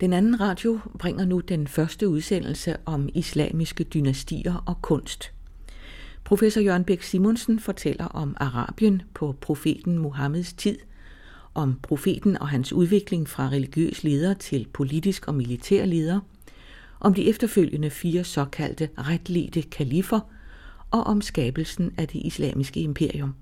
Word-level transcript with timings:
Den 0.00 0.12
anden 0.12 0.40
radio 0.40 0.78
bringer 0.98 1.24
nu 1.24 1.40
den 1.40 1.66
første 1.66 2.08
udsendelse 2.08 2.76
om 2.84 3.08
islamiske 3.14 3.84
dynastier 3.84 4.64
og 4.66 4.82
kunst. 4.82 5.32
Professor 6.24 6.60
Jørgen 6.60 6.84
Bæk 6.84 7.02
Simonsen 7.02 7.60
fortæller 7.60 8.04
om 8.04 8.36
Arabien 8.40 9.02
på 9.14 9.34
profeten 9.40 9.98
Muhammeds 9.98 10.52
tid, 10.52 10.78
om 11.54 11.78
profeten 11.82 12.38
og 12.38 12.48
hans 12.48 12.72
udvikling 12.72 13.28
fra 13.28 13.48
religiøs 13.48 14.04
leder 14.04 14.34
til 14.34 14.66
politisk 14.72 15.28
og 15.28 15.34
militær 15.34 15.84
leder, 15.84 16.20
om 17.00 17.14
de 17.14 17.28
efterfølgende 17.28 17.90
fire 17.90 18.24
såkaldte 18.24 18.88
retledte 18.98 19.62
kalifer 19.62 20.20
og 20.90 21.04
om 21.04 21.20
skabelsen 21.20 21.94
af 21.98 22.08
det 22.08 22.20
islamiske 22.24 22.80
imperium. 22.80 23.34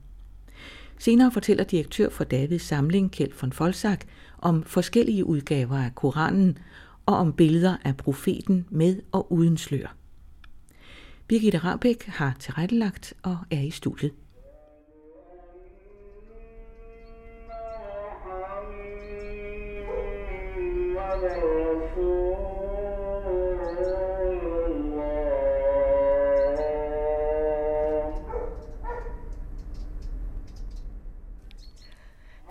Senere 0.98 1.30
fortæller 1.30 1.64
direktør 1.64 2.08
for 2.08 2.24
Davids 2.24 2.62
samling, 2.62 3.12
Kjeld 3.12 3.32
von 3.40 3.52
Folsak, 3.52 4.04
om 4.38 4.62
forskellige 4.62 5.24
udgaver 5.24 5.78
af 5.78 5.94
Koranen 5.94 6.58
og 7.06 7.16
om 7.16 7.32
billeder 7.32 7.76
af 7.84 7.96
profeten 7.96 8.66
med 8.70 9.02
og 9.12 9.32
uden 9.32 9.56
slør. 9.56 9.96
Birgitte 11.28 11.58
Rabeck 11.58 12.04
har 12.06 12.36
tilrettelagt 12.38 13.14
og 13.22 13.38
er 13.50 13.60
i 13.60 13.70
studiet. 13.70 14.12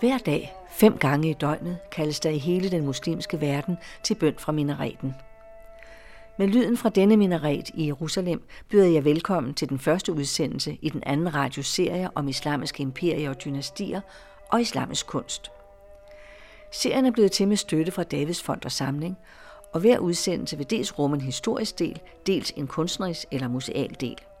Hver 0.04 0.18
dag, 0.18 0.54
fem 0.70 0.98
gange 0.98 1.30
i 1.30 1.32
døgnet, 1.32 1.78
kaldes 1.90 2.20
der 2.20 2.30
i 2.30 2.38
hele 2.38 2.70
den 2.70 2.84
muslimske 2.84 3.40
verden 3.40 3.78
til 4.02 4.14
bøn 4.14 4.34
fra 4.38 4.52
minareten. 4.52 5.14
Med 6.38 6.46
lyden 6.46 6.76
fra 6.76 6.88
denne 6.88 7.16
minaret 7.16 7.70
i 7.74 7.86
Jerusalem 7.86 8.42
byder 8.70 8.86
jeg 8.86 9.04
velkommen 9.04 9.54
til 9.54 9.68
den 9.68 9.78
første 9.78 10.12
udsendelse 10.12 10.78
i 10.82 10.88
den 10.88 11.02
anden 11.06 11.34
radioserie 11.34 12.08
om 12.14 12.28
islamiske 12.28 12.82
imperier 12.82 13.30
og 13.30 13.44
dynastier 13.44 14.00
og 14.48 14.60
islamisk 14.60 15.06
kunst. 15.06 15.50
Serien 16.72 17.06
er 17.06 17.10
blevet 17.10 17.32
til 17.32 17.48
med 17.48 17.56
støtte 17.56 17.92
fra 17.92 18.02
Davids 18.02 18.42
Fond 18.42 18.64
og 18.64 18.72
Samling, 18.72 19.18
og 19.72 19.80
hver 19.80 19.98
udsendelse 19.98 20.56
vil 20.56 20.70
dels 20.70 20.98
rumme 20.98 21.14
en 21.16 21.20
historisk 21.20 21.78
del, 21.78 22.00
dels 22.26 22.50
en 22.50 22.66
kunstnerisk 22.66 23.26
eller 23.32 23.48
museal 23.48 23.96
del– 24.00 24.16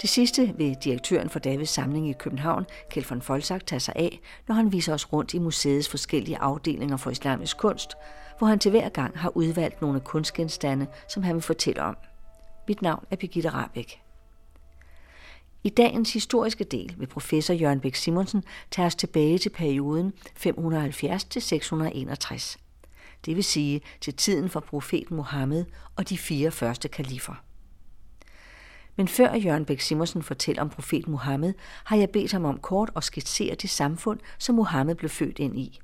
det 0.00 0.10
sidste 0.10 0.54
vil 0.56 0.74
direktøren 0.74 1.30
for 1.30 1.38
Davids 1.38 1.70
Samling 1.70 2.08
i 2.08 2.12
København, 2.12 2.66
Kjeld 2.90 3.06
von 3.08 3.22
Folsak, 3.22 3.66
tage 3.66 3.80
sig 3.80 3.94
af, 3.96 4.20
når 4.48 4.54
han 4.54 4.72
viser 4.72 4.94
os 4.94 5.12
rundt 5.12 5.34
i 5.34 5.38
museets 5.38 5.88
forskellige 5.88 6.38
afdelinger 6.38 6.96
for 6.96 7.10
islamisk 7.10 7.56
kunst, 7.56 7.94
hvor 8.38 8.46
han 8.46 8.58
til 8.58 8.70
hver 8.70 8.88
gang 8.88 9.18
har 9.18 9.36
udvalgt 9.36 9.80
nogle 9.82 10.00
kunstgenstande, 10.00 10.86
som 11.08 11.22
han 11.22 11.34
vil 11.34 11.42
fortælle 11.42 11.82
om. 11.82 11.96
Mit 12.68 12.82
navn 12.82 13.04
er 13.10 13.16
Birgitte 13.16 13.48
Rabeck. 13.48 13.98
I 15.64 15.68
dagens 15.68 16.12
historiske 16.12 16.64
del 16.64 16.94
vil 16.98 17.06
professor 17.06 17.54
Jørgen 17.54 17.80
Bæk 17.80 17.94
Simonsen 17.94 18.44
tage 18.70 18.86
os 18.86 18.94
tilbage 18.94 19.38
til 19.38 19.50
perioden 19.50 20.12
570 20.34 21.24
til 21.24 21.42
661. 21.42 22.58
Det 23.26 23.36
vil 23.36 23.44
sige 23.44 23.80
til 24.00 24.14
tiden 24.14 24.48
for 24.48 24.60
profeten 24.60 25.16
Mohammed 25.16 25.64
og 25.96 26.08
de 26.08 26.18
fire 26.18 26.50
første 26.50 26.88
kalifer. 26.88 27.34
Men 28.96 29.08
før 29.08 29.34
Jørgen 29.34 29.64
Bæk 29.64 29.80
Simonsen 29.80 30.22
fortæller 30.22 30.62
om 30.62 30.68
profet 30.68 31.08
Mohammed, 31.08 31.54
har 31.84 31.96
jeg 31.96 32.10
bedt 32.10 32.32
ham 32.32 32.44
om 32.44 32.58
kort 32.58 32.90
at 32.96 33.04
skitsere 33.04 33.54
det 33.54 33.70
samfund, 33.70 34.20
som 34.38 34.54
Mohammed 34.54 34.94
blev 34.94 35.10
født 35.10 35.38
ind 35.38 35.58
i. 35.58 35.80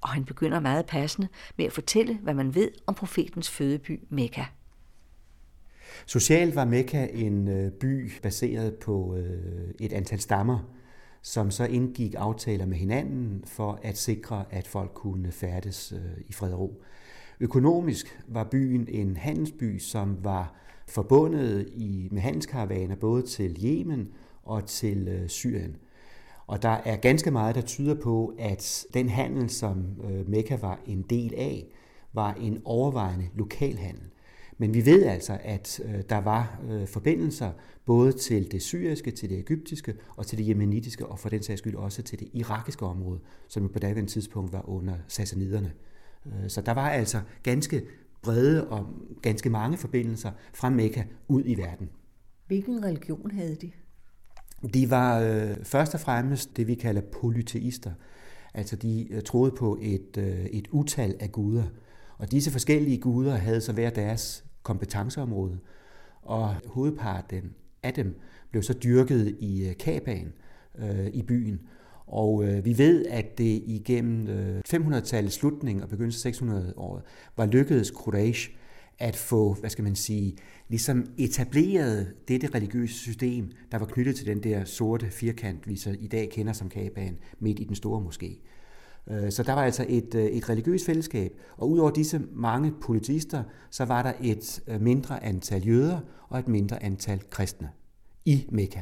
Og 0.00 0.08
han 0.08 0.24
begynder 0.24 0.60
meget 0.60 0.86
passende 0.86 1.28
med 1.56 1.66
at 1.66 1.72
fortælle, 1.72 2.18
hvad 2.22 2.34
man 2.34 2.54
ved 2.54 2.70
om 2.86 2.94
profetens 2.94 3.50
fødeby 3.50 4.00
Mekka. 4.08 4.44
Socialt 6.06 6.54
var 6.54 6.64
Mekka 6.64 7.06
en 7.12 7.48
øh, 7.48 7.72
by 7.72 8.12
baseret 8.22 8.74
på 8.74 9.16
øh, 9.16 9.70
et 9.80 9.92
antal 9.92 10.20
stammer, 10.20 10.58
som 11.22 11.50
så 11.50 11.64
indgik 11.64 12.14
aftaler 12.18 12.66
med 12.66 12.76
hinanden 12.76 13.44
for 13.46 13.78
at 13.82 13.98
sikre, 13.98 14.44
at 14.50 14.66
folk 14.66 14.90
kunne 14.94 15.32
færdes 15.32 15.92
øh, 15.92 16.20
i 16.28 16.32
fred 16.32 16.52
og 16.52 16.60
ro. 16.60 16.82
Økonomisk 17.40 18.20
var 18.28 18.44
byen 18.44 18.88
en 18.88 19.16
handelsby, 19.16 19.78
som 19.78 20.24
var 20.24 20.54
forbundet 20.88 21.68
i, 21.74 22.08
med 22.12 22.22
handelskaravaner 22.22 22.96
både 22.96 23.22
til 23.22 23.64
Yemen 23.64 24.08
og 24.42 24.66
til 24.66 25.08
øh, 25.08 25.28
Syrien. 25.28 25.76
Og 26.46 26.62
der 26.62 26.68
er 26.84 26.96
ganske 26.96 27.30
meget, 27.30 27.54
der 27.54 27.60
tyder 27.60 27.94
på, 27.94 28.34
at 28.38 28.86
den 28.94 29.08
handel, 29.08 29.50
som 29.50 29.84
øh, 30.10 30.28
Mekka 30.28 30.56
var 30.56 30.80
en 30.86 31.02
del 31.02 31.34
af, 31.34 31.66
var 32.12 32.34
en 32.34 32.62
overvejende 32.64 33.28
lokal 33.34 33.76
handel. 33.76 34.08
Men 34.58 34.74
vi 34.74 34.86
ved 34.86 35.04
altså, 35.06 35.38
at 35.42 35.80
øh, 35.84 36.02
der 36.08 36.18
var 36.18 36.60
øh, 36.70 36.86
forbindelser 36.86 37.50
både 37.84 38.12
til 38.12 38.52
det 38.52 38.62
syriske, 38.62 39.10
til 39.10 39.30
det 39.30 39.38
egyptiske 39.38 39.94
og 40.16 40.26
til 40.26 40.38
det 40.38 40.48
jemenitiske, 40.48 41.06
og 41.06 41.18
for 41.18 41.28
den 41.28 41.42
sags 41.42 41.58
skyld 41.58 41.74
også 41.74 42.02
til 42.02 42.20
det 42.20 42.28
irakiske 42.32 42.86
område, 42.86 43.20
som 43.48 43.68
på 43.68 43.78
daværende 43.78 44.10
tidspunkt 44.10 44.52
var 44.52 44.68
under 44.68 44.94
sassaniderne. 45.08 45.72
Øh, 46.26 46.48
så 46.48 46.60
der 46.60 46.72
var 46.72 46.90
altså 46.90 47.20
ganske 47.42 47.82
brede 48.28 48.68
og 48.68 48.86
ganske 49.22 49.50
mange 49.50 49.76
forbindelser 49.76 50.30
fra 50.54 50.70
Mekka 50.70 51.02
ud 51.28 51.42
i 51.46 51.54
verden. 51.54 51.88
Hvilken 52.46 52.84
religion 52.84 53.30
havde 53.30 53.54
de? 53.54 53.70
De 54.74 54.90
var 54.90 55.20
øh, 55.20 55.56
først 55.62 55.94
og 55.94 56.00
fremmest 56.00 56.56
det, 56.56 56.66
vi 56.66 56.74
kalder 56.74 57.00
polyteister. 57.00 57.90
Altså 58.54 58.76
de 58.76 59.12
øh, 59.12 59.22
troede 59.22 59.52
på 59.58 59.78
et, 59.80 60.16
øh, 60.18 60.44
et 60.44 60.68
utal 60.70 61.16
af 61.20 61.32
guder. 61.32 61.64
Og 62.18 62.30
disse 62.30 62.50
forskellige 62.50 62.98
guder 62.98 63.36
havde 63.36 63.60
så 63.60 63.72
hver 63.72 63.90
deres 63.90 64.44
kompetenceområde. 64.62 65.58
Og 66.22 66.54
hovedparten 66.66 67.54
af 67.82 67.94
dem 67.94 68.20
blev 68.50 68.62
så 68.62 68.72
dyrket 68.72 69.36
i 69.40 69.68
øh, 69.68 69.76
Kabaen 69.76 70.32
øh, 70.78 71.06
i 71.06 71.22
byen. 71.22 71.60
Og 72.08 72.44
øh, 72.44 72.64
vi 72.64 72.78
ved, 72.78 73.06
at 73.06 73.38
det 73.38 73.62
igennem 73.66 74.28
øh, 74.28 74.60
500-tallets 74.72 75.28
slutning 75.28 75.82
og 75.82 75.88
begyndelsen 75.88 76.28
af 76.28 76.32
600-året 76.32 77.02
var 77.36 77.46
lykkedes 77.46 77.92
Quraysh 78.04 78.50
at 78.98 79.16
få, 79.16 79.54
hvad 79.54 79.70
skal 79.70 79.84
man 79.84 79.94
sige, 79.94 80.36
ligesom 80.68 81.06
etableret 81.18 82.14
dette 82.28 82.48
religiøse 82.54 82.94
system, 82.94 83.50
der 83.72 83.78
var 83.78 83.86
knyttet 83.86 84.16
til 84.16 84.26
den 84.26 84.42
der 84.42 84.64
sorte 84.64 85.10
firkant, 85.10 85.68
vi 85.68 85.76
så 85.76 85.96
i 86.00 86.06
dag 86.06 86.30
kender 86.30 86.52
som 86.52 86.68
Kabaen, 86.68 87.18
midt 87.38 87.60
i 87.60 87.64
den 87.64 87.74
store 87.74 88.00
moské. 88.00 88.38
Øh, 89.10 89.32
så 89.32 89.42
der 89.42 89.52
var 89.52 89.62
altså 89.62 89.86
et, 89.88 90.14
øh, 90.14 90.24
et 90.24 90.48
religiøst 90.48 90.86
fællesskab, 90.86 91.32
og 91.56 91.70
udover 91.70 91.90
disse 91.90 92.20
mange 92.32 92.72
politister, 92.82 93.42
så 93.70 93.84
var 93.84 94.02
der 94.02 94.12
et 94.22 94.62
øh, 94.66 94.80
mindre 94.80 95.24
antal 95.24 95.66
jøder 95.66 96.00
og 96.28 96.38
et 96.38 96.48
mindre 96.48 96.82
antal 96.82 97.20
kristne 97.30 97.68
i 98.24 98.46
Mekka. 98.48 98.80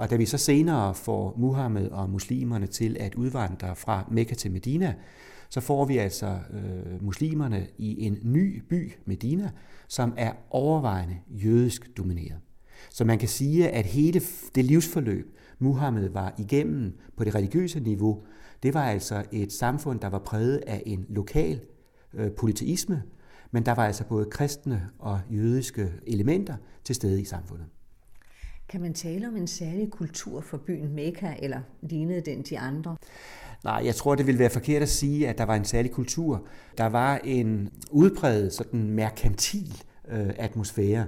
Og 0.00 0.10
da 0.10 0.16
vi 0.16 0.26
så 0.26 0.38
senere 0.38 0.94
får 0.94 1.34
Muhammed 1.38 1.88
og 1.88 2.10
muslimerne 2.10 2.66
til 2.66 2.96
at 3.00 3.14
udvandre 3.14 3.76
fra 3.76 4.04
Mekka 4.10 4.34
til 4.34 4.50
Medina, 4.50 4.94
så 5.48 5.60
får 5.60 5.84
vi 5.84 5.98
altså 5.98 6.38
øh, 6.52 7.04
muslimerne 7.04 7.66
i 7.78 8.06
en 8.06 8.18
ny 8.22 8.62
by, 8.68 8.92
Medina, 9.04 9.50
som 9.88 10.14
er 10.16 10.32
overvejende 10.50 11.16
jødisk 11.28 11.96
domineret. 11.96 12.38
Så 12.90 13.04
man 13.04 13.18
kan 13.18 13.28
sige, 13.28 13.68
at 13.68 13.86
hele 13.86 14.20
det 14.54 14.64
livsforløb, 14.64 15.36
Muhammed 15.58 16.08
var 16.08 16.34
igennem 16.38 16.98
på 17.16 17.24
det 17.24 17.34
religiøse 17.34 17.80
niveau, 17.80 18.22
det 18.62 18.74
var 18.74 18.84
altså 18.84 19.24
et 19.32 19.52
samfund, 19.52 20.00
der 20.00 20.08
var 20.08 20.18
præget 20.18 20.62
af 20.66 20.82
en 20.86 21.06
lokal 21.08 21.60
øh, 22.14 22.30
politisme, 22.30 23.02
men 23.50 23.66
der 23.66 23.72
var 23.72 23.86
altså 23.86 24.04
både 24.04 24.26
kristne 24.30 24.88
og 24.98 25.20
jødiske 25.30 25.92
elementer 26.06 26.56
til 26.84 26.94
stede 26.94 27.20
i 27.20 27.24
samfundet. 27.24 27.66
Kan 28.70 28.80
man 28.80 28.94
tale 28.94 29.28
om 29.28 29.36
en 29.36 29.46
særlig 29.46 29.90
kultur 29.90 30.40
for 30.40 30.56
byen 30.56 30.94
Mekka, 30.94 31.34
eller 31.38 31.60
lignede 31.82 32.20
den 32.20 32.42
de 32.42 32.58
andre? 32.58 32.96
Nej, 33.64 33.82
jeg 33.84 33.94
tror, 33.94 34.14
det 34.14 34.26
vil 34.26 34.38
være 34.38 34.50
forkert 34.50 34.82
at 34.82 34.88
sige, 34.88 35.28
at 35.28 35.38
der 35.38 35.44
var 35.44 35.54
en 35.54 35.64
særlig 35.64 35.90
kultur. 35.90 36.46
Der 36.78 36.86
var 36.86 37.20
en 37.24 37.70
udbredt 37.90 38.54
sådan 38.54 38.90
merkantil 38.90 39.82
øh, 40.08 40.30
atmosfære. 40.36 41.06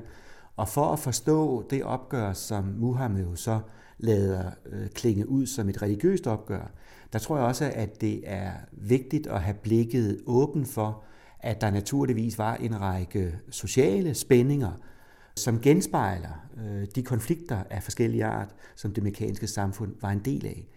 Og 0.56 0.69
for 0.69 0.93
at 0.93 0.99
forstå 0.99 1.69
det 1.70 1.85
opgør, 1.85 2.32
som 2.32 2.64
Muhammed 2.64 3.23
jo 3.23 3.35
så 3.35 3.61
lader 3.99 4.50
øh, 4.67 4.88
klinge 4.88 5.29
ud 5.29 5.47
som 5.47 5.69
et 5.69 5.82
religiøst 5.82 6.26
opgør, 6.26 6.70
der 7.12 7.19
tror 7.19 7.37
jeg 7.37 7.47
også, 7.47 7.73
at 7.75 8.00
det 8.00 8.20
er 8.25 8.50
vigtigt 8.73 9.26
at 9.26 9.41
have 9.41 9.56
blikket 9.62 10.20
åben 10.26 10.67
for, 10.67 11.03
at 11.41 11.61
der 11.61 11.70
naturligvis 11.70 12.38
var 12.38 12.55
en 12.55 12.81
række 12.81 13.35
sociale 13.50 14.14
spændinger, 14.14 14.73
som 15.37 15.61
genspejler 15.61 16.46
øh, 16.64 16.87
de 16.94 17.02
konflikter 17.02 17.64
af 17.70 17.82
forskellige 17.82 18.25
art, 18.25 18.55
som 18.76 18.93
det 18.94 19.02
mekaniske 19.02 19.46
samfund 19.46 19.94
var 20.00 20.11
en 20.11 20.19
del 20.25 20.46
af. 20.46 20.69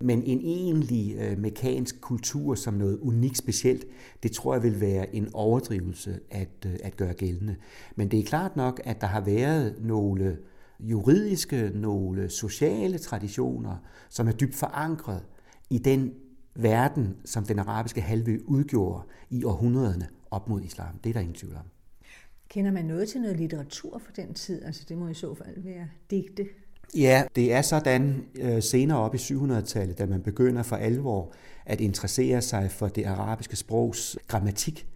Men 0.00 0.22
en 0.22 0.40
egentlig 0.40 1.16
øh, 1.16 1.86
kultur 2.00 2.54
som 2.54 2.74
noget 2.74 2.98
unikt 2.98 3.38
specielt, 3.38 3.84
det 4.22 4.32
tror 4.32 4.54
jeg 4.54 4.62
vil 4.62 4.80
være 4.80 5.14
en 5.14 5.28
overdrivelse 5.34 6.20
at, 6.30 6.48
øh, 6.66 6.76
at 6.84 6.96
gøre 6.96 7.14
gældende. 7.14 7.56
Men 7.96 8.10
det 8.10 8.18
er 8.20 8.24
klart 8.24 8.56
nok, 8.56 8.80
at 8.84 9.00
der 9.00 9.06
har 9.06 9.20
været 9.20 9.76
nogle 9.80 10.38
juridiske, 10.80 11.70
nogle 11.74 12.28
sociale 12.28 12.98
traditioner, 12.98 13.76
som 14.08 14.28
er 14.28 14.32
dybt 14.32 14.54
forankret 14.54 15.22
i 15.70 15.78
den 15.78 16.12
verden, 16.54 17.16
som 17.24 17.44
den 17.44 17.58
arabiske 17.58 18.00
halvø 18.00 18.38
udgjorde 18.46 19.02
i 19.30 19.44
århundrederne 19.44 20.08
op 20.30 20.48
mod 20.48 20.62
islam. 20.62 20.98
Det 21.04 21.10
er 21.10 21.14
der 21.14 21.20
ingen 21.20 21.34
tvivl 21.34 21.54
om. 21.54 21.77
Kender 22.48 22.70
man 22.70 22.84
noget 22.84 23.08
til 23.08 23.20
noget 23.20 23.36
litteratur 23.36 23.98
for 23.98 24.12
den 24.12 24.34
tid? 24.34 24.64
Altså 24.64 24.84
det 24.88 24.98
må 24.98 25.08
i 25.08 25.14
så 25.14 25.34
fald 25.34 25.62
være 25.62 25.88
digte. 26.10 26.46
Ja, 26.96 27.24
det 27.36 27.52
er 27.52 27.62
sådan 27.62 28.24
øh, 28.34 28.62
senere 28.62 28.98
op 28.98 29.14
i 29.14 29.18
700-tallet, 29.18 29.98
da 29.98 30.06
man 30.06 30.22
begynder 30.22 30.62
for 30.62 30.76
alvor 30.76 31.32
at 31.66 31.80
interessere 31.80 32.42
sig 32.42 32.70
for 32.70 32.88
det 32.88 33.04
arabiske 33.04 33.56
sprogs 33.56 34.18
grammatik. 34.26 34.86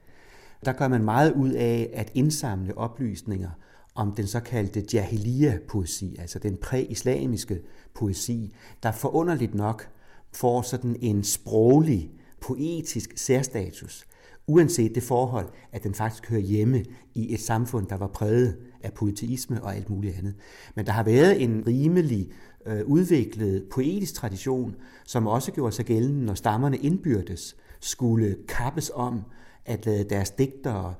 Der 0.64 0.72
gør 0.72 0.88
man 0.88 1.04
meget 1.04 1.32
ud 1.32 1.50
af 1.50 1.90
at 1.92 2.10
indsamle 2.14 2.78
oplysninger 2.78 3.50
om 3.94 4.14
den 4.14 4.26
såkaldte 4.26 4.84
jahiliya-poesi, 4.94 6.16
altså 6.18 6.38
den 6.38 6.56
præislamiske 6.56 7.60
poesi, 7.94 8.54
der 8.82 8.92
forunderligt 8.92 9.54
nok 9.54 9.88
får 10.32 10.62
sådan 10.62 10.96
en 11.00 11.24
sproglig, 11.24 12.10
poetisk 12.40 13.12
særstatus, 13.16 14.06
uanset 14.46 14.94
det 14.94 15.02
forhold, 15.02 15.48
at 15.72 15.84
den 15.84 15.94
faktisk 15.94 16.30
hører 16.30 16.40
hjemme 16.40 16.84
i 17.14 17.34
et 17.34 17.40
samfund, 17.40 17.86
der 17.86 17.96
var 17.96 18.06
præget 18.06 18.58
af 18.82 18.92
poetisme 18.92 19.62
og 19.62 19.76
alt 19.76 19.90
muligt 19.90 20.16
andet. 20.16 20.34
Men 20.74 20.86
der 20.86 20.92
har 20.92 21.02
været 21.02 21.42
en 21.42 21.66
rimelig 21.66 22.30
øh, 22.66 22.86
udviklet 22.86 23.66
poetisk 23.72 24.14
tradition, 24.14 24.76
som 25.06 25.26
også 25.26 25.52
gjorde 25.52 25.72
sig 25.72 25.84
gældende, 25.84 26.24
når 26.24 26.34
stammerne 26.34 26.76
indbyrdes 26.76 27.56
skulle 27.80 28.36
kappes 28.48 28.90
om 28.94 29.22
at 29.64 29.86
lade 29.86 30.04
deres 30.04 30.30
digtere 30.30 30.94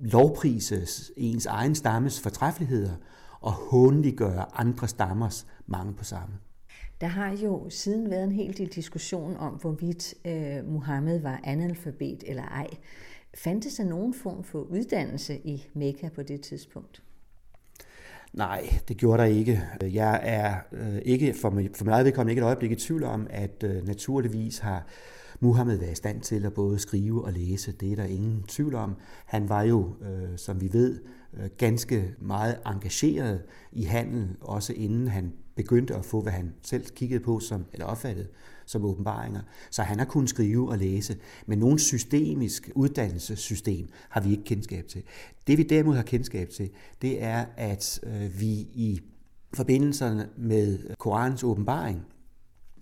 lovprises 0.00 1.12
ens 1.16 1.46
egen 1.46 1.74
stammes 1.74 2.20
fortræffeligheder 2.20 2.94
og 3.40 3.52
håndliggøre 3.52 4.58
andre 4.58 4.88
stammers 4.88 5.46
mange 5.66 5.94
på 5.94 6.04
samme. 6.04 6.34
Der 7.04 7.10
har 7.10 7.36
jo 7.36 7.70
siden 7.70 8.10
været 8.10 8.24
en 8.24 8.32
hel 8.32 8.58
del 8.58 8.68
diskussion 8.68 9.36
om, 9.36 9.54
hvorvidt 9.54 10.14
øh, 10.24 10.72
Muhammed 10.72 11.20
var 11.20 11.40
analfabet 11.44 12.24
eller 12.26 12.42
ej. 12.42 12.66
Fandtes 13.34 13.74
der 13.74 13.84
nogen 13.84 14.14
form 14.14 14.44
for 14.44 14.58
uddannelse 14.58 15.38
i 15.44 15.66
Mekka 15.74 16.08
på 16.08 16.22
det 16.22 16.40
tidspunkt? 16.40 17.02
Nej, 18.32 18.74
det 18.88 18.96
gjorde 18.96 19.22
der 19.22 19.28
ikke. 19.28 19.62
Jeg 19.82 20.20
er 20.22 20.54
øh, 20.72 20.98
ikke 21.04 21.34
for 21.34 21.50
mig, 21.50 21.70
for 21.74 21.84
mig 21.84 22.04
vedkommende 22.04 22.32
ikke 22.32 22.40
et 22.40 22.46
øjeblik 22.46 22.70
i 22.72 22.74
tvivl 22.74 23.04
om, 23.04 23.26
at 23.30 23.64
øh, 23.64 23.86
naturligvis 23.86 24.58
har 24.58 24.86
Muhammed 25.40 25.78
været 25.78 25.92
i 25.92 25.94
stand 25.94 26.20
til 26.20 26.46
at 26.46 26.54
både 26.54 26.78
skrive 26.78 27.24
og 27.24 27.32
læse. 27.32 27.72
Det 27.72 27.92
er 27.92 27.96
der 27.96 28.04
ingen 28.04 28.42
tvivl 28.48 28.74
om. 28.74 28.96
Han 29.26 29.48
var 29.48 29.62
jo, 29.62 29.94
øh, 30.02 30.36
som 30.38 30.60
vi 30.60 30.72
ved, 30.72 31.00
øh, 31.34 31.48
ganske 31.58 32.14
meget 32.18 32.58
engageret 32.66 33.42
i 33.72 33.82
handel, 33.82 34.36
også 34.40 34.72
inden 34.72 35.08
han 35.08 35.32
begyndte 35.54 35.94
at 35.94 36.04
få, 36.04 36.20
hvad 36.20 36.32
han 36.32 36.54
selv 36.62 36.86
kiggede 36.86 37.20
på 37.20 37.40
som, 37.40 37.64
eller 37.72 37.86
opfattede 37.86 38.28
som 38.66 38.84
åbenbaringer. 38.84 39.40
Så 39.70 39.82
han 39.82 39.98
har 39.98 40.06
kunnet 40.06 40.30
skrive 40.30 40.70
og 40.70 40.78
læse, 40.78 41.16
men 41.46 41.58
nogen 41.58 41.78
systemisk 41.78 42.70
uddannelsessystem 42.74 43.88
har 44.08 44.20
vi 44.20 44.30
ikke 44.30 44.44
kendskab 44.44 44.86
til. 44.86 45.02
Det 45.46 45.58
vi 45.58 45.62
derimod 45.62 45.96
har 45.96 46.02
kendskab 46.02 46.48
til, 46.48 46.70
det 47.02 47.22
er, 47.22 47.44
at 47.56 48.00
øh, 48.02 48.40
vi 48.40 48.52
i 48.74 49.00
forbindelserne 49.54 50.28
med 50.36 50.78
Korans 50.98 51.44
åbenbaring, 51.44 52.06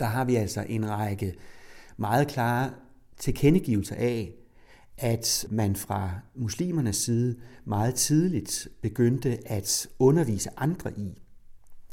der 0.00 0.06
har 0.06 0.24
vi 0.24 0.34
altså 0.36 0.64
en 0.68 0.90
række 0.90 1.34
meget 1.96 2.28
klare 2.28 2.70
tilkendegivelser 3.18 3.96
af, 3.96 4.34
at 4.98 5.46
man 5.50 5.76
fra 5.76 6.10
muslimernes 6.34 6.96
side 6.96 7.36
meget 7.64 7.94
tidligt 7.94 8.68
begyndte 8.82 9.38
at 9.48 9.88
undervise 9.98 10.50
andre 10.56 10.92
i, 10.98 11.21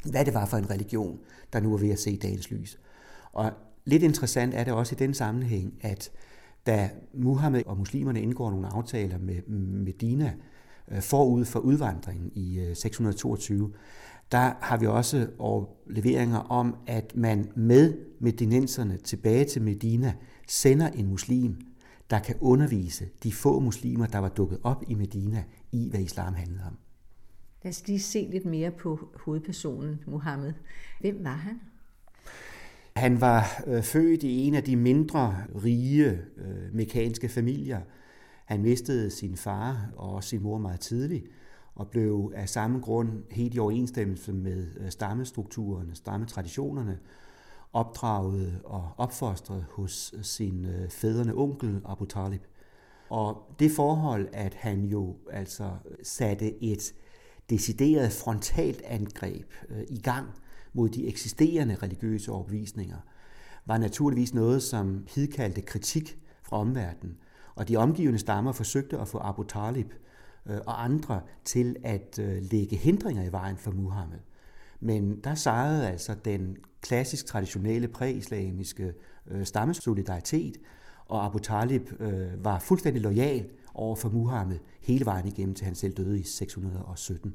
hvad 0.04 0.24
det 0.24 0.34
var 0.34 0.46
for 0.46 0.56
en 0.56 0.70
religion, 0.70 1.18
der 1.52 1.60
nu 1.60 1.74
er 1.74 1.78
ved 1.78 1.90
at 1.90 1.98
se 1.98 2.16
dagens 2.16 2.50
lys. 2.50 2.78
Og 3.32 3.52
lidt 3.84 4.02
interessant 4.02 4.54
er 4.54 4.64
det 4.64 4.72
også 4.72 4.94
i 4.94 4.98
den 4.98 5.14
sammenhæng, 5.14 5.74
at 5.80 6.10
da 6.66 6.90
Muhammed 7.14 7.62
og 7.66 7.78
muslimerne 7.78 8.22
indgår 8.22 8.50
nogle 8.50 8.66
aftaler 8.66 9.18
med 9.18 9.42
Medina 9.84 10.32
øh, 10.90 11.02
forud 11.02 11.44
for 11.44 11.60
udvandringen 11.60 12.30
i 12.34 12.60
øh, 12.60 12.76
622, 12.76 13.72
der 14.32 14.52
har 14.60 14.76
vi 14.76 14.86
også 14.86 15.26
leveringer 15.86 16.38
om, 16.38 16.76
at 16.86 17.12
man 17.16 17.50
med 17.56 17.94
medinenserne 18.20 18.96
tilbage 18.96 19.44
til 19.44 19.62
Medina 19.62 20.14
sender 20.48 20.88
en 20.88 21.06
muslim, 21.06 21.56
der 22.10 22.18
kan 22.18 22.34
undervise 22.40 23.08
de 23.22 23.32
få 23.32 23.60
muslimer, 23.60 24.06
der 24.06 24.18
var 24.18 24.28
dukket 24.28 24.58
op 24.62 24.84
i 24.88 24.94
Medina, 24.94 25.44
i 25.72 25.88
hvad 25.90 26.00
islam 26.00 26.34
handlede 26.34 26.64
om. 26.66 26.78
Lad 27.62 27.70
os 27.70 27.86
lige 27.86 28.00
se 28.00 28.28
lidt 28.30 28.44
mere 28.44 28.70
på 28.70 29.08
hovedpersonen 29.14 30.00
Muhammed. 30.06 30.52
Hvem 31.00 31.24
var 31.24 31.34
han? 31.34 31.60
Han 32.96 33.20
var 33.20 33.64
øh, 33.66 33.82
født 33.82 34.22
i 34.22 34.46
en 34.46 34.54
af 34.54 34.64
de 34.64 34.76
mindre 34.76 35.44
rige 35.64 36.10
øh, 36.36 36.74
mekanske 36.74 37.28
familier. 37.28 37.80
Han 38.44 38.62
mistede 38.62 39.10
sin 39.10 39.36
far 39.36 39.90
og 39.96 40.24
sin 40.24 40.42
mor 40.42 40.58
meget 40.58 40.80
tidligt, 40.80 41.26
og 41.74 41.88
blev 41.88 42.32
af 42.34 42.48
samme 42.48 42.80
grund 42.80 43.22
helt 43.30 43.54
i 43.54 43.58
overensstemmelse 43.58 44.32
med 44.32 44.66
øh, 44.80 44.90
stammestrukturerne, 44.90 45.94
stammetraditionerne, 45.94 46.98
opdraget 47.72 48.60
og 48.64 48.90
opfostret 48.96 49.66
hos 49.70 50.14
øh, 50.16 50.24
sin 50.24 50.64
øh, 50.64 50.90
fædrende 50.90 51.34
onkel 51.34 51.80
Abu 51.84 52.04
Talib. 52.04 52.42
Og 53.10 53.42
det 53.58 53.70
forhold, 53.70 54.28
at 54.32 54.54
han 54.54 54.84
jo 54.84 55.16
altså 55.30 55.70
satte 56.02 56.64
et 56.64 56.94
decideret 57.50 58.12
frontalt 58.12 58.82
angreb 58.84 59.52
øh, 59.68 59.82
i 59.88 60.00
gang 60.00 60.26
mod 60.72 60.88
de 60.88 61.06
eksisterende 61.06 61.74
religiøse 61.74 62.32
overbevisninger, 62.32 62.98
var 63.66 63.78
naturligvis 63.78 64.34
noget, 64.34 64.62
som 64.62 65.06
hidkaldte 65.14 65.60
kritik 65.60 66.18
fra 66.42 66.56
omverdenen. 66.56 67.16
Og 67.54 67.68
de 67.68 67.76
omgivende 67.76 68.18
stammer 68.18 68.52
forsøgte 68.52 68.98
at 68.98 69.08
få 69.08 69.18
Abu 69.18 69.42
Talib 69.42 69.92
øh, 70.46 70.58
og 70.66 70.84
andre 70.84 71.20
til 71.44 71.76
at 71.84 72.18
øh, 72.18 72.42
lægge 72.50 72.76
hindringer 72.76 73.24
i 73.24 73.32
vejen 73.32 73.56
for 73.56 73.70
Muhammed. 73.70 74.18
Men 74.80 75.20
der 75.24 75.34
sejrede 75.34 75.88
altså 75.88 76.14
den 76.24 76.56
klassisk 76.80 77.26
traditionelle 77.26 77.88
præislamiske 77.88 78.94
stammesolidaritet, 79.44 80.56
og 81.06 81.24
Abu 81.24 81.38
Talib 81.38 81.90
var 82.42 82.58
fuldstændig 82.58 83.02
lojal 83.02 83.48
over 83.80 83.96
for 83.96 84.08
Muhammed 84.08 84.58
hele 84.80 85.06
vejen 85.06 85.26
igennem 85.26 85.54
til 85.54 85.64
han 85.64 85.74
selv 85.74 85.96
døde 85.96 86.20
i 86.20 86.22
617. 86.22 87.34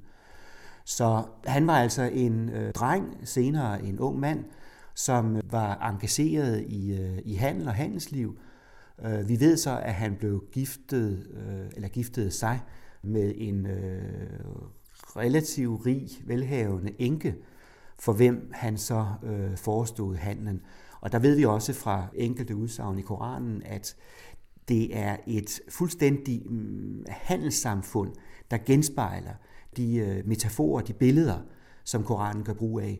Så 0.85 1.23
han 1.45 1.67
var 1.67 1.77
altså 1.77 2.03
en 2.03 2.49
øh, 2.49 2.73
dreng, 2.73 3.17
senere 3.23 3.83
en 3.83 3.99
ung 3.99 4.19
mand, 4.19 4.45
som 4.93 5.35
øh, 5.35 5.51
var 5.51 5.89
engageret 5.89 6.65
i, 6.67 7.01
øh, 7.01 7.19
i 7.25 7.33
handel 7.33 7.67
og 7.67 7.73
handelsliv. 7.73 8.37
Øh, 9.05 9.29
vi 9.29 9.39
ved 9.39 9.57
så, 9.57 9.79
at 9.79 9.93
han 9.93 10.15
blev 10.15 10.43
giftet, 10.51 11.27
øh, 11.33 11.69
eller 11.75 11.87
giftede 11.87 12.31
sig 12.31 12.59
med 13.01 13.33
en 13.35 13.65
øh, 13.65 14.31
relativt 15.15 15.85
rig, 15.85 16.09
velhavende 16.25 16.91
enke, 16.99 17.35
for 17.99 18.13
hvem 18.13 18.49
han 18.53 18.77
så 18.77 19.05
øh, 19.23 19.57
forestod 19.57 20.15
handlen. 20.15 20.61
Og 21.01 21.11
der 21.11 21.19
ved 21.19 21.35
vi 21.35 21.45
også 21.45 21.73
fra 21.73 22.07
enkelte 22.13 22.55
udsagn 22.55 22.99
i 22.99 23.01
Koranen, 23.01 23.63
at 23.65 23.95
det 24.67 24.97
er 24.97 25.17
et 25.27 25.59
fuldstændig 25.69 26.43
mm, 26.45 27.05
handelssamfund, 27.07 28.11
der 28.51 28.57
genspejler 28.57 29.33
de 29.77 29.95
øh, 29.95 30.27
metaforer, 30.27 30.81
de 30.81 30.93
billeder, 30.93 31.39
som 31.83 32.03
Koranen 32.03 32.43
gør 32.43 32.53
brug 32.53 32.79
af. 32.79 32.99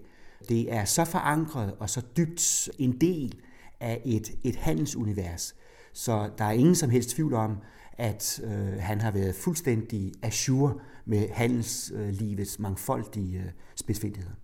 Det 0.50 0.74
er 0.74 0.86
så 0.86 1.06
forankret 1.06 1.76
og 1.80 1.90
så 1.90 2.02
dybt 2.18 2.70
en 2.80 3.02
del 3.02 3.36
af 3.80 4.02
et, 4.06 4.32
et 4.44 4.56
handelsunivers, 4.56 5.56
så 5.94 6.30
der 6.38 6.46
er 6.46 6.52
ingen 6.52 6.76
som 6.76 6.90
helst 6.90 7.10
tvivl 7.10 7.34
om, 7.34 7.58
at 7.98 8.42
øh, 8.44 8.80
han 8.80 9.02
har 9.02 9.12
været 9.12 9.36
fuldstændig 9.36 10.12
assur 10.22 10.82
med 11.06 11.30
handelslivets 11.30 12.56
øh, 12.56 12.62
mangfoldige 12.62 13.38
øh, 13.40 13.46
spidsfindigheder. 13.76 14.36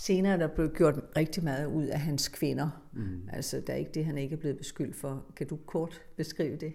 Senere 0.00 0.38
der 0.38 0.46
blev 0.46 0.70
gjort 0.74 0.94
rigtig 1.16 1.44
meget 1.44 1.66
ud 1.66 1.84
af 1.84 2.00
hans 2.00 2.28
kvinder. 2.28 2.70
Mm. 2.92 3.28
Altså, 3.32 3.62
der 3.66 3.72
er 3.72 3.76
ikke 3.76 3.90
det, 3.94 4.04
han 4.04 4.18
ikke 4.18 4.34
er 4.34 4.40
blevet 4.40 4.58
beskyldt 4.58 4.96
for. 4.96 5.24
Kan 5.36 5.46
du 5.46 5.58
kort 5.66 6.02
beskrive 6.16 6.56
det? 6.56 6.72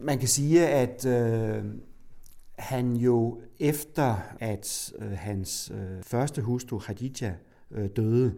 Man 0.00 0.18
kan 0.18 0.28
sige, 0.28 0.68
at 0.68 1.06
øh, 1.06 1.64
han 2.58 2.96
jo 2.96 3.42
efter, 3.60 4.16
at 4.40 4.92
øh, 4.98 5.10
hans 5.10 5.72
øh, 5.74 6.02
første 6.02 6.42
hustru 6.42 6.78
Khadija 6.78 7.34
øh, 7.70 7.88
døde, 7.96 8.34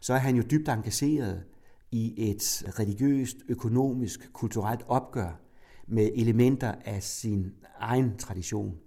så 0.00 0.14
er 0.14 0.18
han 0.18 0.36
jo 0.36 0.42
dybt 0.50 0.68
engageret 0.68 1.42
i 1.90 2.30
et 2.30 2.64
religiøst, 2.78 3.36
økonomisk, 3.48 4.32
kulturelt 4.32 4.84
opgør 4.88 5.40
med 5.86 6.10
elementer 6.14 6.74
af 6.84 7.02
sin 7.02 7.52
egen 7.78 8.16
tradition. 8.16 8.78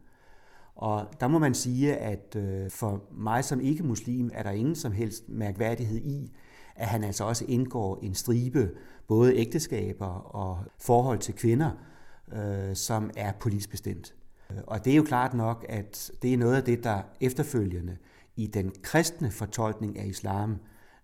Og 0.77 1.07
der 1.19 1.27
må 1.27 1.39
man 1.39 1.53
sige, 1.53 1.95
at 1.95 2.35
øh, 2.35 2.69
for 2.69 3.03
mig 3.11 3.43
som 3.43 3.59
ikke-muslim 3.59 4.31
er 4.33 4.43
der 4.43 4.51
ingen 4.51 4.75
som 4.75 4.91
helst 4.91 5.29
mærkværdighed 5.29 5.97
i, 5.97 6.31
at 6.75 6.87
han 6.87 7.03
altså 7.03 7.23
også 7.23 7.45
indgår 7.47 7.99
en 8.03 8.15
stribe 8.15 8.71
både 9.07 9.35
ægteskaber 9.35 10.35
og 10.35 10.59
forhold 10.79 11.19
til 11.19 11.33
kvinder, 11.33 11.71
øh, 12.33 12.75
som 12.75 13.11
er 13.17 13.31
politisk 13.39 13.69
bestemt. 13.69 14.15
Øh, 14.51 14.57
og 14.67 14.85
det 14.85 14.93
er 14.93 14.97
jo 14.97 15.03
klart 15.03 15.33
nok, 15.33 15.65
at 15.69 16.11
det 16.21 16.33
er 16.33 16.37
noget 16.37 16.55
af 16.55 16.63
det, 16.63 16.83
der 16.83 17.01
efterfølgende 17.21 17.97
i 18.35 18.47
den 18.47 18.71
kristne 18.81 19.31
fortolkning 19.31 19.99
af 19.99 20.05
islam 20.05 20.57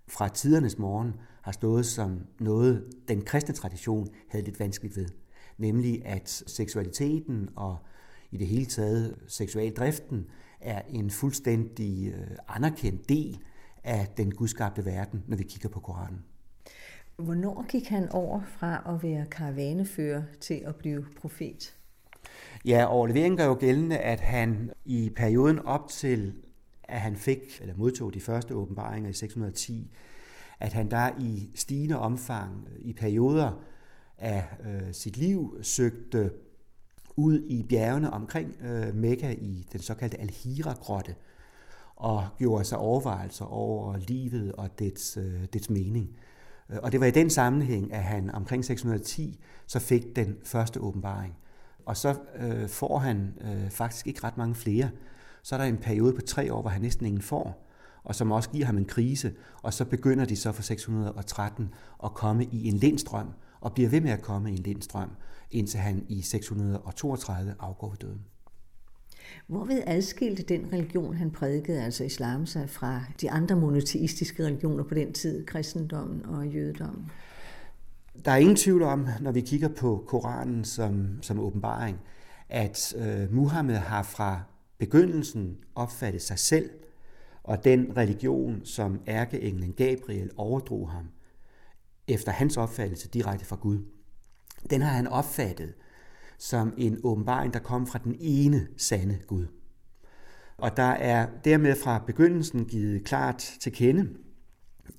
fra 0.08 0.27
tidernes 0.27 0.77
morgen 0.77 1.13
har 1.42 1.51
stået 1.51 1.86
som 1.86 2.20
noget, 2.39 2.86
den 3.08 3.22
kristne 3.22 3.53
tradition 3.53 4.08
havde 4.30 4.46
lidt 4.46 4.60
vanskeligt 4.60 4.98
ved. 4.98 5.08
Nemlig 5.58 6.06
at 6.06 6.44
seksualiteten 6.48 7.50
og 7.56 7.77
i 8.33 8.37
det 8.37 8.47
hele 8.47 8.65
taget 8.65 9.15
seksualdriften 9.27 10.25
er 10.61 10.81
en 10.89 11.09
fuldstændig 11.09 12.07
øh, 12.07 12.27
anerkendt 12.47 13.09
del 13.09 13.39
af 13.83 14.07
den 14.17 14.31
gudskabte 14.31 14.85
verden, 14.85 15.23
når 15.27 15.37
vi 15.37 15.43
kigger 15.43 15.69
på 15.69 15.79
Koranen. 15.79 16.23
Hvornår 17.15 17.65
gik 17.69 17.87
han 17.87 18.09
over 18.09 18.41
fra 18.47 18.93
at 18.95 19.03
være 19.03 19.25
karavanefører 19.25 20.23
til 20.39 20.61
at 20.65 20.75
blive 20.75 21.05
profet? 21.21 21.75
Ja, 22.65 22.85
overleveringen 22.85 23.37
gør 23.37 23.45
jo 23.45 23.57
gældende, 23.59 23.97
at 23.97 24.19
han 24.19 24.71
i 24.85 25.09
perioden 25.15 25.59
op 25.59 25.87
til, 25.89 26.33
at 26.83 27.01
han 27.01 27.15
fik 27.15 27.59
eller 27.61 27.75
modtog 27.75 28.13
de 28.13 28.21
første 28.21 28.55
åbenbaringer 28.55 29.09
i 29.09 29.13
610, 29.13 29.91
at 30.59 30.73
han 30.73 30.91
der 30.91 31.09
i 31.19 31.49
stigende 31.55 31.99
omfang 31.99 32.67
i 32.79 32.93
perioder 32.93 33.63
af 34.17 34.43
øh, 34.65 34.93
sit 34.93 35.17
liv 35.17 35.57
søgte 35.61 36.31
ud 37.15 37.39
i 37.39 37.63
bjergene 37.63 38.13
omkring 38.13 38.55
øh, 38.62 38.96
Mekka 38.96 39.32
i 39.32 39.67
den 39.72 39.82
såkaldte 39.82 40.22
Al-Hira-grotte 40.22 41.15
og 41.96 42.27
gjorde 42.38 42.63
sig 42.63 42.77
overvejelser 42.77 43.46
over 43.46 43.98
livet 43.98 44.51
og 44.51 44.79
dets, 44.79 45.17
øh, 45.17 45.46
dets 45.53 45.70
mening. 45.70 46.10
Øh, 46.70 46.77
og 46.84 46.91
det 46.91 47.00
var 47.00 47.05
i 47.05 47.12
den 47.12 47.29
sammenhæng, 47.29 47.93
at 47.93 48.03
han 48.03 48.36
omkring 48.36 48.65
610 48.65 49.39
så 49.67 49.79
fik 49.79 50.15
den 50.15 50.36
første 50.43 50.79
åbenbaring. 50.79 51.36
Og 51.86 51.98
så 51.98 52.15
øh, 52.39 52.70
får 52.70 52.98
han 52.98 53.34
øh, 53.41 53.70
faktisk 53.70 54.08
ikke 54.08 54.24
ret 54.24 54.38
mange 54.38 54.55
flere. 54.55 54.89
Så 55.43 55.55
er 55.55 55.60
der 55.60 55.65
en 55.65 55.77
periode 55.77 56.13
på 56.13 56.22
tre 56.22 56.53
år, 56.53 56.62
hvor 56.62 56.70
han 56.70 56.82
næsten 56.82 57.05
ingen 57.05 57.22
får, 57.22 57.70
og 58.03 58.15
som 58.15 58.32
også 58.32 58.50
giver 58.50 58.65
ham 58.65 58.77
en 58.77 58.86
krise. 58.86 59.34
Og 59.62 59.74
så 59.74 59.86
begynder 59.86 60.25
de 60.25 60.36
så 60.36 60.51
for 60.51 60.62
613 60.62 61.74
at 62.03 62.13
komme 62.13 62.46
i 62.46 62.67
en 62.67 62.74
lindstrøm, 62.74 63.27
og 63.63 63.74
bliver 63.74 63.89
ved 63.89 64.01
med 64.01 64.12
at 64.12 64.22
komme 64.22 64.50
i 64.51 64.53
en 64.53 64.63
lindstrøm, 64.63 65.10
indtil 65.51 65.79
han 65.79 66.05
i 66.10 66.22
632 66.22 67.55
afgår 67.60 67.89
ved 67.89 67.98
døden. 67.98 68.22
Hvorved 69.48 69.84
adskilte 69.88 70.43
den 70.43 70.74
religion, 70.74 71.15
han 71.15 71.32
prædikede, 71.32 71.82
altså 71.82 72.03
islam, 72.03 72.46
sig 72.46 72.70
fra 72.70 73.03
de 73.22 73.32
andre 73.32 73.55
monoteistiske 73.55 74.46
religioner 74.46 74.84
på 74.84 74.93
den 74.93 75.13
tid, 75.13 75.46
kristendommen 75.46 76.25
og 76.25 76.48
jødedommen? 76.48 77.12
Der 78.25 78.32
er 78.32 78.38
ingen 78.38 78.55
tvivl 78.55 78.82
om, 78.82 79.08
når 79.22 79.32
vi 79.32 79.41
kigger 79.41 79.67
på 79.67 80.03
Koranen 80.08 80.63
som, 80.63 81.20
som 81.22 81.39
åbenbaring, 81.39 82.00
at 82.50 82.96
øh, 82.98 83.34
Muhammed 83.34 83.75
har 83.75 84.03
fra 84.03 84.41
begyndelsen 84.77 85.58
opfattet 85.75 86.22
sig 86.22 86.39
selv 86.39 86.70
og 87.43 87.63
den 87.63 87.98
religion, 87.98 88.62
som 88.65 89.00
ærkeenglen 89.08 89.74
Gabriel 89.74 90.29
overdrog 90.38 90.89
ham, 90.91 91.10
efter 92.07 92.31
hans 92.31 92.57
opfattelse 92.57 93.10
direkte 93.10 93.45
fra 93.45 93.57
Gud. 93.62 93.79
Den 94.69 94.81
har 94.81 94.91
han 94.91 95.07
opfattet 95.07 95.74
som 96.38 96.74
en 96.77 97.00
åbenbaring, 97.03 97.53
der 97.53 97.60
kom 97.60 97.88
fra 97.88 98.00
den 98.03 98.15
ene 98.19 98.67
sande 98.77 99.19
Gud. 99.27 99.45
Og 100.57 100.77
der 100.77 100.83
er 100.91 101.27
dermed 101.45 101.75
fra 101.83 102.03
begyndelsen 102.07 102.65
givet 102.65 103.03
klart 103.03 103.55
til 103.60 103.72
kende, 103.72 104.10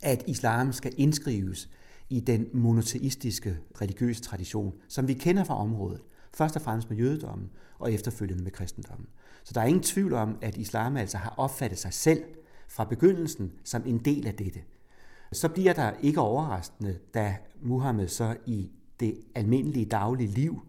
at 0.03 0.25
islam 0.27 0.73
skal 0.73 0.95
indskrives 0.97 1.71
i 2.11 2.21
den 2.21 2.47
monoteistiske 2.53 3.59
religiøse 3.81 4.23
tradition, 4.23 4.75
som 4.89 5.09
vi 5.09 5.15
kender 5.15 5.45
fra 5.45 5.61
området, 5.61 6.01
først 6.35 6.57
og 6.57 6.63
fremmest 6.63 6.91
med 6.91 6.99
jødedommen 6.99 7.51
og 7.79 7.93
efterfølgende 7.93 8.45
med 8.45 8.53
kristendommen. 8.53 9.07
Så 9.45 9.53
der 9.55 9.61
er 9.61 9.65
ingen 9.65 9.83
tvivl 9.83 10.13
om, 10.13 10.39
at 10.43 10.57
islam 10.57 10.97
altså 10.97 11.19
har 11.19 11.35
opfattet 11.37 11.79
sig 11.79 11.93
selv 11.93 12.25
fra 12.69 12.85
begyndelsen 12.85 13.53
som 13.65 13.83
en 13.87 13.99
del 13.99 14.27
af 14.27 14.35
dette. 14.35 14.61
Så 15.35 15.49
bliver 15.49 15.73
der 15.73 15.93
ikke 16.03 16.21
overraskende, 16.21 16.99
da 17.15 17.37
Muhammed 17.63 18.09
så 18.09 18.37
i 18.47 18.71
det 19.01 19.19
almindelige 19.35 19.87
daglige 19.87 20.31
liv 20.31 20.63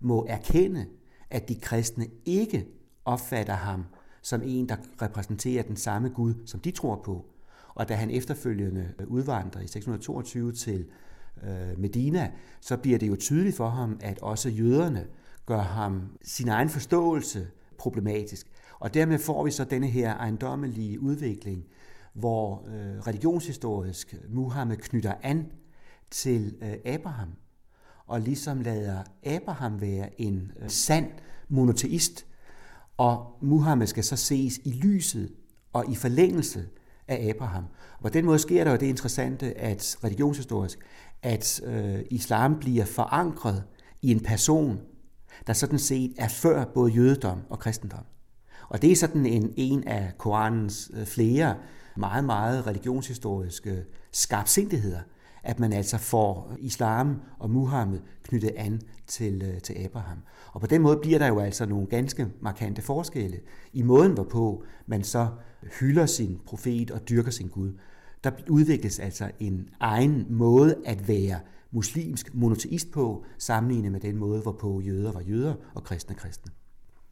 må 0.00 0.26
erkende, 0.28 0.86
at 1.30 1.48
de 1.48 1.54
kristne 1.54 2.06
ikke 2.24 2.66
opfatter 3.04 3.54
ham 3.54 3.84
som 4.22 4.42
en, 4.44 4.68
der 4.68 4.76
repræsenterer 5.02 5.62
den 5.62 5.76
samme 5.76 6.08
Gud, 6.08 6.34
som 6.46 6.60
de 6.60 6.70
tror 6.70 7.02
på. 7.04 7.26
Og 7.74 7.88
da 7.88 7.94
han 7.94 8.10
efterfølgende 8.10 8.92
øh, 8.98 9.08
udvandrer 9.08 9.60
i 9.60 9.66
622 9.66 10.52
til 10.52 10.86
øh, 11.42 11.78
Medina, 11.78 12.30
så 12.60 12.76
bliver 12.76 12.98
det 12.98 13.08
jo 13.08 13.16
tydeligt 13.16 13.56
for 13.56 13.68
ham, 13.68 13.98
at 14.00 14.18
også 14.18 14.48
jøderne 14.48 15.06
gør 15.46 15.60
ham 15.60 16.02
sin 16.22 16.48
egen 16.48 16.68
forståelse 16.68 17.46
problematisk. 17.78 18.46
Og 18.78 18.94
dermed 18.94 19.18
får 19.18 19.44
vi 19.44 19.50
så 19.50 19.64
denne 19.64 19.86
her 19.86 20.14
ejendommelige 20.16 21.00
udvikling, 21.00 21.64
hvor 22.14 22.64
øh, 22.68 22.98
religionshistorisk 22.98 24.14
Muhammed 24.28 24.76
knytter 24.76 25.14
an 25.22 25.46
til 26.10 26.56
øh, 26.62 26.92
Abraham, 26.94 27.28
og 28.06 28.20
ligesom 28.20 28.60
lader 28.60 29.02
Abraham 29.26 29.80
være 29.80 30.20
en 30.20 30.52
øh, 30.62 30.70
sand 30.70 31.10
monoteist, 31.48 32.26
og 32.96 33.38
Muhammed 33.42 33.86
skal 33.86 34.04
så 34.04 34.16
ses 34.16 34.60
i 34.64 34.72
lyset 34.72 35.32
og 35.72 35.90
i 35.90 35.94
forlængelse 35.94 36.68
af 37.08 37.28
Abraham. 37.28 37.64
Og 37.96 38.02
på 38.02 38.08
den 38.08 38.24
måde 38.24 38.38
sker 38.38 38.64
der 38.64 38.70
jo 38.70 38.76
det 38.76 38.86
interessante, 38.86 39.58
at 39.58 39.96
religionshistorisk, 40.04 40.78
at 41.22 41.60
øh, 41.64 42.00
islam 42.10 42.58
bliver 42.58 42.84
forankret 42.84 43.64
i 44.02 44.10
en 44.10 44.20
person, 44.20 44.80
der 45.46 45.52
sådan 45.52 45.78
set 45.78 46.14
er 46.18 46.28
før 46.28 46.64
både 46.64 46.92
jødedom 46.92 47.38
og 47.50 47.58
kristendom. 47.58 48.04
Og 48.68 48.82
det 48.82 48.92
er 48.92 48.96
sådan 48.96 49.26
en, 49.26 49.54
en 49.56 49.88
af 49.88 50.12
Koranens 50.18 50.90
øh, 50.94 51.06
flere 51.06 51.56
meget, 51.96 52.24
meget 52.24 52.66
religionshistoriske 52.66 53.84
skarpsindigheder, 54.12 55.00
at 55.42 55.60
man 55.60 55.72
altså 55.72 55.98
får 55.98 56.52
islam 56.58 57.20
og 57.38 57.50
Muhammed 57.50 58.00
knyttet 58.22 58.52
an 58.56 58.80
til, 59.06 59.42
øh, 59.42 59.60
til 59.60 59.74
Abraham. 59.84 60.18
Og 60.52 60.60
på 60.60 60.66
den 60.66 60.82
måde 60.82 60.96
bliver 60.96 61.18
der 61.18 61.26
jo 61.26 61.38
altså 61.38 61.66
nogle 61.66 61.86
ganske 61.86 62.28
markante 62.40 62.82
forskelle 62.82 63.40
i 63.72 63.82
måden, 63.82 64.12
hvorpå 64.12 64.64
man 64.86 65.04
så 65.04 65.28
hylder 65.80 66.06
sin 66.06 66.40
profet 66.46 66.90
og 66.90 67.08
dyrker 67.08 67.30
sin 67.30 67.48
Gud. 67.48 67.72
Der 68.24 68.30
udvikles 68.48 68.98
altså 68.98 69.30
en 69.40 69.68
egen 69.80 70.26
måde 70.28 70.76
at 70.84 71.08
være 71.08 71.40
muslimsk 71.70 72.34
monoteist 72.34 72.90
på, 72.90 73.24
sammenlignet 73.38 73.92
med 73.92 74.00
den 74.00 74.16
måde, 74.16 74.42
hvorpå 74.42 74.80
jøder 74.80 75.12
var 75.12 75.20
jøder 75.20 75.54
og 75.74 75.84
kristne 75.84 76.14
kristne. 76.14 76.52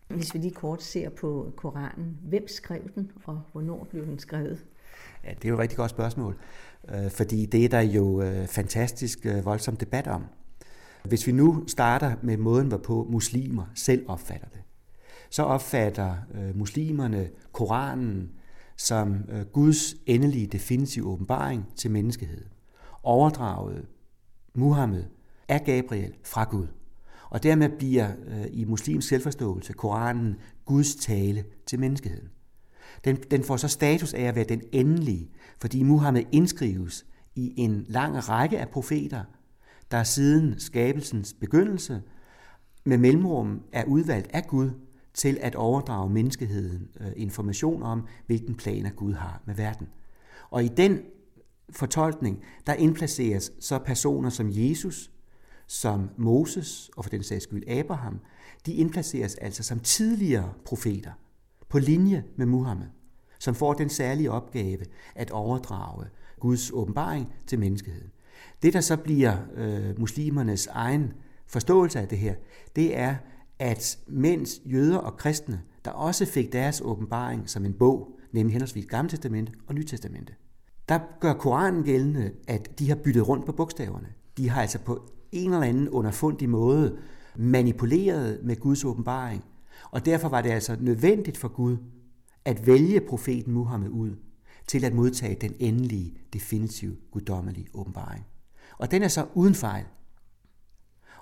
Hvis 0.09 0.35
vi 0.35 0.39
lige 0.39 0.55
kort 0.55 0.83
ser 0.83 1.11
på 1.11 1.53
Koranen, 1.57 2.19
hvem 2.23 2.49
skrev 2.49 2.81
den, 2.95 3.11
og 3.25 3.41
hvornår 3.53 3.87
blev 3.91 4.07
den 4.07 4.19
skrevet? 4.19 4.65
Ja, 5.25 5.31
det 5.31 5.45
er 5.45 5.49
jo 5.49 5.55
et 5.55 5.61
rigtig 5.61 5.77
godt 5.77 5.91
spørgsmål, 5.91 6.37
øh, 6.89 7.11
fordi 7.11 7.47
det 7.47 7.65
er 7.65 7.69
der 7.69 7.81
jo 7.81 8.23
øh, 8.23 8.47
fantastisk 8.47 9.27
øh, 9.27 9.45
voldsom 9.45 9.77
debat 9.77 10.07
om. 10.07 10.25
Hvis 11.05 11.27
vi 11.27 11.33
nu 11.33 11.65
starter 11.69 12.15
med 12.23 12.37
måden, 12.37 12.69
hvorpå 12.69 13.07
muslimer 13.11 13.65
selv 13.75 14.05
opfatter 14.09 14.49
det, 14.49 14.61
så 15.31 15.43
opfatter 15.43 16.15
øh, 16.35 16.57
muslimerne 16.57 17.29
Koranen 17.53 18.31
som 18.77 19.25
øh, 19.29 19.45
Guds 19.47 19.95
endelige 20.07 20.47
definitive 20.47 21.07
åbenbaring 21.07 21.67
til 21.77 21.91
menneskeheden. 21.91 22.47
overdraget 23.03 23.87
Muhammed 24.55 25.05
af 25.49 25.65
Gabriel 25.65 26.15
fra 26.25 26.45
Gud. 26.45 26.67
Og 27.31 27.43
dermed 27.43 27.69
bliver 27.79 28.11
øh, 28.27 28.47
i 28.51 28.65
muslims 28.65 29.05
selvforståelse 29.05 29.73
Koranen 29.73 30.37
Guds 30.65 30.95
tale 30.95 31.45
til 31.67 31.81
menneskeheden. 31.81 32.29
Den, 33.05 33.17
den 33.17 33.45
får 33.45 33.57
så 33.57 33.69
status 33.69 34.15
af 34.15 34.23
at 34.23 34.35
være 34.35 34.45
den 34.45 34.63
endelige, 34.73 35.31
fordi 35.61 35.83
Muhammed 35.83 36.25
indskrives 36.33 37.07
i 37.35 37.55
en 37.57 37.85
lang 37.89 38.29
række 38.29 38.59
af 38.59 38.69
profeter, 38.69 39.25
der 39.91 40.03
siden 40.03 40.61
skabelsens 40.61 41.35
begyndelse 41.41 42.03
med 42.85 42.99
mellemrum 42.99 43.63
er 43.73 43.85
udvalgt 43.85 44.29
af 44.33 44.47
Gud 44.47 44.71
til 45.15 45.39
at 45.41 45.55
overdrage 45.55 46.11
menneskeheden 46.11 46.89
øh, 47.01 47.13
information 47.17 47.83
om, 47.83 48.07
hvilken 48.27 48.55
planer 48.55 48.91
Gud 48.91 49.15
har 49.15 49.43
med 49.47 49.55
verden. 49.55 49.89
Og 50.51 50.65
i 50.65 50.69
den 50.69 51.01
fortolkning, 51.71 52.43
der 52.67 52.75
indplaceres 52.75 53.53
så 53.61 53.79
personer 53.79 54.31
som 54.31 54.51
Jesus, 54.53 55.11
som 55.67 56.11
Moses 56.17 56.91
og 56.97 57.05
for 57.05 57.11
den 57.11 57.23
sags 57.23 57.45
skyld 57.45 57.69
Abraham, 57.69 58.21
de 58.67 58.73
indplaceres 58.73 59.35
altså 59.35 59.63
som 59.63 59.81
tidligere 59.81 60.53
profeter– 60.65 61.13
på 61.71 61.79
linje 61.79 62.25
med 62.37 62.47
Muhammed, 62.47 62.87
som 63.39 63.55
får 63.55 63.73
den 63.75 63.89
særlige 63.89 64.31
opgave 64.31 64.85
at 65.15 65.31
overdrage 65.31 66.07
Guds 66.41 66.71
åbenbaring 66.71 67.33
til 67.47 67.59
menneskeheden. 67.59 68.11
Det, 68.63 68.73
der 68.73 68.81
så 68.81 68.97
bliver 68.97 69.37
øh, 69.55 70.01
muslimernes 70.01 70.67
egen 70.67 71.13
forståelse 71.47 72.01
af 72.01 72.09
det 72.09 72.19
her, 72.19 72.35
det 72.77 72.99
er, 72.99 73.17
at 73.59 73.99
mens 74.07 74.63
jøder 74.65 74.99
og 74.99 75.17
kristne, 75.17 75.61
der 75.85 75.91
også 75.91 76.27
fik 76.27 76.53
deres 76.53 76.81
åbenbaring 76.85 77.51
som 77.51 77.65
en 77.65 77.73
bog, 77.73 78.19
nemlig 78.33 78.53
henholdsvis 78.53 78.87
Gamle 78.87 79.11
Testamente 79.11 79.53
og 79.67 79.75
Nye 79.75 79.85
Testamente, 79.85 80.35
der 80.89 80.99
gør 81.21 81.33
Koranen 81.33 81.85
gældende, 81.85 82.31
at 82.49 82.79
de 82.79 82.89
har 82.89 82.97
byttet 82.97 83.29
rundt 83.29 83.47
på 83.47 83.53
bogstaverne. 83.53 84.09
De 84.37 84.49
har 84.49 84.61
altså 84.61 84.79
på 84.79 85.03
en 85.33 85.53
eller 85.53 85.67
anden 85.67 85.89
underfundig 85.89 86.49
måde 86.49 86.99
manipuleret 87.37 88.41
med 88.43 88.57
Guds 88.57 88.85
åbenbaring, 88.85 89.45
og 89.91 90.07
derfor 90.07 90.29
var 90.29 90.43
det 90.43 90.51
altså 90.51 90.77
nødvendigt 90.81 91.37
for 91.37 91.49
Gud 91.49 91.77
at 92.45 92.67
vælge 92.67 93.01
profeten 93.01 93.53
Muhammed 93.53 93.89
ud 93.89 94.17
til 94.67 94.85
at 94.85 94.95
modtage 94.95 95.37
den 95.41 95.55
endelige, 95.59 96.15
definitive, 96.33 96.97
guddommelige 97.11 97.67
åbenbaring. 97.75 98.27
Og 98.79 98.91
den 98.91 99.03
er 99.03 99.09
så 99.09 99.27
uden 99.35 99.55
fejl. 99.55 99.85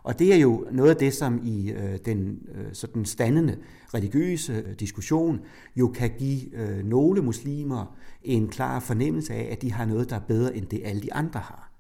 Og 0.03 0.19
det 0.19 0.35
er 0.35 0.37
jo 0.37 0.67
noget 0.73 0.91
af 0.91 0.97
det, 0.97 1.15
som 1.15 1.41
i 1.45 1.71
øh, 1.71 1.99
den 2.05 2.39
øh, 2.55 2.67
sådan 2.73 3.05
standende 3.05 3.59
religiøse 3.95 4.53
øh, 4.53 4.75
diskussion 4.75 5.41
jo 5.77 5.89
kan 5.89 6.11
give 6.19 6.55
øh, 6.55 6.85
nogle 6.85 7.23
muslimer 7.23 7.97
en 8.23 8.49
klar 8.49 8.81
fornemmelse 8.81 9.35
af, 9.35 9.49
at 9.53 9.63
de 9.63 9.73
har 9.73 9.85
noget, 9.85 10.11
der 10.11 10.17
er 10.17 10.21
bedre 10.21 10.57
end 10.57 10.67
det 10.67 10.81
alle 10.85 11.03
de 11.03 11.13
andre 11.13 11.41
har. 11.41 11.73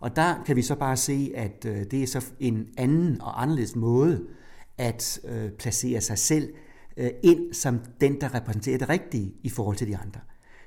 Og 0.00 0.16
der 0.16 0.42
kan 0.46 0.56
vi 0.56 0.62
så 0.62 0.74
bare 0.74 0.96
se, 0.96 1.32
at 1.34 1.64
øh, 1.68 1.84
det 1.90 2.02
er 2.02 2.06
så 2.06 2.32
en 2.40 2.68
anden 2.76 3.20
og 3.20 3.42
anderledes 3.42 3.76
måde 3.76 4.26
at 4.78 5.20
øh, 5.24 5.50
placere 5.50 6.00
sig 6.00 6.18
selv 6.18 6.54
øh, 6.96 7.10
ind 7.22 7.54
som 7.54 7.80
den, 8.00 8.20
der 8.20 8.34
repræsenterer 8.34 8.78
det 8.78 8.88
rigtige 8.88 9.34
i 9.42 9.48
forhold 9.48 9.76
til 9.76 9.88
de 9.88 9.96
andre. 9.96 10.20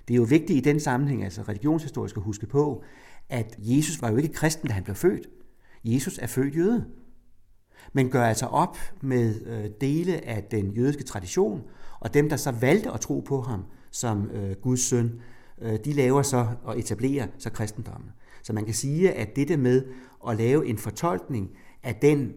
Det 0.08 0.14
er 0.14 0.18
jo 0.18 0.24
vigtigt 0.24 0.58
i 0.58 0.70
den 0.70 0.80
sammenhæng, 0.80 1.24
altså 1.24 1.42
religionshistorisk 1.42 2.18
at 2.18 2.24
huske 2.24 2.46
på, 2.46 2.84
at 3.30 3.56
Jesus 3.60 4.02
var 4.02 4.12
jo 4.12 4.18
ikke 4.18 4.34
kristen, 4.34 4.68
da 4.68 4.74
han 4.74 4.84
blev 4.84 4.96
født. 4.96 5.30
Jesus 5.84 6.18
er 6.18 6.28
født 6.28 6.56
jøde, 6.56 6.86
men 7.94 8.10
gør 8.10 8.24
altså 8.24 8.46
op 8.46 8.78
med 9.02 9.46
øh, 9.46 9.70
dele 9.82 10.26
af 10.26 10.44
den 10.44 10.72
jødiske 10.72 11.04
tradition, 11.04 11.62
og 12.00 12.14
dem, 12.14 12.30
der 12.30 12.36
så 12.36 12.52
valgte 12.52 12.92
at 12.92 13.00
tro 13.00 13.20
på 13.20 13.42
ham 13.42 13.66
som 13.92 14.32
øh, 14.32 14.56
Guds 14.62 14.80
søn, 14.80 15.22
øh, 15.62 15.80
de 15.86 15.94
laver 15.94 16.22
så 16.22 16.48
og 16.64 16.80
etablerer 16.80 17.28
så 17.38 17.50
kristendommen. 17.50 18.10
Så 18.44 18.54
man 18.54 18.66
kan 18.66 18.74
sige, 18.74 19.12
at 19.12 19.36
det 19.36 19.60
med 19.60 19.86
at 20.28 20.38
lave 20.38 20.68
en 20.68 20.78
fortolkning 20.78 21.50
af 21.84 21.96
den 21.96 22.34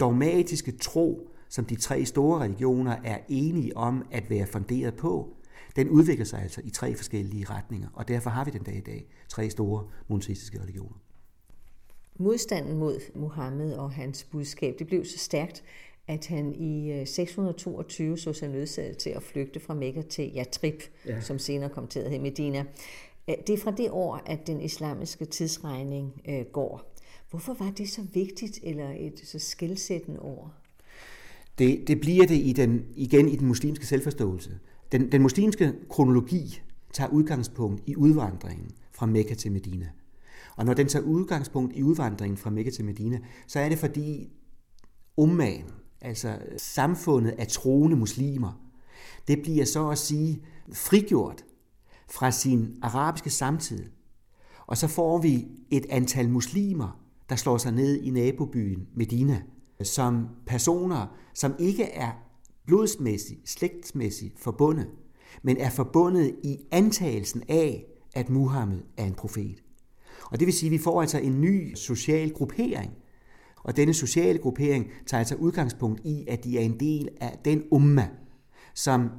dogmatiske 0.00 0.72
tro, 0.72 1.30
som 1.48 1.64
de 1.64 1.76
tre 1.76 2.04
store 2.04 2.40
religioner 2.40 2.96
er 3.04 3.18
enige 3.28 3.76
om 3.76 4.06
at 4.10 4.30
være 4.30 4.46
funderet 4.46 4.94
på, 4.94 5.36
den 5.76 5.88
udvikler 5.88 6.24
sig 6.24 6.42
altså 6.42 6.60
i 6.64 6.70
tre 6.70 6.94
forskellige 6.94 7.44
retninger, 7.50 7.88
og 7.94 8.08
derfor 8.08 8.30
har 8.30 8.44
vi 8.44 8.50
den 8.50 8.62
dag 8.62 8.76
i 8.76 8.80
dag 8.80 9.06
tre 9.28 9.50
store 9.50 9.86
monoteistiske 10.08 10.60
religioner. 10.60 10.96
Modstanden 12.16 12.78
mod 12.78 13.00
Mohammed 13.14 13.72
og 13.72 13.92
hans 13.92 14.24
budskab, 14.24 14.74
det 14.78 14.86
blev 14.86 15.04
så 15.04 15.18
stærkt, 15.18 15.64
at 16.08 16.26
han 16.26 16.54
i 16.54 17.02
622 17.06 18.12
øh, 18.12 18.18
så 18.18 18.32
sig 18.32 18.48
nødsaget 18.48 18.98
til 18.98 19.10
at 19.10 19.22
flygte 19.22 19.60
fra 19.60 19.74
Mekka 19.74 20.02
til 20.02 20.32
Yatrib, 20.36 20.82
ja. 21.06 21.20
som 21.20 21.38
senere 21.38 21.70
kom 21.70 21.86
til 21.86 22.00
at 22.00 22.10
hedde 22.10 22.22
Medina. 22.22 22.64
Det 23.26 23.50
er 23.50 23.58
fra 23.58 23.70
det 23.70 23.90
år, 23.90 24.22
at 24.26 24.46
den 24.46 24.60
islamiske 24.60 25.24
tidsregning 25.24 26.22
øh, 26.28 26.44
går. 26.52 26.89
Hvorfor 27.30 27.54
var 27.54 27.70
det 27.70 27.90
så 27.90 28.02
vigtigt, 28.14 28.58
eller 28.62 28.90
et 28.90 29.20
så 29.24 29.38
skældsættende 29.38 30.20
år? 30.20 30.54
Det, 31.58 31.88
det 31.88 32.00
bliver 32.00 32.26
det 32.26 32.36
i 32.36 32.52
den, 32.52 32.84
igen 32.94 33.28
i 33.28 33.36
den 33.36 33.46
muslimske 33.46 33.86
selvforståelse. 33.86 34.58
Den, 34.92 35.12
den 35.12 35.22
muslimske 35.22 35.74
kronologi 35.88 36.60
tager 36.92 37.10
udgangspunkt 37.10 37.82
i 37.86 37.96
udvandringen 37.96 38.70
fra 38.92 39.06
Mekka 39.06 39.34
til 39.34 39.52
Medina. 39.52 39.88
Og 40.56 40.64
når 40.64 40.74
den 40.74 40.88
tager 40.88 41.04
udgangspunkt 41.04 41.76
i 41.76 41.82
udvandringen 41.82 42.36
fra 42.36 42.50
Mekka 42.50 42.70
til 42.70 42.84
Medina, 42.84 43.18
så 43.46 43.60
er 43.60 43.68
det 43.68 43.78
fordi 43.78 44.30
ummagen, 45.16 45.66
altså 46.00 46.38
samfundet 46.56 47.30
af 47.30 47.46
troende 47.46 47.96
muslimer, 47.96 48.70
det 49.28 49.42
bliver 49.42 49.64
så 49.64 49.88
at 49.88 49.98
sige 49.98 50.42
frigjort 50.72 51.44
fra 52.10 52.30
sin 52.30 52.78
arabiske 52.82 53.30
samtid. 53.30 53.84
Og 54.66 54.76
så 54.76 54.88
får 54.88 55.18
vi 55.18 55.48
et 55.70 55.86
antal 55.90 56.28
muslimer, 56.28 57.00
der 57.30 57.36
slår 57.36 57.58
sig 57.58 57.72
ned 57.72 58.02
i 58.02 58.10
nabobyen 58.10 58.86
Medina, 58.94 59.42
som 59.82 60.28
personer, 60.46 61.16
som 61.34 61.54
ikke 61.58 61.84
er 61.84 62.10
blodsmæssigt, 62.66 63.48
slægtsmæssigt 63.48 64.40
forbundet, 64.40 64.88
men 65.42 65.56
er 65.56 65.70
forbundet 65.70 66.34
i 66.42 66.58
antagelsen 66.70 67.42
af, 67.48 67.84
at 68.14 68.30
Muhammed 68.30 68.80
er 68.96 69.04
en 69.04 69.14
profet. 69.14 69.62
Og 70.24 70.40
det 70.40 70.46
vil 70.46 70.54
sige, 70.54 70.68
at 70.68 70.72
vi 70.72 70.78
får 70.78 71.00
altså 71.00 71.18
en 71.18 71.40
ny 71.40 71.74
social 71.74 72.32
gruppering. 72.32 72.92
Og 73.56 73.76
denne 73.76 73.94
sociale 73.94 74.38
gruppering 74.38 74.86
tager 75.06 75.18
altså 75.18 75.34
udgangspunkt 75.34 76.00
i, 76.04 76.24
at 76.28 76.44
de 76.44 76.58
er 76.58 76.62
en 76.62 76.80
del 76.80 77.08
af 77.20 77.38
den 77.44 77.62
umma, 77.70 78.08
som 78.74 79.10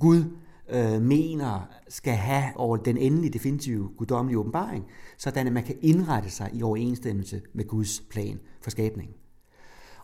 Gud 0.00 0.24
øh, 0.68 1.02
mener 1.02 1.68
skal 1.88 2.14
have 2.14 2.56
over 2.56 2.76
den 2.76 2.96
endelige 2.96 3.32
definitive 3.32 3.88
guddommelige 3.96 4.38
åbenbaring, 4.38 4.84
sådan 5.18 5.46
at 5.46 5.52
man 5.52 5.64
kan 5.64 5.76
indrette 5.80 6.30
sig 6.30 6.50
i 6.52 6.62
overensstemmelse 6.62 7.42
med 7.52 7.64
Guds 7.64 8.00
plan 8.10 8.40
for 8.62 8.70
skabningen. 8.70 9.16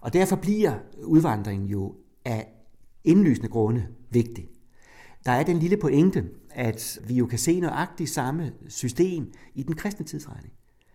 Og 0.00 0.12
derfor 0.12 0.36
bliver 0.36 0.74
udvandringen 1.04 1.68
jo 1.68 1.94
af 2.24 2.48
indlysende 3.04 3.48
grunde 3.48 3.86
vigtig. 4.10 4.48
Der 5.24 5.32
er 5.32 5.42
den 5.42 5.58
lille 5.58 5.76
pointe, 5.76 6.24
at 6.50 6.98
vi 7.06 7.14
jo 7.14 7.26
kan 7.26 7.38
se 7.38 7.60
nøjagtigt 7.60 8.10
samme 8.10 8.52
system 8.68 9.32
i 9.54 9.62
den 9.62 9.74
kristne 9.74 10.06
tidsregning. 10.06 10.52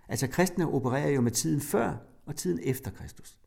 Altså 0.10 0.28
kristne 0.28 0.68
opererer 0.68 1.10
jo 1.10 1.22
med 1.22 1.32
tiden 1.32 1.62
før 1.62 1.98
og 2.26 2.36
tiden 2.36 2.60
efter 2.64 2.92
Kristus. 2.92 3.38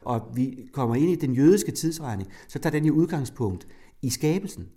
Og 0.00 0.30
vi 0.34 0.68
kommer 0.72 0.94
ind 0.94 1.10
i 1.10 1.14
den 1.14 1.34
jødiske 1.34 1.72
tidsregning, 1.72 2.30
så 2.48 2.58
tager 2.58 2.70
den 2.70 2.84
jo 2.84 2.94
udgangspunkt 2.94 3.66
i 4.02 4.10
skabelsen. 4.10 4.68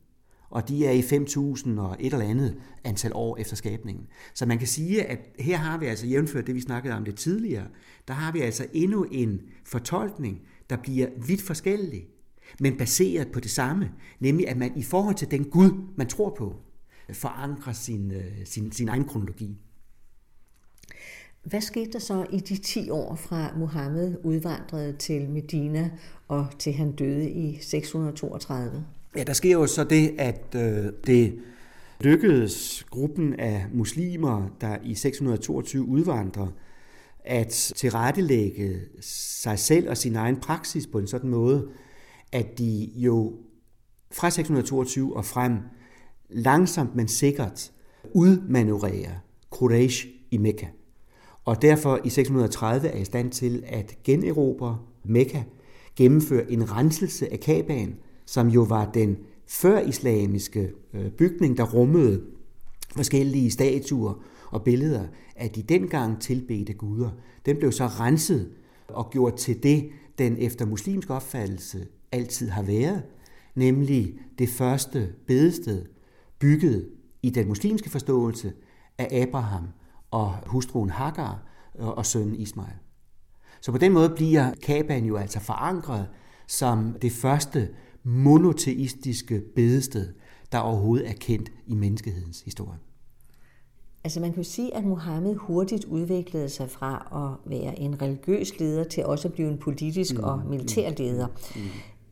Og 0.49 0.69
de 0.69 0.85
er 0.85 0.91
i 0.91 0.99
5.000 0.99 1.79
og 1.79 1.97
et 1.99 2.13
eller 2.13 2.25
andet 2.25 2.57
antal 2.83 3.11
år 3.15 3.37
efter 3.37 3.55
skabningen. 3.55 4.05
Så 4.33 4.45
man 4.45 4.57
kan 4.57 4.67
sige, 4.67 5.03
at 5.03 5.19
her 5.39 5.57
har 5.57 5.77
vi 5.77 5.85
altså 5.85 6.07
jævnført 6.07 6.47
det, 6.47 6.55
vi 6.55 6.61
snakkede 6.61 6.93
om 6.93 7.05
det 7.05 7.15
tidligere, 7.15 7.67
der 8.07 8.13
har 8.13 8.31
vi 8.31 8.39
altså 8.41 8.65
endnu 8.73 9.03
en 9.03 9.41
fortolkning, 9.65 10.41
der 10.69 10.77
bliver 10.77 11.07
vidt 11.27 11.41
forskellig 11.41 12.07
men 12.59 12.77
baseret 12.77 13.31
på 13.31 13.39
det 13.39 13.51
samme, 13.51 13.91
nemlig 14.19 14.47
at 14.47 14.57
man 14.57 14.77
i 14.77 14.83
forhold 14.83 15.15
til 15.15 15.31
den 15.31 15.45
Gud, 15.45 15.87
man 15.95 16.07
tror 16.07 16.35
på, 16.37 16.55
forankrer 17.13 17.73
sin, 17.73 18.11
øh, 18.11 18.45
sin, 18.45 18.71
sin 18.71 18.89
egen 18.89 19.05
kronologi. 19.05 19.57
Hvad 21.43 21.61
skete 21.61 21.91
der 21.91 21.99
så 21.99 22.25
i 22.31 22.39
de 22.39 22.57
10 22.57 22.89
år 22.89 23.15
fra 23.15 23.57
Mohammed 23.57 24.17
udvandrede 24.23 24.97
til 24.97 25.29
Medina 25.29 25.91
og 26.27 26.47
til 26.59 26.73
han 26.73 26.91
døde 26.91 27.29
i 27.29 27.57
632? 27.61 28.85
Ja, 29.17 29.23
der 29.23 29.33
sker 29.33 29.51
jo 29.51 29.67
så 29.67 29.83
det, 29.83 30.15
at 30.17 30.55
øh, 30.55 30.91
det 31.07 31.39
lykkedes 32.01 32.85
gruppen 32.89 33.33
af 33.33 33.65
muslimer, 33.73 34.47
der 34.61 34.77
i 34.83 34.95
622 34.95 35.87
udvandrer, 35.87 36.47
at 37.25 37.73
tilrettelægge 37.75 38.79
sig 39.01 39.59
selv 39.59 39.89
og 39.89 39.97
sin 39.97 40.15
egen 40.15 40.39
praksis 40.39 40.87
på 40.87 40.99
en 40.99 41.07
sådan 41.07 41.29
måde, 41.29 41.67
at 42.31 42.59
de 42.59 42.91
jo 42.95 43.33
fra 44.11 44.29
622 44.29 45.15
og 45.15 45.25
frem 45.25 45.57
langsomt, 46.29 46.95
men 46.95 47.07
sikkert 47.07 47.71
udmanøvrerer 48.13 49.15
Quraysh 49.51 50.07
i 50.31 50.37
Mekka. 50.37 50.67
Og 51.45 51.61
derfor 51.61 51.99
i 52.03 52.09
630 52.09 52.87
er 52.87 52.97
i 52.97 53.05
stand 53.05 53.31
til 53.31 53.63
at 53.67 53.97
generobre 54.03 54.79
Mekka, 55.03 55.43
gennemføre 55.95 56.51
en 56.51 56.71
renselse 56.71 57.31
af 57.31 57.39
Kabaen, 57.39 57.95
som 58.27 58.47
jo 58.47 58.61
var 58.61 58.91
den 58.91 59.17
før-islamiske 59.47 60.71
øh, 60.93 61.11
bygning, 61.11 61.57
der 61.57 61.63
rummede 61.63 62.23
forskellige 62.95 63.51
statuer 63.51 64.13
og 64.51 64.63
billeder 64.63 65.07
af 65.35 65.49
de 65.49 65.63
dengang 65.63 66.21
tilbedte 66.21 66.73
guder. 66.73 67.09
Den 67.45 67.57
blev 67.57 67.71
så 67.71 67.85
renset 67.85 68.51
og 68.87 69.09
gjort 69.09 69.35
til 69.35 69.63
det, 69.63 69.89
den 70.17 70.37
efter 70.37 70.65
muslimsk 70.65 71.09
opfattelse 71.09 71.87
altid 72.11 72.49
har 72.49 72.61
været, 72.61 73.03
nemlig 73.55 74.13
det 74.39 74.49
første 74.49 75.13
bedested, 75.27 75.85
bygget 76.39 76.89
i 77.23 77.29
den 77.29 77.47
muslimske 77.47 77.89
forståelse 77.89 78.53
af 78.97 79.21
Abraham 79.21 79.67
og 80.11 80.35
hustruen 80.45 80.89
Hagar 80.89 81.43
øh, 81.79 81.87
og 81.87 82.05
sønnen 82.05 82.35
Ismail. 82.35 82.73
Så 83.61 83.71
på 83.71 83.77
den 83.77 83.91
måde 83.91 84.09
bliver 84.09 84.53
Kaban 84.63 85.05
jo 85.05 85.15
altså 85.15 85.39
forankret 85.39 86.07
som 86.47 86.95
det 87.01 87.11
første 87.11 87.69
monoteistiske 88.07 89.41
bedested, 89.55 90.07
der 90.51 90.57
overhovedet 90.57 91.09
er 91.09 91.13
kendt 91.13 91.51
i 91.67 91.75
menneskehedens 91.75 92.41
historie. 92.41 92.79
Altså 94.03 94.19
man 94.19 94.33
kan 94.33 94.43
jo 94.43 94.49
sige, 94.49 94.75
at 94.75 94.83
Mohammed 94.85 95.35
hurtigt 95.35 95.85
udviklede 95.85 96.49
sig 96.49 96.69
fra 96.69 97.07
at 97.15 97.51
være 97.51 97.79
en 97.79 98.01
religiøs 98.01 98.59
leder 98.59 98.83
til 98.83 99.05
også 99.05 99.27
at 99.27 99.33
blive 99.33 99.47
en 99.47 99.57
politisk 99.57 100.17
mm, 100.17 100.23
og 100.23 100.41
militær 100.49 100.91
leder. 100.97 101.27
Mm, 101.27 101.61
mm. 101.61 101.67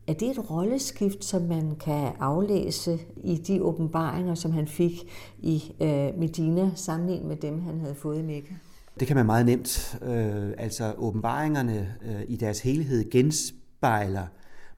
Er 0.06 0.12
det 0.12 0.30
et 0.30 0.50
rolleskift, 0.50 1.24
som 1.24 1.42
man 1.42 1.76
kan 1.80 2.12
aflæse 2.20 2.98
i 3.24 3.36
de 3.36 3.62
åbenbaringer, 3.62 4.34
som 4.34 4.52
han 4.52 4.68
fik 4.68 4.92
i 5.38 5.74
øh, 5.80 6.18
Medina, 6.18 6.70
sammenlignet 6.74 7.28
med 7.28 7.36
dem, 7.36 7.62
han 7.62 7.80
havde 7.80 7.94
fået 7.94 8.18
i 8.18 8.22
Mekka? 8.22 8.54
Det 9.00 9.06
kan 9.06 9.16
man 9.16 9.26
meget 9.26 9.46
nemt. 9.46 9.98
Øh, 10.02 10.52
altså 10.58 10.94
åbenbaringerne 10.98 11.94
øh, 12.06 12.22
i 12.28 12.36
deres 12.36 12.60
helhed 12.60 13.10
genspejler 13.10 14.26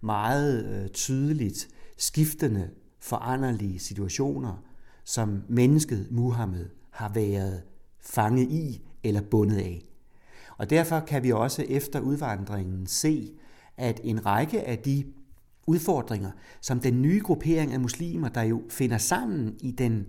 meget 0.01 0.67
øh, 0.67 0.89
tydeligt 0.89 1.69
skiftende, 1.97 2.71
foranderlige 3.01 3.79
situationer, 3.79 4.63
som 5.05 5.43
mennesket 5.49 6.09
Muhammed 6.11 6.67
har 6.91 7.13
været 7.13 7.63
fanget 8.01 8.51
i 8.51 8.83
eller 9.05 9.21
bundet 9.21 9.57
af. 9.57 9.85
Og 10.57 10.71
derfor 10.71 11.01
kan 11.01 11.23
vi 11.23 11.33
også 11.33 11.65
efter 11.69 12.01
udvandringen 12.01 12.87
se, 12.87 13.33
at 13.77 14.01
en 14.05 14.27
række 14.27 14.63
af 14.63 14.79
de 14.79 15.05
udfordringer, 15.67 16.31
som 16.61 16.81
den 16.81 17.03
nye 17.03 17.21
gruppering 17.21 17.73
af 17.73 17.81
muslimer, 17.81 18.29
der 18.29 18.43
jo 18.43 18.63
finder 18.71 18.99
sammen 18.99 19.57
i 19.61 19.71
den 19.71 20.07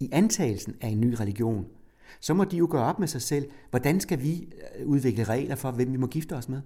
i 0.00 0.08
antagelsen 0.12 0.74
af 0.80 0.88
en 0.88 1.00
ny 1.00 1.14
religion, 1.20 1.66
så 2.20 2.34
må 2.34 2.44
de 2.44 2.56
jo 2.56 2.68
gøre 2.70 2.84
op 2.84 2.98
med 2.98 3.08
sig 3.08 3.22
selv, 3.22 3.50
hvordan 3.70 4.00
skal 4.00 4.22
vi 4.22 4.52
øh, 4.78 4.86
udvikle 4.86 5.24
regler 5.24 5.54
for, 5.54 5.70
hvem 5.70 5.92
vi 5.92 5.96
må 5.96 6.06
gifte 6.06 6.36
os 6.36 6.48
med? 6.48 6.60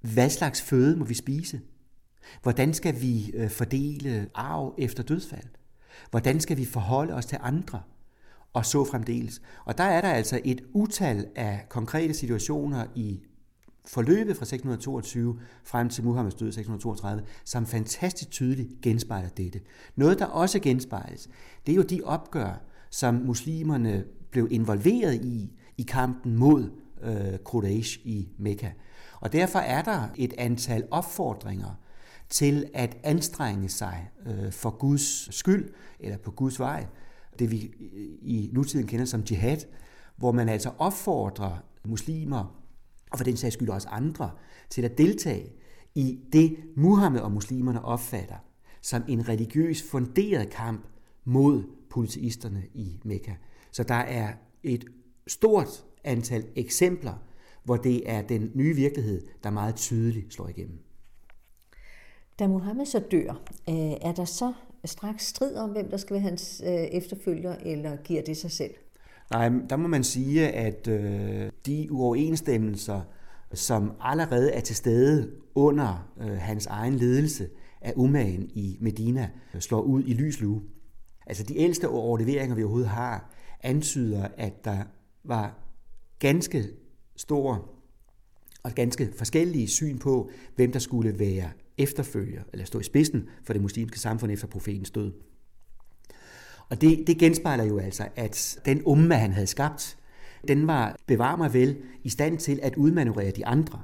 Hvad 0.00 0.30
slags 0.30 0.62
føde 0.62 0.96
må 0.96 1.04
vi 1.04 1.14
spise? 1.14 1.60
Hvordan 2.42 2.74
skal 2.74 3.00
vi 3.00 3.30
øh, 3.34 3.50
fordele 3.50 4.28
arv 4.34 4.74
efter 4.78 5.02
dødsfald? 5.02 5.48
Hvordan 6.10 6.40
skal 6.40 6.56
vi 6.56 6.64
forholde 6.64 7.14
os 7.14 7.26
til 7.26 7.38
andre? 7.40 7.82
Og 8.52 8.66
så 8.66 8.84
fremdeles. 8.84 9.42
Og 9.64 9.78
der 9.78 9.84
er 9.84 10.00
der 10.00 10.08
altså 10.08 10.40
et 10.44 10.60
utal 10.72 11.26
af 11.36 11.66
konkrete 11.68 12.14
situationer 12.14 12.86
i 12.94 13.20
forløbet 13.86 14.36
fra 14.36 14.44
622 14.44 15.38
frem 15.64 15.88
til 15.88 16.04
Muhammeds 16.04 16.34
død 16.34 16.52
632, 16.52 17.24
som 17.44 17.66
fantastisk 17.66 18.30
tydeligt 18.30 18.80
genspejler 18.82 19.28
dette. 19.28 19.60
Noget, 19.96 20.18
der 20.18 20.26
også 20.26 20.60
genspejles, 20.60 21.28
det 21.66 21.72
er 21.72 21.76
jo 21.76 21.82
de 21.82 22.00
opgør, 22.04 22.62
som 22.90 23.14
muslimerne 23.14 24.04
blev 24.30 24.48
involveret 24.50 25.14
i, 25.14 25.52
i 25.78 25.82
kampen 25.82 26.36
mod 26.36 26.70
øh, 27.02 27.38
Quraysh 27.44 27.98
i 28.04 28.28
Mekka. 28.38 28.70
Og 29.20 29.32
derfor 29.32 29.58
er 29.58 29.82
der 29.82 30.08
et 30.16 30.34
antal 30.38 30.86
opfordringer 30.90 31.80
til 32.28 32.70
at 32.74 32.96
anstrenge 33.02 33.68
sig 33.68 34.10
øh, 34.26 34.52
for 34.52 34.70
Guds 34.70 35.34
skyld, 35.34 35.72
eller 36.00 36.18
på 36.18 36.30
Guds 36.30 36.60
vej, 36.60 36.86
det 37.38 37.50
vi 37.50 37.64
øh, 37.66 38.08
i 38.22 38.50
nutiden 38.52 38.86
kender 38.86 39.04
som 39.04 39.20
jihad, 39.30 39.58
hvor 40.16 40.32
man 40.32 40.48
altså 40.48 40.70
opfordrer 40.78 41.56
muslimer, 41.84 42.60
og 43.10 43.18
for 43.18 43.24
den 43.24 43.36
sags 43.36 43.54
skyld 43.54 43.68
også 43.68 43.88
andre, 43.88 44.30
til 44.70 44.82
at 44.82 44.98
deltage 44.98 45.52
i 45.94 46.18
det, 46.32 46.56
Muhammed 46.76 47.20
og 47.20 47.32
muslimerne 47.32 47.84
opfatter 47.84 48.36
som 48.82 49.02
en 49.08 49.28
religiøs 49.28 49.82
funderet 49.90 50.50
kamp 50.50 50.86
mod 51.24 51.64
polyteisterne 51.90 52.62
i 52.74 53.00
Mekka. 53.04 53.32
Så 53.72 53.82
der 53.82 53.94
er 53.94 54.32
et 54.62 54.84
stort 55.26 55.84
antal 56.04 56.46
eksempler, 56.56 57.14
hvor 57.70 57.76
det 57.76 58.10
er 58.10 58.22
den 58.22 58.50
nye 58.54 58.74
virkelighed, 58.74 59.22
der 59.44 59.50
meget 59.50 59.74
tydeligt 59.74 60.34
slår 60.34 60.48
igennem. 60.48 60.78
Da 62.38 62.48
Mohammed 62.48 62.86
så 62.86 62.98
dør, 62.98 63.42
øh, 63.68 63.74
er 64.00 64.12
der 64.12 64.24
så 64.24 64.52
straks 64.84 65.26
strid 65.26 65.56
om, 65.56 65.70
hvem 65.70 65.90
der 65.90 65.96
skal 65.96 66.14
være 66.14 66.22
hans 66.22 66.62
øh, 66.66 66.72
efterfølger, 66.72 67.56
eller 67.62 67.96
giver 67.96 68.22
det 68.22 68.36
sig 68.36 68.50
selv? 68.50 68.70
Nej, 69.30 69.48
der 69.70 69.76
må 69.76 69.88
man 69.88 70.04
sige, 70.04 70.48
at 70.48 70.88
øh, 70.88 71.50
de 71.66 71.88
uoverensstemmelser, 71.90 73.00
som 73.52 73.92
allerede 74.00 74.52
er 74.52 74.60
til 74.60 74.76
stede 74.76 75.30
under 75.54 76.10
hans 76.38 76.66
egen 76.66 76.94
ledelse 76.94 77.48
af 77.80 77.92
umagen 77.96 78.50
i 78.54 78.78
Medina, 78.80 79.30
slår 79.58 79.80
ud 79.80 80.02
i 80.06 80.12
lyslue. 80.12 80.62
Altså 81.26 81.42
de 81.42 81.58
ældste 81.58 81.88
overleveringer, 81.88 82.56
vi 82.56 82.62
overhovedet 82.62 82.90
har, 82.90 83.34
antyder, 83.60 84.28
at 84.36 84.64
der 84.64 84.78
var 85.24 85.58
ganske 86.18 86.79
stor 87.20 87.68
og 88.62 88.72
ganske 88.72 89.12
forskellige 89.16 89.68
syn 89.68 89.98
på, 89.98 90.30
hvem 90.56 90.72
der 90.72 90.78
skulle 90.78 91.18
være 91.18 91.50
efterfølger, 91.78 92.42
eller 92.52 92.64
stå 92.64 92.80
i 92.80 92.82
spidsen 92.82 93.28
for 93.44 93.52
det 93.52 93.62
muslimske 93.62 93.98
samfund 93.98 94.32
efter 94.32 94.46
profetens 94.46 94.90
død. 94.90 95.12
Og 96.68 96.80
det, 96.80 97.06
det 97.06 97.18
genspejler 97.18 97.64
jo 97.64 97.78
altså, 97.78 98.08
at 98.16 98.60
den 98.64 98.82
umma, 98.84 99.14
han 99.14 99.32
havde 99.32 99.46
skabt, 99.46 99.98
den 100.48 100.66
var, 100.66 100.96
bevar 101.06 101.36
mig 101.36 101.54
vel, 101.54 101.76
i 102.04 102.08
stand 102.08 102.38
til 102.38 102.60
at 102.62 102.76
udmanøvrere 102.76 103.30
de 103.30 103.46
andre. 103.46 103.82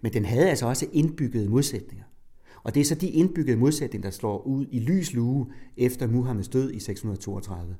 Men 0.00 0.12
den 0.12 0.24
havde 0.24 0.50
altså 0.50 0.66
også 0.66 0.86
indbyggede 0.92 1.48
modsætninger. 1.48 2.04
Og 2.62 2.74
det 2.74 2.80
er 2.80 2.84
så 2.84 2.94
de 2.94 3.08
indbyggede 3.08 3.56
modsætninger, 3.56 4.10
der 4.10 4.16
slår 4.16 4.42
ud 4.46 4.66
i 4.70 4.78
lys 4.78 5.12
lue 5.12 5.46
efter 5.76 6.06
Muhammeds 6.06 6.48
død 6.48 6.72
i 6.72 6.78
632. 6.78 7.76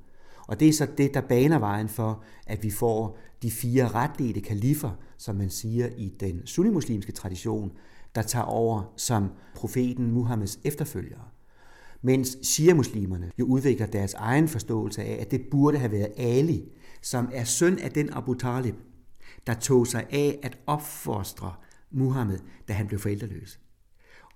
Og 0.48 0.60
det 0.60 0.68
er 0.68 0.72
så 0.72 0.86
det, 0.98 1.14
der 1.14 1.20
baner 1.20 1.58
vejen 1.58 1.88
for, 1.88 2.22
at 2.46 2.62
vi 2.62 2.70
får 2.70 3.18
de 3.42 3.50
fire 3.50 3.88
retledte 3.88 4.40
kalifer, 4.40 4.90
som 5.18 5.36
man 5.36 5.50
siger 5.50 5.88
i 5.96 6.12
den 6.20 6.46
sunnimuslimske 6.46 7.12
tradition, 7.12 7.72
der 8.14 8.22
tager 8.22 8.44
over 8.44 8.92
som 8.96 9.28
profeten 9.54 10.10
Muhammeds 10.10 10.58
efterfølgere. 10.64 11.24
Mens 12.02 12.36
shia-muslimerne 12.42 13.30
jo 13.38 13.44
udvikler 13.44 13.86
deres 13.86 14.14
egen 14.14 14.48
forståelse 14.48 15.02
af, 15.02 15.18
at 15.20 15.30
det 15.30 15.40
burde 15.50 15.78
have 15.78 15.92
været 15.92 16.12
Ali, 16.16 16.72
som 17.02 17.28
er 17.32 17.44
søn 17.44 17.78
af 17.78 17.90
den 17.90 18.10
Abu 18.12 18.34
Talib, 18.34 18.74
der 19.46 19.54
tog 19.54 19.86
sig 19.86 20.06
af 20.10 20.38
at 20.42 20.58
opfostre 20.66 21.52
Muhammed, 21.90 22.38
da 22.68 22.72
han 22.72 22.86
blev 22.86 23.00
forældreløs. 23.00 23.60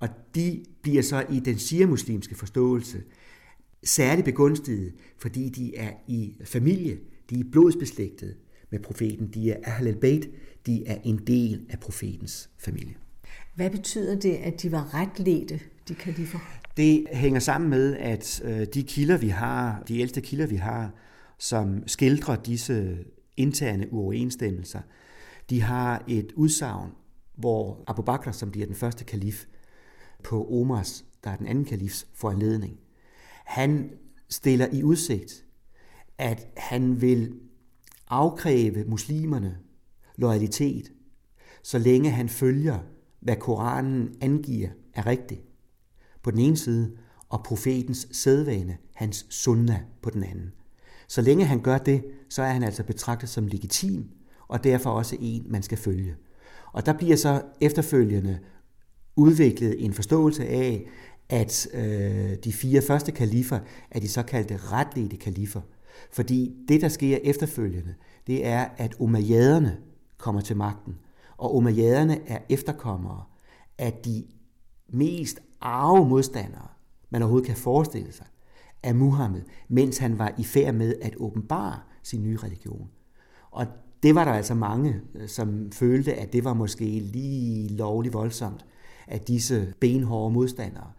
Og 0.01 0.09
de 0.35 0.65
bliver 0.83 1.03
så 1.03 1.27
i 1.31 1.41
den 1.41 1.59
shia-muslimske 1.59 2.35
forståelse 2.35 3.03
særligt 3.85 4.25
begunstiget, 4.25 4.95
fordi 5.19 5.49
de 5.49 5.77
er 5.77 5.91
i 6.07 6.35
familie, 6.45 6.99
de 7.31 7.41
er 7.41 7.45
blodsbeslægtet 7.53 8.37
med 8.71 8.81
profeten, 8.81 9.27
de 9.27 9.51
er 9.51 9.57
Ahl 9.65 9.89
al-Bayt, 9.89 10.29
de 10.67 10.87
er 10.87 10.99
en 11.05 11.21
del 11.27 11.67
af 11.69 11.79
profetens 11.81 12.51
familie. 12.59 12.95
Hvad 13.55 13.71
betyder 13.71 14.21
det, 14.21 14.35
at 14.35 14.63
de 14.63 14.73
var 14.73 14.95
retledte, 14.95 15.61
de 15.89 15.95
kalifer? 15.95 16.39
Det 16.77 17.07
hænger 17.13 17.41
sammen 17.41 17.71
med, 17.71 17.97
at 17.97 18.43
øh, 18.45 18.67
de 18.75 18.83
kilder, 18.83 19.17
vi 19.17 19.29
har, 19.29 19.83
de 19.89 19.99
ældste 19.99 20.21
kilder, 20.21 20.47
vi 20.47 20.57
har, 20.57 20.95
som 21.39 21.83
skildrer 21.87 22.37
disse 22.37 22.99
interne 23.37 23.93
uoverensstemmelser, 23.93 24.81
de 25.51 25.63
har 25.63 26.05
et 26.09 26.33
udsagn, 26.35 26.91
hvor 27.35 27.85
Abu 27.87 28.03
Bakr, 28.03 28.31
som 28.31 28.51
bliver 28.51 28.67
den 28.67 28.75
første 28.75 29.05
kalif, 29.05 29.45
på 30.25 30.61
Omars, 30.61 31.05
der 31.25 31.31
er 31.31 31.37
den 31.37 31.47
anden 31.47 31.65
kalifs 31.65 32.07
foranledning, 32.15 32.79
han 33.47 33.91
stiller 34.29 34.67
i 34.73 34.83
udsigt, 34.83 35.45
at 36.19 36.49
han 36.57 37.01
vil 37.01 37.33
afkræve 38.09 38.85
muslimerne 38.85 39.59
loyalitet, 40.17 40.93
så 41.63 41.79
længe 41.79 42.11
han 42.11 42.29
følger, 42.29 42.79
hvad 43.21 43.37
Koranen 43.37 44.17
angiver 44.21 44.69
er 44.95 45.07
rigtigt 45.07 45.41
på 46.23 46.31
den 46.31 46.39
ene 46.39 46.57
side, 46.57 46.97
og 47.29 47.45
profetens 47.45 48.09
sædvane, 48.13 48.79
hans 48.95 49.27
sunna 49.31 49.83
på 50.03 50.11
den 50.11 50.23
anden. 50.23 50.53
Så 51.09 51.23
længe 51.23 51.45
han 51.45 51.61
gør 51.61 51.79
det, 51.79 52.05
så 52.29 52.43
er 52.43 52.53
han 52.53 52.63
altså 52.63 52.83
betragtet 52.83 53.29
som 53.29 53.47
legitim, 53.47 54.11
og 54.49 54.65
derfor 54.65 54.91
også 54.91 55.17
en, 55.21 55.47
man 55.49 55.63
skal 55.63 55.79
følge. 55.79 56.17
Og 56.73 56.87
der 56.87 56.93
bliver 56.93 57.17
så 57.17 57.43
efterfølgende 57.61 58.39
udviklet 59.17 59.85
en 59.85 59.93
forståelse 59.93 60.47
af, 60.47 60.87
at 61.29 61.69
øh, 61.75 62.37
de 62.45 62.53
fire 62.53 62.83
første 62.83 63.13
kalifer 63.13 63.59
er 63.91 64.01
de 64.01 64.09
såkaldte 64.09 64.57
retledte 64.57 65.17
kalifer. 65.17 65.61
Fordi 66.13 66.57
det, 66.69 66.81
der 66.81 66.89
sker 66.89 67.19
efterfølgende, 67.25 67.95
det 68.27 68.47
er, 68.47 68.69
at 68.77 68.95
umayyaderne 68.99 69.77
kommer 70.19 70.41
til 70.41 70.57
magten. 70.57 70.97
Og 71.37 71.57
umayyaderne 71.57 72.29
er 72.29 72.39
efterkommere 72.49 73.23
af 73.79 73.93
de 73.93 74.25
mest 74.89 75.41
arve 75.61 76.09
modstandere, 76.09 76.69
man 77.11 77.23
overhovedet 77.23 77.47
kan 77.47 77.57
forestille 77.57 78.13
sig, 78.13 78.27
af 78.83 78.95
Muhammed, 78.95 79.43
mens 79.69 79.99
han 79.99 80.19
var 80.19 80.35
i 80.39 80.45
færd 80.45 80.75
med 80.75 80.95
at 81.03 81.17
åbenbare 81.17 81.79
sin 82.03 82.23
nye 82.23 82.37
religion. 82.37 82.89
Og 83.51 83.67
det 84.03 84.15
var 84.15 84.25
der 84.25 84.33
altså 84.33 84.55
mange, 84.55 85.01
øh, 85.15 85.29
som 85.29 85.73
følte, 85.73 86.15
at 86.15 86.33
det 86.33 86.45
var 86.45 86.55
måske 86.55 86.85
lige 86.85 87.69
lovligt 87.69 88.15
voldsomt, 88.15 88.65
at 89.07 89.29
disse 89.29 89.75
benhårde 89.81 90.35
modstandere 90.35 90.91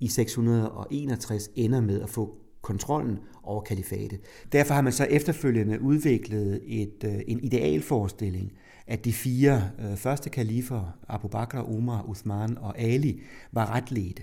i 0.00 0.08
661 0.08 1.50
ender 1.56 1.80
med 1.80 2.00
at 2.00 2.08
få 2.08 2.38
kontrollen 2.62 3.18
over 3.42 3.60
kalifatet. 3.60 4.20
Derfor 4.52 4.74
har 4.74 4.82
man 4.82 4.92
så 4.92 5.04
efterfølgende 5.04 5.82
udviklet 5.82 6.60
et, 6.66 7.04
øh, 7.04 7.20
en 7.26 7.40
idealforestilling, 7.40 8.52
at 8.86 9.04
de 9.04 9.12
fire 9.12 9.62
øh, 9.78 9.96
første 9.96 10.30
kalifer, 10.30 10.98
Abu 11.08 11.28
Bakr, 11.28 11.60
Umar, 11.60 12.04
Uthman 12.08 12.58
og 12.58 12.78
Ali, 12.78 13.20
var 13.52 13.74
retledte. 13.74 14.22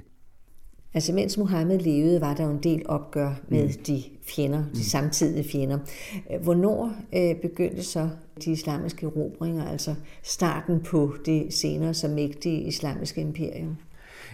Altså 0.94 1.14
mens 1.14 1.38
Mohammed 1.38 1.80
levede, 1.80 2.22
var 2.22 2.34
der 2.34 2.44
jo 2.44 2.52
en 2.52 2.64
del 2.64 2.82
opgør 2.86 3.36
med 3.50 3.64
mm. 3.64 3.84
de 3.88 4.04
fjender, 4.22 4.58
de 4.58 4.70
mm. 4.74 4.76
samtidige 4.76 5.50
fjender. 5.50 5.80
Hvornår 6.44 6.94
øh, 7.16 7.36
begyndte 7.42 7.84
så 7.84 8.10
de 8.46 8.52
islamiske 8.52 9.06
erobringer, 9.06 9.66
altså 9.66 9.96
starten 10.24 10.80
på 10.80 11.16
det 11.26 11.54
senere 11.54 11.94
så 11.94 12.08
mægtige 12.08 12.62
islamiske 12.62 13.22
imperium? 13.22 13.78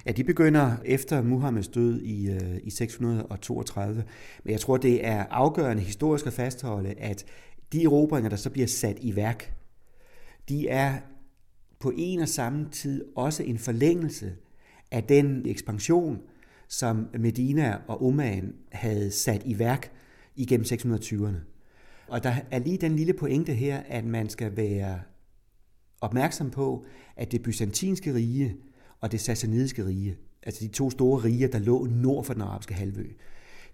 Ja, 0.06 0.12
de 0.12 0.24
begynder 0.24 0.78
efter 0.86 1.22
Muhammeds 1.22 1.68
død 1.68 2.02
i, 2.02 2.30
øh, 2.30 2.58
i 2.64 2.70
632. 2.70 4.04
Men 4.44 4.52
jeg 4.52 4.60
tror, 4.60 4.78
det 4.78 5.06
er 5.06 5.26
afgørende 5.30 5.84
historisk 5.84 6.28
at 6.28 6.34
fastholde, 6.34 6.90
at 6.90 7.26
de 7.74 7.84
erobringer, 7.84 8.30
der 8.30 8.38
så 8.38 8.50
bliver 8.50 8.68
sat 8.68 8.98
i 9.02 9.16
værk, 9.16 9.54
de 10.50 10.68
er 10.68 10.98
på 11.80 11.94
en 11.98 12.20
og 12.20 12.28
samme 12.28 12.68
tid 12.72 13.06
også 13.16 13.44
en 13.44 13.58
forlængelse 13.58 14.36
af 14.92 15.04
den 15.04 15.46
ekspansion, 15.46 16.20
som 16.68 17.08
Medina 17.20 17.78
og 17.88 18.04
Oman 18.06 18.54
havde 18.72 19.12
sat 19.12 19.42
i 19.46 19.60
værk 19.60 19.92
igennem 20.36 20.66
620'erne. 20.66 21.38
Og 22.08 22.24
der 22.24 22.36
er 22.52 22.60
lige 22.60 22.78
den 22.78 22.96
lille 22.96 23.14
pointe 23.14 23.54
her, 23.54 23.84
at 23.88 24.06
man 24.06 24.30
skal 24.30 24.58
være 24.58 25.00
opmærksom 26.02 26.52
på, 26.52 26.86
at 27.16 27.32
det 27.32 27.44
byzantinske 27.44 28.14
rige 28.14 28.56
og 29.02 29.12
det 29.12 29.22
sassanidiske 29.22 29.86
rige, 29.86 30.18
altså 30.44 30.64
de 30.64 30.68
to 30.68 30.92
store 30.92 31.24
riger, 31.24 31.48
der 31.48 31.60
lå 31.60 31.86
nord 31.86 32.26
for 32.26 32.34
den 32.34 32.42
arabiske 32.42 32.74
halvø, 32.74 33.06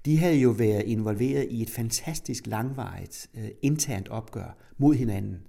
de 0.05 0.17
havde 0.17 0.35
jo 0.35 0.49
været 0.49 0.83
involveret 0.85 1.47
i 1.49 1.61
et 1.61 1.69
fantastisk 1.69 2.47
langvarigt 2.47 3.27
øh, 3.37 3.47
internt 3.61 4.07
opgør 4.07 4.57
mod 4.77 4.95
hinanden. 4.95 5.41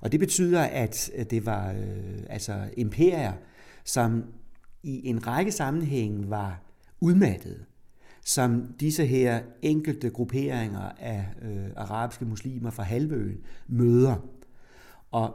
Og 0.00 0.12
det 0.12 0.20
betyder, 0.20 0.62
at 0.62 1.10
øh, 1.14 1.24
det 1.30 1.46
var 1.46 1.70
øh, 1.70 2.22
altså 2.28 2.68
imperier, 2.76 3.32
som 3.84 4.24
i 4.82 5.08
en 5.08 5.26
række 5.26 5.52
sammenhænge 5.52 6.30
var 6.30 6.60
udmattet, 7.00 7.64
som 8.24 8.74
disse 8.80 9.06
her 9.06 9.42
enkelte 9.62 10.10
grupperinger 10.10 10.92
af 11.00 11.26
øh, 11.42 11.66
arabiske 11.76 12.24
muslimer 12.24 12.70
fra 12.70 12.82
halvøen 12.82 13.38
møder. 13.68 14.16
Og 15.10 15.34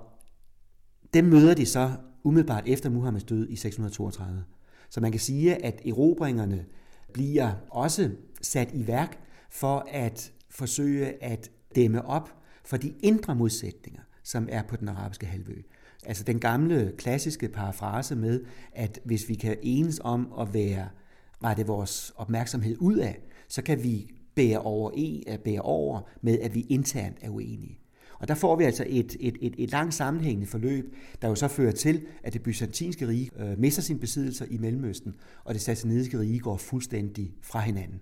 dem 1.14 1.26
møder 1.26 1.54
de 1.54 1.66
så 1.66 1.92
umiddelbart 2.28 2.64
efter 2.68 2.90
Muhammeds 2.90 3.24
død 3.24 3.50
i 3.50 3.56
632. 3.56 4.44
Så 4.90 5.02
man 5.02 5.12
kan 5.12 5.20
sige, 5.20 5.66
at 5.66 5.82
erobringerne 5.86 6.66
bliver 7.14 7.52
også 7.70 8.12
sat 8.42 8.74
i 8.74 8.88
værk 8.88 9.20
for 9.50 9.88
at 9.92 10.34
forsøge 10.50 11.24
at 11.24 11.52
dæmme 11.76 12.06
op 12.06 12.34
for 12.66 12.78
de 12.78 12.94
indre 13.00 13.36
modsætninger, 13.36 14.02
som 14.24 14.48
er 14.52 14.64
på 14.64 14.76
den 14.76 14.88
arabiske 14.88 15.26
halvø. 15.26 15.56
Altså 16.06 16.24
den 16.24 16.40
gamle 16.40 16.94
klassiske 16.98 17.50
parafrase 17.50 18.16
med, 18.16 18.44
at 18.72 19.00
hvis 19.06 19.30
vi 19.30 19.36
kan 19.36 19.58
enes 19.62 20.00
om 20.04 20.34
at 20.40 20.54
være 20.54 20.90
rette 21.44 21.68
vores 21.68 22.14
opmærksomhed 22.16 22.76
ud 22.80 22.96
af, 22.96 23.20
så 23.48 23.62
kan 23.62 23.84
vi 23.84 24.12
bære 24.36 24.60
over, 24.60 24.92
e, 24.96 25.38
bære 25.38 25.62
over 25.62 26.02
med, 26.22 26.40
at 26.40 26.56
vi 26.56 26.62
internt 26.62 27.18
er 27.22 27.30
uenige. 27.30 27.80
Og 28.20 28.28
der 28.28 28.36
får 28.36 28.56
vi 28.56 28.64
altså 28.64 28.86
et, 28.88 29.18
et, 29.20 29.38
et, 29.42 29.56
et 29.58 29.72
langt 29.72 29.94
sammenhængende 29.94 30.48
forløb, 30.48 30.96
der 31.22 31.28
jo 31.28 31.36
så 31.36 31.48
fører 31.48 31.72
til, 31.72 32.06
at 32.24 32.34
det 32.34 32.44
byzantinske 32.44 33.08
rige 33.08 33.32
øh, 33.40 33.60
mister 33.60 33.82
sine 33.82 34.00
besiddelser 34.00 34.46
i 34.50 34.58
Mellemøsten, 34.58 35.16
og 35.44 35.54
det 35.54 35.62
sassanidiske 35.62 36.20
rige 36.20 36.40
går 36.40 36.58
fuldstændig 36.58 37.34
fra 37.42 37.60
hinanden. 37.60 38.02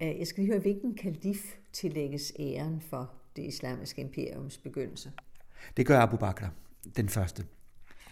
Jeg 0.00 0.26
skal 0.26 0.42
lige 0.42 0.52
høre, 0.52 0.60
hvilken 0.60 0.94
kalif 0.94 1.54
tillægges 1.72 2.32
æren 2.38 2.80
for 2.80 3.12
det 3.36 3.44
islamiske 3.44 4.00
imperiums 4.00 4.58
begyndelse? 4.58 5.12
Det 5.76 5.86
gør 5.86 5.98
Abu 5.98 6.16
Bakr, 6.16 6.46
den 6.96 7.08
første. 7.08 7.44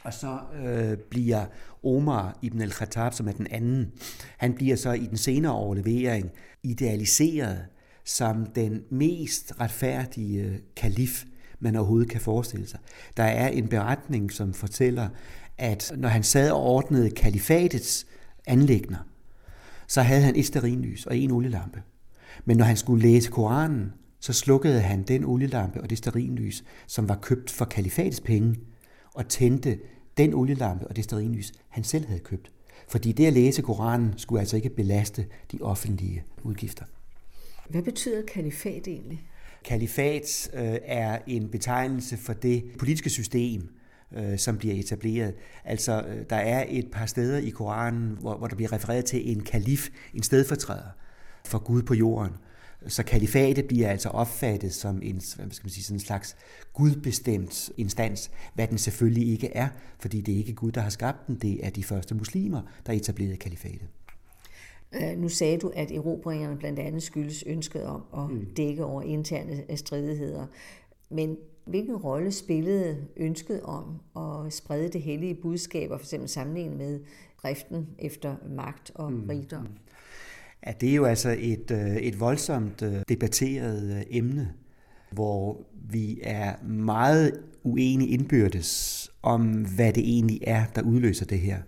Og 0.03 0.12
så 0.12 0.38
øh, 0.64 0.99
bliver 0.99 1.46
Omar 1.85 2.38
ibn 2.42 2.61
al-Khattab, 2.61 3.12
som 3.12 3.29
er 3.29 3.33
den 3.33 3.46
anden, 3.51 3.92
han 4.38 4.55
bliver 4.55 4.77
så 4.77 4.92
i 4.92 5.07
den 5.07 5.16
senere 5.16 5.53
overlevering 5.53 6.31
idealiseret 6.62 7.66
som 8.07 8.47
den 8.47 8.83
mest 8.90 9.53
retfærdige 9.61 10.61
kalif, 10.77 11.25
man 11.61 11.77
overhovedet 11.77 12.11
kan 12.11 12.21
forestille 12.21 12.69
sig. 12.69 12.81
Der 13.16 13.23
er 13.23 13.49
en 13.49 13.69
beretning, 13.69 14.33
som 14.33 14.55
fortæller, 14.55 15.09
at 15.59 15.92
når 15.97 16.09
han 16.09 16.23
sad 16.23 16.51
og 16.51 16.62
ordnede 16.62 17.11
kalifatets 17.11 18.07
anlægner, 18.47 18.99
så 19.87 20.03
havde 20.03 20.23
han 20.23 20.37
et 20.37 20.47
sterinlys 20.47 21.07
og 21.07 21.16
en 21.16 21.31
olielampe. 21.31 21.83
Men 22.45 22.57
når 22.57 22.64
han 22.64 22.77
skulle 22.77 23.03
læse 23.03 23.31
Koranen, 23.31 23.92
så 24.21 24.33
slukkede 24.33 24.81
han 24.81 25.03
den 25.03 25.25
olielampe 25.25 25.81
og 25.81 25.90
det 25.90 25.99
sterinlys, 25.99 26.64
som 26.87 27.09
var 27.09 27.16
købt 27.16 27.51
for 27.51 27.64
kalifatets 27.64 28.21
penge, 28.21 28.57
og 29.14 29.29
tændte 29.29 29.79
den 30.16 30.35
olielampe 30.35 30.88
og 30.88 30.97
det 30.97 31.05
sterinlys, 31.05 31.53
han 31.69 31.85
selv 31.85 32.07
havde 32.07 32.21
købt. 32.21 32.51
Fordi 32.88 33.12
det 33.12 33.27
at 33.27 33.33
læse 33.33 33.62
Koranen 33.62 34.14
skulle 34.16 34.40
altså 34.40 34.57
ikke 34.57 34.71
belaste 34.71 35.27
de 35.53 35.59
offentlige 35.61 36.25
udgifter. 36.42 36.85
Hvad 37.68 37.83
betyder 37.83 38.22
kalifat 38.35 38.87
egentlig? 38.87 39.29
Kalifat 39.64 40.50
øh, 40.55 40.76
er 40.85 41.18
en 41.26 41.48
betegnelse 41.48 42.16
for 42.16 42.33
det 42.33 42.64
politiske 42.79 43.11
system, 43.11 43.68
øh, 44.16 44.38
som 44.38 44.59
bliver 44.59 44.74
etableret. 44.74 45.35
Altså, 45.64 46.05
øh, 46.09 46.24
der 46.31 46.37
er 46.37 46.64
et 46.68 46.90
par 46.92 47.07
steder 47.07 47.38
i 47.38 47.50
Koranen, 47.50 48.16
hvor, 48.20 48.37
hvor 48.37 48.46
der 48.46 48.57
bliver 48.57 48.72
refereret 48.72 49.05
til 49.05 49.31
en 49.33 49.40
kalif, 49.40 49.88
en 50.14 50.22
stedfortræder 50.22 50.90
for 51.44 51.59
Gud 51.59 51.83
på 51.83 51.94
jorden. 51.94 52.33
Så 52.87 53.02
kalifatet 53.02 53.64
bliver 53.64 53.88
altså 53.88 54.09
opfattet 54.09 54.74
som 54.74 55.02
en, 55.02 55.14
hvad 55.14 55.50
skal 55.50 55.64
man 55.64 55.70
sige, 55.70 55.85
sådan 55.85 55.96
en 55.96 56.00
slags 56.00 56.37
gudbestemt 56.72 57.70
instans, 57.76 58.31
hvad 58.55 58.66
den 58.68 58.79
selvfølgelig 58.79 59.29
ikke 59.29 59.48
er, 59.57 59.68
fordi 59.98 60.20
det 60.20 60.35
er 60.35 60.38
ikke 60.38 60.52
Gud, 60.52 60.72
der 60.72 60.81
har 60.81 60.90
skabt 60.90 61.26
den, 61.26 61.35
det 61.35 61.66
er 61.66 61.70
de 61.70 61.85
første 61.85 62.14
muslimer, 62.14 62.62
der 62.87 62.92
etablerede 62.92 63.37
kalifatet. 63.37 63.88
Øh, 64.94 65.18
nu 65.18 65.29
sagde 65.29 65.59
du, 65.59 65.72
at 65.75 65.90
erobringerne 65.90 66.57
blandt 66.57 66.79
andet 66.79 67.03
skyldes 67.03 67.44
ønsket 67.46 67.85
om 67.85 68.03
at 68.16 68.31
mm. 68.31 68.46
dække 68.57 68.85
over 68.85 69.03
interne 69.03 69.77
stridigheder. 69.77 70.46
Men 71.11 71.37
hvilken 71.64 71.96
rolle 71.96 72.33
spillede 72.33 72.96
ønsket 73.16 73.61
om 73.62 74.01
at 74.16 74.53
sprede 74.53 74.88
det 74.88 75.03
hellige 75.03 75.35
budskab, 75.35 75.90
og 75.90 76.01
for 76.01 76.05
eksempel 76.05 76.29
sammenlignet 76.29 76.77
med 76.79 77.01
driften 77.42 77.88
efter 77.99 78.37
magt 78.51 78.92
og 78.94 79.12
mm. 79.12 79.27
rigdom? 79.29 79.62
Mm. 79.62 79.68
Ja, 80.66 80.72
det 80.81 80.90
er 80.90 80.94
jo 80.94 81.05
altså 81.05 81.37
et, 81.38 81.70
øh, 81.70 81.96
et 81.96 82.20
voldsomt 82.20 82.83
øh, 82.83 83.03
debatteret 83.09 84.05
emne, 84.11 84.53
hvor 85.11 85.61
vi 85.90 86.20
er 86.22 86.64
meget 86.64 87.40
uenige 87.64 88.11
indbyrdes 88.11 89.11
om, 89.22 89.66
hvad 89.77 89.92
det 89.92 90.03
egentlig 90.03 90.40
er, 90.42 90.64
der 90.75 90.83
udløser 90.83 91.27
det 91.27 91.38
her. 91.38 91.59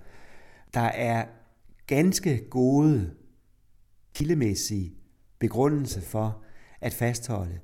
Der 0.75 0.81
er 0.81 1.25
ganske 1.89 2.49
gode 2.51 3.11
kildemæssige 4.15 4.95
begrundelse 5.39 6.01
for 6.01 6.43
at 6.81 6.93
fastholde, 6.93 7.59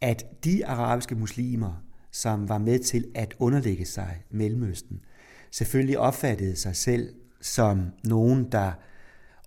at 0.00 0.44
de 0.44 0.66
arabiske 0.66 1.14
muslimer, 1.14 1.84
som 2.12 2.48
var 2.48 2.58
med 2.58 2.78
til 2.78 3.04
at 3.14 3.34
underlægge 3.38 3.84
sig 3.84 4.22
Mellemøsten, 4.30 5.00
selvfølgelig 5.50 5.98
opfattede 5.98 6.56
sig 6.56 6.76
selv 6.76 7.14
som 7.40 7.86
nogen, 8.04 8.52
der 8.52 8.72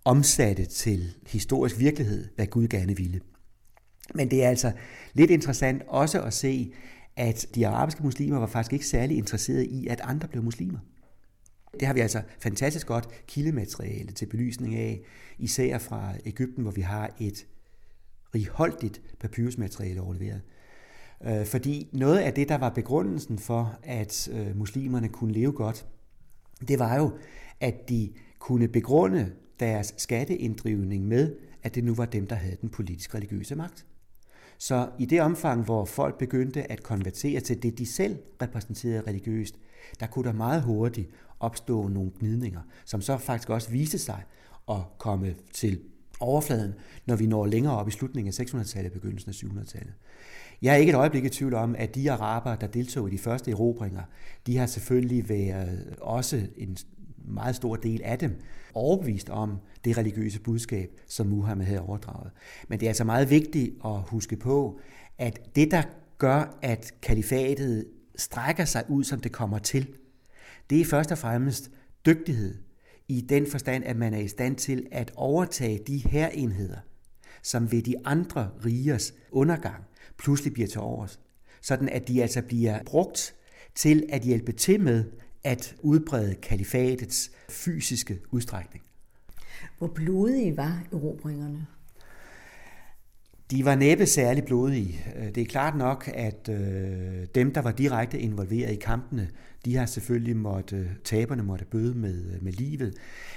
omsatte 0.06 0.66
til 0.66 1.16
historisk 1.28 1.80
virkelighed, 1.80 2.28
hvad 2.36 2.48
Gud 2.48 2.68
gerne 2.68 2.98
ville. 2.98 3.22
Men 4.16 4.32
det 4.32 4.44
er 4.44 4.50
altså 4.50 4.72
lidt 5.14 5.32
interessant 5.32 5.82
også 5.88 6.22
at 6.22 6.34
se, 6.34 6.74
at 7.16 7.46
de 7.56 7.68
arabiske 7.68 8.04
muslimer 8.04 8.40
var 8.40 8.48
faktisk 8.48 8.74
ikke 8.74 8.88
særlig 8.88 9.18
interesserede 9.18 9.68
i, 9.68 9.88
at 9.88 10.02
andre 10.04 10.28
blev 10.28 10.44
muslimer. 10.44 10.80
Det 11.80 11.88
har 11.88 11.94
vi 11.94 12.00
altså 12.00 12.22
fantastisk 12.40 12.88
godt 12.88 13.08
kildemateriale 13.28 14.12
til 14.12 14.26
belysning 14.26 14.76
af, 14.76 15.02
især 15.38 15.78
fra 15.78 16.14
Ægypten, 16.26 16.64
hvor 16.64 16.72
vi 16.72 16.82
har 16.82 17.16
et 17.20 17.48
righoldigt 18.36 19.02
papyrusmateriale 19.20 20.02
overleveret. 20.02 20.42
Øh, 21.26 21.46
fordi 21.46 21.90
noget 21.94 22.20
af 22.20 22.34
det, 22.34 22.50
der 22.50 22.58
var 22.58 22.70
begrundelsen 22.70 23.40
for, 23.40 23.80
at 23.84 24.30
øh, 24.32 24.58
muslimerne 24.58 25.10
kunne 25.10 25.34
leve 25.34 25.52
godt, 25.52 25.86
det 26.68 26.80
var 26.80 26.96
jo, 26.98 27.12
at 27.60 27.90
de 27.90 28.14
kunne 28.40 28.68
begrunde 28.68 29.32
deres 29.60 29.94
skatteinddrivning 29.98 31.08
med, 31.08 31.36
at 31.64 31.76
det 31.76 31.84
nu 31.84 31.96
var 31.96 32.06
dem, 32.06 32.28
der 32.28 32.36
havde 32.36 32.58
den 32.62 32.70
politisk 32.70 33.16
religiøse 33.16 33.56
magt. 33.56 33.86
Så 34.58 34.90
i 35.00 35.06
det 35.06 35.22
omfang, 35.22 35.64
hvor 35.64 35.86
folk 35.86 36.18
begyndte 36.18 36.72
at 36.72 36.84
konvertere 36.84 37.40
til 37.40 37.64
det, 37.64 37.78
de 37.78 37.86
selv 37.86 38.18
repræsenterede 38.42 39.02
religiøst, 39.08 39.56
der 40.00 40.08
kunne 40.08 40.26
der 40.26 40.34
meget 40.34 40.62
hurtigt 40.62 41.10
opstå 41.44 41.88
nogle 41.88 42.12
gnidninger, 42.20 42.62
som 42.86 43.02
så 43.02 43.18
faktisk 43.18 43.50
også 43.50 43.70
viste 43.70 43.98
sig 43.98 44.24
at 44.70 44.82
komme 44.98 45.36
til 45.54 45.80
overfladen, 46.20 46.74
når 47.06 47.16
vi 47.16 47.26
når 47.26 47.46
længere 47.46 47.78
op 47.78 47.88
i 47.88 47.92
slutningen 47.92 48.34
af 48.40 48.46
600-tallet 48.46 48.92
og 48.92 48.94
begyndelsen 48.94 49.30
af 49.30 49.34
700-tallet. 49.34 49.94
Jeg 50.62 50.74
er 50.74 50.78
ikke 50.78 50.90
et 50.90 50.96
øjeblik 50.96 51.26
i 51.26 51.30
tvivl 51.30 51.54
om, 51.54 51.76
at 51.78 51.96
de 51.96 52.12
araber, 52.12 52.56
der 52.56 52.68
deltog 52.68 53.08
i 53.08 53.12
de 53.12 53.18
første 53.18 53.52
erobringer, 53.52 54.02
de 54.48 54.58
har 54.58 54.66
selvfølgelig 54.66 55.30
været 55.30 55.96
også 56.02 56.42
en 56.58 56.78
meget 57.26 57.56
stor 57.56 57.76
del 57.76 58.02
af 58.04 58.20
dem 58.20 58.42
overbevist 58.74 59.30
om 59.30 59.58
det 59.86 59.98
religiøse 59.98 60.40
budskab, 60.40 60.90
som 61.08 61.28
Muhammed 61.28 61.66
havde 61.66 61.82
overdraget. 61.82 62.32
Men 62.68 62.80
det 62.80 62.86
er 62.86 62.90
altså 62.90 63.04
meget 63.04 63.30
vigtigt 63.30 63.76
at 63.86 64.02
huske 64.08 64.36
på, 64.36 64.80
at 65.18 65.56
det, 65.56 65.72
der 65.72 65.84
gør, 66.18 66.58
at 66.62 66.92
kalifatet 67.02 67.86
strækker 68.16 68.66
sig 68.66 68.84
ud, 68.90 69.04
som 69.04 69.20
det 69.20 69.32
kommer 69.32 69.60
til, 69.60 69.88
det 70.70 70.82
er 70.82 70.86
først 70.86 71.12
og 71.12 71.18
fremmest 71.18 71.72
dygtighed 72.06 72.56
i 73.08 73.22
den 73.22 73.48
forstand, 73.52 73.84
at 73.84 73.96
man 73.96 74.14
er 74.14 74.20
i 74.20 74.28
stand 74.28 74.56
til 74.56 74.88
at 74.92 75.12
overtage 75.16 75.80
de 75.88 75.98
her 75.98 76.28
enheder, 76.28 76.78
som 77.42 77.72
ved 77.72 77.82
de 77.82 77.96
andre 78.06 78.50
rigers 78.66 79.14
undergang 79.32 79.84
pludselig 80.18 80.54
bliver 80.54 80.68
til 80.68 80.82
overs. 80.82 81.20
Sådan 81.62 81.90
at 81.90 82.08
de 82.08 82.22
altså 82.22 82.42
bliver 82.42 82.84
brugt 82.86 83.36
til 83.76 84.06
at 84.10 84.22
hjælpe 84.22 84.52
til 84.52 84.82
med 84.82 85.06
at 85.44 85.76
udbrede 85.82 86.36
kalifatets 86.36 87.32
fysiske 87.50 88.20
udstrækning. 88.32 88.84
Hvor 89.78 89.88
blodige 89.88 90.58
var 90.58 90.84
erobringerne? 90.92 91.68
De 93.52 93.66
var 93.66 93.76
næppe 93.76 94.06
særlig 94.06 94.44
blodige. 94.46 95.04
Det 95.36 95.42
er 95.42 95.46
klart 95.46 95.76
nok, 95.76 96.10
at 96.14 96.50
øh, 96.50 97.26
dem, 97.36 97.54
der 97.54 97.62
var 97.62 97.72
direkte 97.72 98.20
involveret 98.20 98.72
i 98.72 98.76
kampene, 98.76 99.30
de 99.66 99.76
har 99.76 99.86
selvfølgelig 99.86 100.38
måtte, 100.38 100.90
taberne 101.04 101.44
måtte 101.44 101.66
bøde 101.66 101.94
med, 101.94 102.42
med 102.42 102.52
livet. 102.52 102.94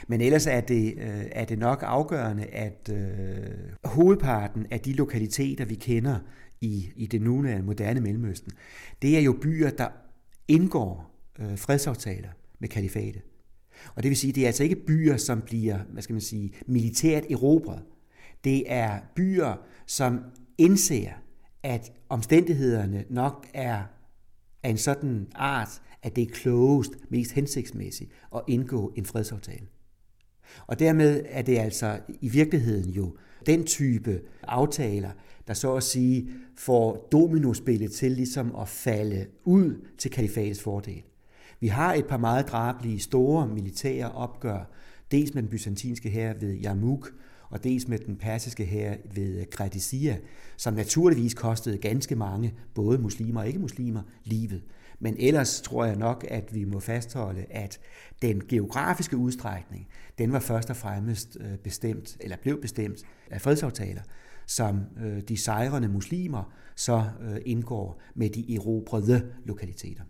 Men 0.08 0.20
ellers 0.20 0.46
er 0.46 0.60
det, 0.60 0.94
øh, 0.96 1.24
er 1.32 1.44
det 1.44 1.58
nok 1.58 1.82
afgørende, 1.86 2.44
at 2.44 2.90
øh, 2.92 3.46
hovedparten 3.84 4.66
af 4.70 4.80
de 4.80 4.92
lokaliteter, 4.92 5.64
vi 5.64 5.74
kender 5.74 6.18
i, 6.60 6.88
i 6.96 7.06
det 7.06 7.22
nuværende 7.22 7.66
moderne 7.66 8.00
Mellemøsten, 8.00 8.52
det 9.02 9.16
er 9.16 9.20
jo 9.20 9.32
byer, 9.42 9.70
der 9.70 9.88
indgår 10.48 11.20
øh, 11.38 11.58
fredsaftaler 11.58 12.28
med 12.58 12.68
kalifatet. 12.68 13.22
Og 13.94 14.02
det 14.02 14.08
vil 14.08 14.16
sige, 14.16 14.32
det 14.32 14.42
er 14.42 14.46
altså 14.46 14.62
ikke 14.62 14.86
byer, 14.86 15.16
som 15.16 15.40
bliver, 15.40 15.78
hvad 15.92 16.02
skal 16.02 16.14
man 16.14 16.20
sige, 16.20 16.52
militært 16.66 17.24
erobret. 17.30 17.82
Det 18.44 18.72
er 18.72 18.98
byer, 19.16 19.54
som 19.86 20.20
indser, 20.58 21.10
at 21.62 21.92
omstændighederne 22.08 23.04
nok 23.10 23.46
er 23.54 23.82
af 24.62 24.70
en 24.70 24.78
sådan 24.78 25.26
art, 25.34 25.82
at 26.06 26.16
det 26.16 26.22
er 26.22 26.32
klogest, 26.32 26.92
mest 27.08 27.32
hensigtsmæssigt 27.32 28.10
at 28.34 28.42
indgå 28.46 28.92
en 28.96 29.04
fredsaftale. 29.04 29.66
Og 30.66 30.78
dermed 30.78 31.22
er 31.28 31.42
det 31.42 31.58
altså 31.58 31.98
i 32.20 32.28
virkeligheden 32.28 32.90
jo 32.90 33.16
den 33.46 33.64
type 33.64 34.20
aftaler, 34.42 35.10
der 35.48 35.54
så 35.54 35.74
at 35.74 35.82
sige 35.82 36.28
får 36.56 37.08
dominospillet 37.12 37.92
til 37.92 38.12
ligesom 38.12 38.54
at 38.60 38.68
falde 38.68 39.26
ud 39.44 39.84
til 39.98 40.10
kalifatets 40.10 40.62
fordel. 40.62 41.02
Vi 41.60 41.68
har 41.68 41.94
et 41.94 42.06
par 42.06 42.16
meget 42.16 42.48
drabelige 42.48 42.98
store 42.98 43.48
militære 43.48 44.12
opgør, 44.12 44.70
dels 45.10 45.34
med 45.34 45.42
den 45.42 45.50
byzantinske 45.50 46.08
her 46.08 46.34
ved 46.40 46.64
Yarmouk, 46.64 47.12
og 47.50 47.64
dels 47.64 47.88
med 47.88 47.98
den 47.98 48.16
persiske 48.16 48.64
her 48.64 48.96
ved 49.14 49.50
Gradisia, 49.50 50.18
som 50.56 50.74
naturligvis 50.74 51.34
kostede 51.34 51.78
ganske 51.78 52.16
mange, 52.16 52.54
både 52.74 52.98
muslimer 52.98 53.40
og 53.40 53.46
ikke-muslimer, 53.46 54.02
livet. 54.24 54.62
Men 54.98 55.16
ellers 55.18 55.61
tror 55.61 55.85
jeg 55.85 55.96
nok, 55.96 56.26
at 56.28 56.54
vi 56.54 56.64
må 56.64 56.80
fastholde, 56.80 57.44
at 57.50 57.80
den 58.22 58.42
geografiske 58.48 59.16
udstrækning, 59.16 59.88
den 60.18 60.32
var 60.32 60.38
først 60.38 60.70
og 60.70 60.76
fremmest 60.76 61.37
øh, 61.40 61.59
bestemt, 61.59 62.16
eller 62.20 62.37
blev 62.42 62.61
bestemt 62.61 62.98
af 63.30 63.40
fredsaftaler, 63.40 64.02
som 64.46 64.80
øh, 65.04 65.20
de 65.20 65.37
sejrende 65.37 65.88
muslimer 65.88 66.52
så 66.76 67.04
øh, 67.20 67.37
indgår 67.46 68.00
med 68.14 68.30
de 68.30 68.54
erobrede 68.54 69.32
lokaliteter. 69.44 70.02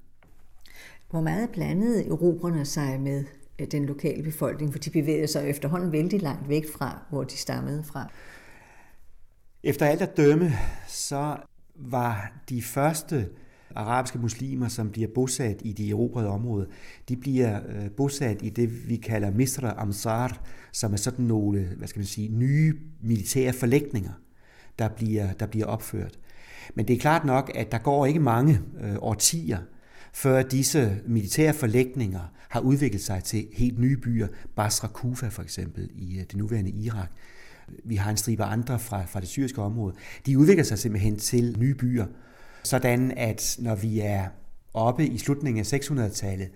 Hvor 1.11 1.20
meget 1.20 1.51
blandede 1.51 2.07
erobrerne 2.09 2.64
sig 2.64 3.01
med 3.01 3.25
den 3.70 3.87
lokale 3.87 4.22
befolkning, 4.22 4.72
for 4.72 4.79
de 4.79 4.90
bevægede 4.90 5.27
sig 5.27 5.49
efterhånden 5.49 5.92
vældig 5.92 6.22
langt 6.22 6.49
væk 6.49 6.64
fra, 6.72 7.07
hvor 7.11 7.25
de 7.25 7.37
stammede 7.37 7.85
fra? 7.85 8.11
Efter 9.62 9.87
alt 9.87 10.03
at 10.03 10.16
dømme, 10.16 10.53
så 10.88 11.37
var 11.75 12.33
de 12.49 12.62
første 12.62 13.29
arabiske 13.77 14.19
muslimer, 14.19 14.69
som 14.69 14.91
bliver 14.91 15.09
bosat 15.15 15.61
i 15.65 15.73
de 15.73 15.91
erobrede 15.91 16.29
områder, 16.29 16.67
de 17.09 17.17
bliver 17.17 17.61
øh, 17.69 17.91
bosat 17.91 18.43
i 18.43 18.49
det, 18.49 18.89
vi 18.89 18.97
kalder 18.97 19.31
Misra 19.31 19.75
Amsar, 19.79 20.41
som 20.73 20.93
er 20.93 20.97
sådan 20.97 21.25
nogle, 21.25 21.69
hvad 21.77 21.89
skal 21.89 22.01
man 22.01 22.07
sige, 22.07 22.29
nye 22.29 22.75
militære 23.03 23.53
forlægninger, 23.53 24.12
der 24.79 24.89
bliver, 24.89 25.33
der 25.33 25.47
bliver 25.47 25.67
opført. 25.67 26.19
Men 26.75 26.89
det 26.89 26.97
er 26.97 27.01
klart 27.01 27.25
nok, 27.25 27.53
at 27.55 27.73
der 27.73 27.79
går 27.79 28.07
ikke 28.07 28.21
mange 28.21 28.61
øh, 28.81 28.97
årtier, 28.99 29.59
før 30.12 30.43
disse 30.43 31.01
militære 31.07 31.55
forlægninger 31.55 32.33
har 32.49 32.61
udviklet 32.61 33.03
sig 33.03 33.25
til 33.25 33.47
helt 33.53 33.79
nye 33.79 33.97
byer. 33.97 34.29
Basra 34.57 34.89
Kufa 34.89 35.29
for 35.29 35.43
eksempel 35.43 35.91
i 35.95 36.19
øh, 36.19 36.21
det 36.21 36.37
nuværende 36.37 36.71
Irak. 36.71 37.11
Vi 37.85 37.97
har 37.97 38.11
en 38.11 38.17
stribe 38.17 38.45
andre 38.45 38.79
fra, 38.79 39.05
fra 39.05 39.21
det 39.21 39.29
syriske 39.29 39.62
område. 39.62 39.95
De 40.27 40.39
udvikler 40.39 40.65
sig 40.65 40.79
simpelthen 40.79 41.19
til 41.19 41.57
nye 41.59 41.75
byer, 41.75 42.07
sådan 42.66 43.12
at 43.16 43.57
når 43.59 43.74
vi 43.74 44.00
er 44.00 44.24
oppe 44.74 45.07
i 45.07 45.18
slutningen 45.18 45.61
af 45.61 45.72
600-tallet, 45.72 46.48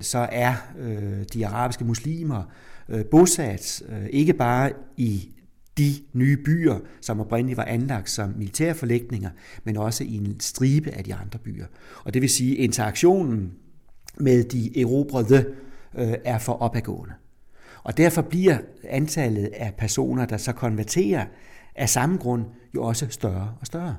så 0.00 0.28
er 0.32 0.54
øh, 0.78 1.24
de 1.32 1.46
arabiske 1.46 1.84
muslimer 1.84 2.42
øh, 2.88 3.04
bosat 3.04 3.82
øh, 3.88 4.06
ikke 4.10 4.32
bare 4.32 4.72
i 4.96 5.34
de 5.78 5.94
nye 6.12 6.36
byer, 6.36 6.78
som 7.00 7.20
oprindeligt 7.20 7.56
var 7.56 7.64
anlagt 7.64 8.10
som 8.10 8.34
militærforlægninger, 8.36 9.30
men 9.64 9.76
også 9.76 10.04
i 10.04 10.16
en 10.16 10.40
stribe 10.40 10.90
af 10.90 11.04
de 11.04 11.14
andre 11.14 11.38
byer. 11.38 11.66
Og 12.04 12.14
det 12.14 12.22
vil 12.22 12.30
sige, 12.30 12.58
at 12.58 12.64
interaktionen 12.64 13.52
med 14.20 14.44
de 14.44 14.80
erobrede 14.80 15.54
øh, 15.98 16.14
er 16.24 16.38
for 16.38 16.52
opadgående. 16.52 17.14
Og 17.82 17.96
derfor 17.96 18.22
bliver 18.22 18.58
antallet 18.84 19.46
af 19.46 19.74
personer, 19.78 20.26
der 20.26 20.36
så 20.36 20.52
konverterer 20.52 21.26
af 21.74 21.88
samme 21.88 22.16
grund, 22.16 22.44
jo 22.74 22.82
også 22.82 23.06
større 23.10 23.54
og 23.60 23.66
større. 23.66 23.96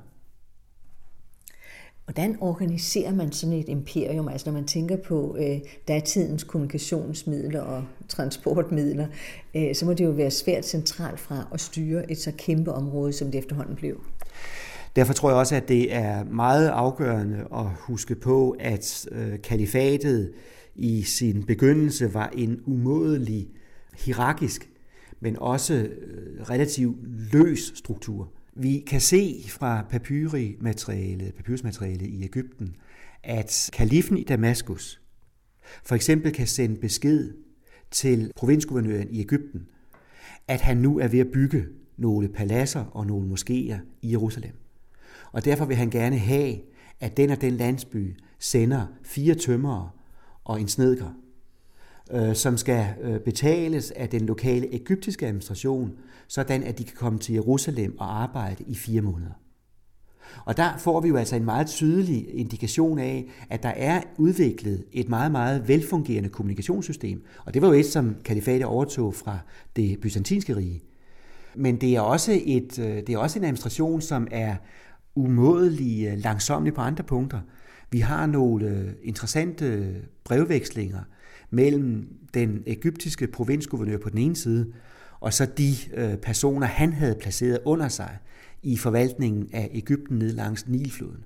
Hvordan 2.10 2.38
organiserer 2.42 3.14
man 3.14 3.32
sådan 3.32 3.56
et 3.56 3.70
imperium? 3.70 4.28
Altså 4.28 4.50
når 4.50 4.54
man 4.54 4.66
tænker 4.66 4.98
på 4.98 5.38
øh, 5.40 5.60
datidens 5.88 6.44
kommunikationsmidler 6.44 7.62
og 7.62 7.84
transportmidler, 8.08 9.08
øh, 9.56 9.76
så 9.76 9.86
må 9.86 9.94
det 9.94 10.06
jo 10.06 10.10
være 10.10 10.32
svært 10.32 10.66
centralt 10.66 11.20
fra 11.20 11.48
at 11.54 11.62
styre 11.62 12.12
et 12.12 12.18
så 12.18 12.32
kæmpe 12.38 12.72
område, 12.72 13.14
som 13.14 13.32
det 13.32 13.38
efterhånden 13.38 13.76
blev. 13.76 14.02
Derfor 14.96 15.14
tror 15.14 15.30
jeg 15.30 15.38
også, 15.38 15.56
at 15.56 15.68
det 15.68 15.94
er 15.94 16.24
meget 16.24 16.68
afgørende 16.68 17.48
at 17.54 17.66
huske 17.80 18.16
på, 18.16 18.56
at 18.60 19.08
øh, 19.12 19.42
kalifatet 19.42 20.32
i 20.76 21.04
sin 21.04 21.44
begyndelse 21.44 22.14
var 22.14 22.30
en 22.38 22.62
umådelig 22.66 23.48
hierarkisk, 23.98 24.70
men 25.20 25.38
også 25.40 25.74
øh, 25.74 26.50
relativt 26.50 26.98
løs 27.34 27.72
struktur. 27.76 28.30
Vi 28.62 28.84
kan 28.88 29.02
se 29.02 29.44
fra 29.48 29.86
papyrusmateriale, 29.90 31.32
papyrusmateriale 31.38 32.08
i 32.08 32.24
Ægypten, 32.24 32.76
at 33.24 33.70
kalifen 33.74 34.18
i 34.18 34.24
Damaskus 34.24 35.02
for 35.84 35.96
eksempel 35.96 36.34
kan 36.34 36.48
sende 36.48 36.76
besked 36.76 37.34
til 37.92 38.32
provinsguvernøren 38.36 39.08
i 39.10 39.20
Ægypten, 39.20 39.68
at 40.48 40.62
han 40.62 40.78
nu 40.78 41.00
er 41.00 41.08
ved 41.08 41.20
at 41.20 41.32
bygge 41.34 41.66
nogle 41.98 42.30
paladser 42.30 42.86
og 42.86 43.08
nogle 43.08 43.34
moskéer 43.34 43.78
i 44.02 44.12
Jerusalem. 44.12 44.54
Og 45.32 45.46
derfor 45.46 45.66
vil 45.66 45.78
han 45.78 45.90
gerne 45.90 46.18
have, 46.18 46.56
at 47.00 47.18
den 47.18 47.30
og 47.30 47.42
den 47.42 47.54
landsby 47.54 48.20
sender 48.40 48.86
fire 49.04 49.36
tømmere 49.36 49.90
og 50.44 50.62
en 50.62 50.68
snedker 50.68 51.14
øh, 52.14 52.36
som 52.36 52.58
skal 52.58 52.86
øh, 53.02 53.20
betales 53.20 53.92
af 53.92 54.10
den 54.10 54.26
lokale 54.26 54.76
egyptiske 54.76 55.28
administration, 55.28 55.92
sådan 56.28 56.64
at 56.64 56.78
de 56.78 56.84
kan 56.84 56.96
komme 56.96 57.20
til 57.20 57.34
Jerusalem 57.34 58.00
og 58.00 58.22
arbejde 58.22 58.64
i 58.68 58.76
fire 58.76 59.02
måneder. 59.02 59.32
Og 60.46 60.58
der 60.58 60.78
får 60.78 61.02
vi 61.02 61.08
jo 61.08 61.16
altså 61.16 61.36
en 61.36 61.46
meget 61.46 61.68
tydelig 61.68 62.28
indikation 62.34 63.00
af, 63.00 63.26
at 63.50 63.64
der 63.64 63.70
er 63.70 64.02
udviklet 64.18 64.84
et 64.92 65.10
meget, 65.10 65.32
meget 65.32 65.68
velfungerende 65.68 66.30
kommunikationssystem. 66.30 67.24
Og 67.46 67.54
det 67.54 67.62
var 67.62 67.68
jo 67.68 67.74
et, 67.74 67.86
som 67.86 68.16
kalifatet 68.26 68.66
overtog 68.66 69.16
fra 69.16 69.40
det 69.76 70.00
byzantinske 70.02 70.56
rige. 70.56 70.84
Men 71.56 71.76
det 71.76 71.96
er 71.96 72.02
også, 72.02 72.40
et, 72.46 72.80
øh, 72.80 72.86
det 72.86 73.10
er 73.10 73.18
også 73.18 73.40
en 73.40 73.46
administration, 73.46 74.02
som 74.02 74.28
er 74.32 74.56
umådelig 75.16 76.08
øh, 76.08 76.18
langsomlig 76.18 76.74
på 76.74 76.82
andre 76.82 77.04
punkter. 77.04 77.40
Vi 77.92 78.00
har 78.00 78.26
nogle 78.26 78.68
øh, 78.68 78.90
interessante 79.04 79.96
brevvekslinger 80.24 81.00
mellem 81.50 82.08
den 82.34 82.64
egyptiske 82.68 83.28
provinsguvernør 83.28 83.98
på 83.98 84.10
den 84.10 84.18
ene 84.18 84.36
side, 84.36 84.74
og 85.20 85.34
så 85.34 85.46
de 85.46 85.74
øh, 85.94 86.18
personer, 86.18 86.68
han 86.68 86.94
havde 86.94 87.16
placeret 87.22 87.60
under 87.66 87.88
sig 87.88 88.18
i 88.64 88.78
forvaltningen 88.78 89.50
af 89.54 89.70
Ægypten 89.74 90.20
ned 90.20 90.34
langs 90.34 90.68
Nilfloden. 90.68 91.24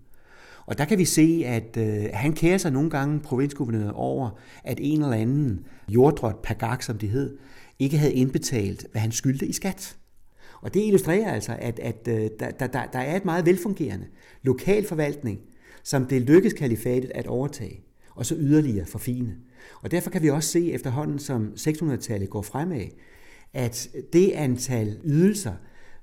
Og 0.65 0.77
der 0.77 0.86
kan 0.86 0.97
vi 0.97 1.05
se, 1.05 1.43
at 1.45 1.77
øh, 1.77 2.05
han 2.13 2.33
kærer 2.33 2.57
sig 2.57 2.71
nogle 2.71 2.89
gange 2.89 3.19
provinsguvernøret 3.19 3.91
over, 3.91 4.29
at 4.63 4.77
en 4.81 5.01
eller 5.01 5.17
anden 5.17 5.65
jorddrot, 5.89 6.41
pagak 6.43 6.83
som 6.83 6.97
det 6.97 7.09
hed, 7.09 7.38
ikke 7.79 7.97
havde 7.97 8.13
indbetalt, 8.13 8.88
hvad 8.91 9.01
han 9.01 9.12
skyldte 9.12 9.47
i 9.47 9.53
skat. 9.53 9.97
Og 10.62 10.73
det 10.73 10.86
illustrerer 10.86 11.31
altså, 11.31 11.55
at, 11.59 11.79
at 11.79 12.07
øh, 12.07 12.29
der, 12.39 12.51
der, 12.51 12.67
der 12.67 12.99
er 12.99 13.15
et 13.15 13.25
meget 13.25 13.45
velfungerende 13.45 14.05
lokal 14.43 14.88
forvaltning, 14.88 15.39
som 15.83 16.05
det 16.05 16.21
lykkedes 16.21 16.53
kalifatet 16.53 17.12
at 17.15 17.27
overtage, 17.27 17.83
og 18.15 18.25
så 18.25 18.36
yderligere 18.39 18.86
forfine. 18.86 19.36
Og 19.82 19.91
derfor 19.91 20.10
kan 20.10 20.21
vi 20.21 20.30
også 20.30 20.49
se 20.49 20.71
efterhånden, 20.71 21.19
som 21.19 21.54
600-tallet 21.58 22.30
går 22.30 22.41
fremad, 22.41 22.88
at 23.54 23.88
det 24.13 24.32
antal 24.32 24.99
ydelser, 25.04 25.54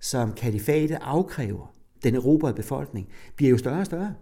som 0.00 0.32
kalifatet 0.32 0.98
afkræver 1.00 1.74
den 2.04 2.14
erobrede 2.14 2.54
befolkning, 2.54 3.08
bliver 3.36 3.50
jo 3.50 3.58
større 3.58 3.80
og 3.80 3.86
større. 3.86 4.14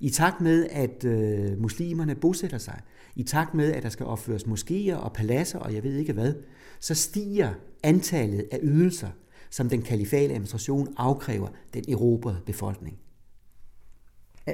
I 0.00 0.10
takt 0.10 0.40
med, 0.40 0.66
at 0.70 1.04
øh, 1.04 1.60
muslimerne 1.62 2.14
bosætter 2.14 2.58
sig, 2.58 2.80
i 3.16 3.22
takt 3.22 3.54
med, 3.54 3.72
at 3.72 3.82
der 3.82 3.88
skal 3.88 4.06
opføres 4.06 4.42
moskéer 4.42 4.94
og 4.94 5.12
paladser 5.12 5.58
og 5.58 5.74
jeg 5.74 5.84
ved 5.84 5.96
ikke 5.96 6.12
hvad, 6.12 6.34
så 6.80 6.94
stiger 6.94 7.52
antallet 7.82 8.48
af 8.52 8.58
ydelser, 8.62 9.08
som 9.50 9.68
den 9.68 9.82
kalifale 9.82 10.32
administration 10.32 10.94
afkræver 10.96 11.48
den 11.74 11.84
erobrede 11.88 12.40
befolkning. 12.46 12.98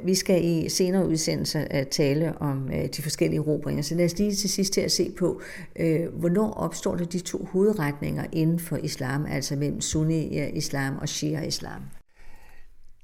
Vi 0.04 0.14
skal 0.14 0.44
i 0.44 0.68
senere 0.68 1.08
udsendelser 1.08 1.66
øh, 1.74 1.86
tale 1.86 2.38
om 2.38 2.70
øh, 2.72 2.88
de 2.96 3.02
forskellige 3.02 3.38
erobringer, 3.38 3.82
så 3.82 3.94
lad 3.94 4.04
os 4.04 4.18
lige 4.18 4.34
til 4.34 4.50
sidst 4.50 4.76
her 4.76 4.88
se 4.88 5.10
på, 5.18 5.40
øh, 5.76 6.14
hvornår 6.14 6.50
opstår 6.52 6.96
der 6.96 7.04
de 7.04 7.18
to 7.18 7.44
hovedretninger 7.44 8.26
inden 8.32 8.58
for 8.58 8.76
islam, 8.76 9.26
altså 9.26 9.56
mellem 9.56 9.80
sunni-islam 9.80 10.98
og 10.98 11.08
shia-islam? 11.08 11.82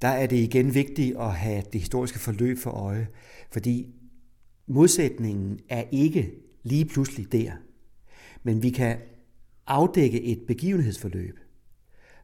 Der 0.02 0.08
er 0.08 0.26
det 0.26 0.36
igen 0.36 0.74
vigtigt 0.74 1.16
at 1.16 1.32
have 1.32 1.62
det 1.72 1.80
historiske 1.80 2.18
forløb 2.18 2.58
for 2.58 2.70
øje, 2.70 3.08
fordi 3.50 3.86
modsætningen 4.68 5.58
er 5.68 5.84
ikke 5.92 6.32
lige 6.62 6.84
pludselig 6.84 7.32
der, 7.32 7.52
men 8.42 8.62
vi 8.62 8.70
kan 8.70 8.96
afdække 9.66 10.22
et 10.22 10.38
begivenhedsforløb. 10.46 11.38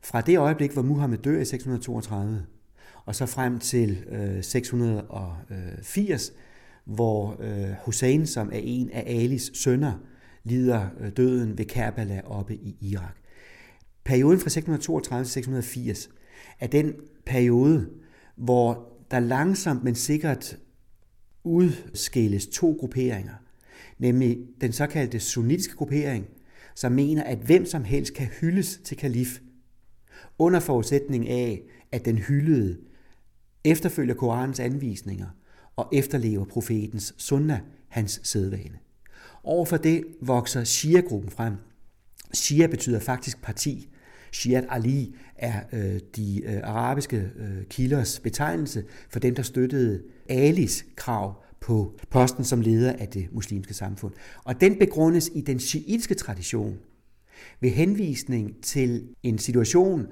Fra 0.02 0.20
det 0.20 0.38
øjeblik, 0.38 0.72
hvor 0.72 0.82
Muhammed 0.82 1.18
dør 1.18 1.40
i 1.40 1.44
632, 1.44 2.46
og 3.04 3.14
så 3.14 3.26
frem 3.26 3.58
til 3.58 4.04
øh, 4.08 4.44
680, 4.44 6.30
øh, 6.30 6.36
hvor 6.84 7.36
øh, 7.40 7.70
Hussein, 7.84 8.26
som 8.26 8.48
er 8.52 8.60
en 8.62 8.90
af 8.90 9.04
Alis 9.06 9.50
sønner, 9.54 9.92
lider 10.44 10.88
øh, 11.00 11.12
døden 11.16 11.58
ved 11.58 11.64
Kerbala 11.64 12.20
oppe 12.24 12.54
i 12.54 12.76
Irak. 12.80 13.16
perioden 14.04 14.40
fra 14.40 14.50
632 14.50 15.24
til 15.24 15.32
680 15.32 16.10
er 16.60 16.66
den 16.66 16.94
periode, 17.26 17.90
hvor 18.36 18.88
der 19.10 19.20
langsomt, 19.20 19.84
men 19.84 19.94
sikkert 19.94 20.58
udskilles 21.44 22.46
to 22.46 22.76
grupperinger. 22.80 23.34
Nemlig 23.98 24.38
den 24.60 24.72
såkaldte 24.72 25.20
sunnitiske 25.20 25.76
gruppering, 25.76 26.26
som 26.74 26.92
mener, 26.92 27.22
at 27.22 27.38
hvem 27.38 27.66
som 27.66 27.84
helst 27.84 28.14
kan 28.14 28.26
hyldes 28.26 28.80
til 28.84 28.96
kalif, 28.96 29.40
under 30.38 30.60
forudsætning 30.60 31.28
af, 31.28 31.62
at 31.92 32.04
den 32.04 32.18
hyldede 32.18 32.78
efterfølger 33.64 34.14
Korans 34.14 34.60
anvisninger 34.60 35.26
og 35.76 35.88
efterlever 35.92 36.44
profetens 36.44 37.14
sunna, 37.18 37.60
hans 37.88 38.20
sædvane. 38.22 38.78
Overfor 39.44 39.76
det 39.76 40.04
vokser 40.20 40.64
Shia-gruppen 40.64 41.30
frem. 41.30 41.54
Shia 42.32 42.66
betyder 42.66 43.00
faktisk 43.00 43.42
parti. 43.42 43.88
Shiat 44.32 44.64
Ali 44.68 45.16
er 45.36 45.60
øh, 45.72 46.00
de 46.16 46.42
øh, 46.44 46.60
arabiske 46.62 47.30
øh, 47.36 47.64
kilders 47.70 48.20
betegnelse 48.20 48.84
for 49.08 49.18
dem, 49.18 49.34
der 49.34 49.42
støttede 49.42 50.02
Alis 50.28 50.84
krav 50.96 51.42
på 51.60 51.98
posten 52.10 52.44
som 52.44 52.60
leder 52.60 52.92
af 52.92 53.08
det 53.08 53.28
muslimske 53.32 53.74
samfund. 53.74 54.12
Og 54.44 54.60
den 54.60 54.78
begrundes 54.78 55.30
i 55.34 55.40
den 55.40 55.60
shiitiske 55.60 56.14
tradition 56.14 56.78
ved 57.60 57.70
henvisning 57.70 58.62
til 58.62 59.08
en 59.22 59.38
situation, 59.38 60.06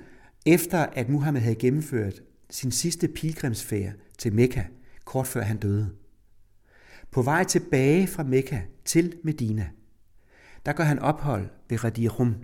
efter 0.46 0.78
at 0.78 1.09
Muhammed 1.09 1.40
havde 1.40 1.55
gennemført 1.55 2.22
sin 2.53 2.70
sidste 2.70 3.09
pilgrimsfærd 3.09 3.92
til 4.18 4.32
Mekka, 4.32 4.62
kort 5.05 5.26
før 5.26 5.40
han 5.40 5.57
døde. 5.57 5.90
På 7.11 7.22
vej 7.22 7.44
tilbage 7.44 8.07
fra 8.07 8.22
Mekka 8.22 8.61
til 8.84 9.14
Medina, 9.24 9.68
der 10.66 10.72
gør 10.72 10.84
han 10.84 10.98
ophold 10.98 11.48
ved 11.68 11.84
Radirum. 11.84 12.34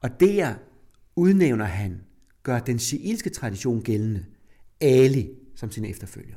Og 0.00 0.20
der 0.20 0.54
udnævner 1.16 1.64
han, 1.64 2.00
gør 2.42 2.58
den 2.58 2.78
shiitiske 2.78 3.30
tradition 3.30 3.82
gældende, 3.82 4.24
Ali 4.80 5.30
som 5.54 5.70
sin 5.70 5.84
efterfølger. 5.84 6.36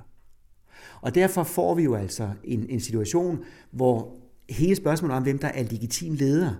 Og 1.02 1.16
derfor 1.16 1.44
får 1.44 1.76
vi 1.76 1.84
jo 1.84 1.96
altså 1.96 2.34
en, 2.44 2.70
en 2.70 2.80
situation, 2.80 3.44
hvor 3.72 4.18
hele 4.50 4.76
spørgsmålet 4.76 5.18
om, 5.18 5.24
hvem 5.24 5.40
der 5.40 5.48
er 5.48 5.64
legitim 5.64 6.14
leder, 6.14 6.56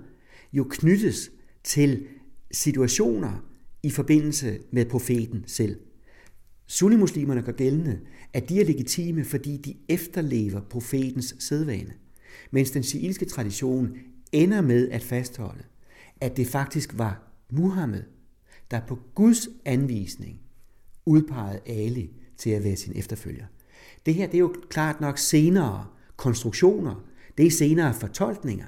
jo 0.54 0.68
knyttes 0.70 1.32
til 1.64 2.08
situationer 2.52 3.46
i 3.84 3.90
forbindelse 3.90 4.60
med 4.72 4.86
profeten 4.86 5.44
selv. 5.48 5.80
Sunnimuslimerne 6.68 7.42
gør 7.42 7.52
gældende, 7.52 8.00
at 8.34 8.50
de 8.50 8.62
er 8.62 8.66
legitime, 8.66 9.24
fordi 9.24 9.58
de 9.58 9.76
efterlever 9.90 10.62
profetens 10.62 11.36
sædvane, 11.40 11.94
mens 12.52 12.72
den 12.72 12.84
shiitiske 12.84 13.26
tradition 13.26 13.98
ender 14.32 14.62
med 14.62 14.90
at 14.90 15.04
fastholde, 15.04 15.64
at 16.22 16.38
det 16.38 16.48
faktisk 16.48 16.98
var 16.98 17.24
Muhammed, 17.52 18.04
der 18.72 18.80
på 18.88 19.00
Guds 19.16 19.50
anvisning 19.66 20.40
udpegede 21.06 21.60
Ali 21.66 22.12
til 22.38 22.50
at 22.50 22.64
være 22.64 22.76
sin 22.76 22.94
efterfølger. 22.96 23.46
Det 24.06 24.14
her 24.14 24.26
det 24.26 24.36
er 24.36 24.40
jo 24.40 24.56
klart 24.70 25.02
nok 25.02 25.18
senere 25.18 25.88
konstruktioner, 26.16 27.06
det 27.38 27.46
er 27.46 27.52
senere 27.52 27.94
fortolkninger 27.94 28.66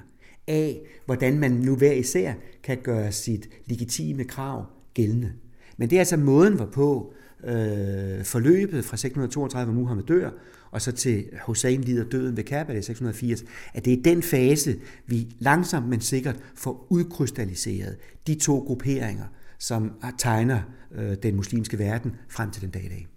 af, 0.47 0.81
hvordan 1.05 1.39
man 1.39 1.51
nu 1.51 1.75
hver 1.75 1.91
især 1.91 2.33
kan 2.63 2.77
gøre 2.83 3.11
sit 3.11 3.49
legitime 3.65 4.23
krav 4.23 4.65
gældende. 4.93 5.33
Men 5.77 5.89
det 5.89 5.95
er 5.95 5.99
altså 5.99 6.17
måden, 6.17 6.53
hvorpå 6.53 7.13
øh, 7.43 8.23
forløbet 8.23 8.85
fra 8.85 8.97
632, 8.97 9.73
hvor 9.73 9.81
Muhammed 9.81 10.03
dør, 10.03 10.29
og 10.71 10.81
så 10.81 10.91
til 10.91 11.25
Hussein 11.45 11.81
lider 11.81 12.03
døden 12.03 12.37
ved 12.37 12.43
Kaaba 12.43 12.73
i 12.73 12.81
680, 12.81 13.43
at 13.73 13.85
det 13.85 13.93
er 13.93 14.03
den 14.03 14.23
fase, 14.23 14.75
vi 15.05 15.27
langsomt, 15.39 15.87
men 15.87 16.01
sikkert 16.01 16.35
får 16.55 16.87
udkrystalliseret 16.89 17.97
de 18.27 18.35
to 18.35 18.59
grupperinger, 18.59 19.25
som 19.57 19.91
tegner 20.17 20.61
øh, 20.95 21.15
den 21.23 21.35
muslimske 21.35 21.79
verden 21.79 22.15
frem 22.29 22.51
til 22.51 22.61
den 22.61 22.69
dag 22.69 22.85
i 22.85 22.89
dag. 22.89 23.07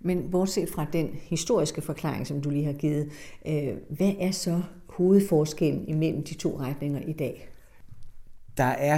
Men 0.00 0.30
bortset 0.30 0.68
fra 0.68 0.86
den 0.92 1.08
historiske 1.12 1.82
forklaring, 1.82 2.26
som 2.26 2.40
du 2.40 2.50
lige 2.50 2.64
har 2.64 2.72
givet, 2.72 3.08
øh, 3.46 3.74
hvad 3.88 4.12
er 4.18 4.30
så 4.30 4.62
hovedforskellen 4.86 5.88
imellem 5.88 6.24
de 6.24 6.34
to 6.34 6.60
retninger 6.60 7.00
i 7.00 7.12
dag? 7.12 7.48
Der 8.56 8.64
er 8.64 8.96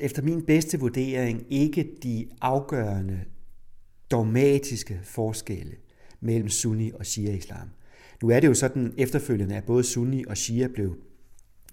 efter 0.00 0.22
min 0.22 0.42
bedste 0.42 0.80
vurdering 0.80 1.46
ikke 1.50 1.88
de 2.02 2.28
afgørende 2.40 3.20
dogmatiske 4.10 5.00
forskelle 5.02 5.76
mellem 6.20 6.48
sunni 6.48 6.90
og 6.94 7.06
shia-islam. 7.06 7.68
Nu 8.22 8.30
er 8.30 8.40
det 8.40 8.48
jo 8.48 8.54
sådan 8.54 8.94
efterfølgende, 8.96 9.56
at 9.56 9.64
både 9.64 9.84
sunni 9.84 10.24
og 10.28 10.36
shia 10.36 10.66
blev 10.66 10.96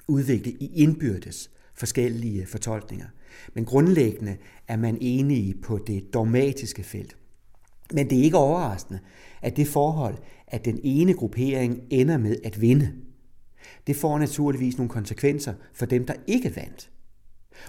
udviklet 0.08 0.56
i 0.60 0.72
indbyrdes 0.76 1.52
forskellige 1.74 2.46
fortolkninger. 2.46 3.08
Men 3.54 3.66
grundlæggende 3.66 4.38
er 4.68 4.78
man 4.78 4.98
enige 5.02 5.56
på 5.62 5.78
det 5.78 6.14
dogmatiske 6.14 6.84
felt. 6.84 7.18
Men 7.94 8.10
det 8.10 8.20
er 8.20 8.24
ikke 8.24 8.38
overraskende, 8.38 9.00
at 9.42 9.58
det 9.58 9.68
forhold, 9.68 10.16
at 10.48 10.66
den 10.66 10.80
ene 10.84 11.14
gruppering 11.14 11.82
ender 11.90 12.18
med 12.18 12.36
at 12.44 12.62
vinde, 12.62 12.94
det 13.88 13.96
får 13.96 14.20
naturligvis 14.20 14.78
nogle 14.78 14.90
konsekvenser 14.90 15.54
for 15.74 15.86
dem, 15.86 16.06
der 16.06 16.14
ikke 16.28 16.56
vandt. 16.56 16.92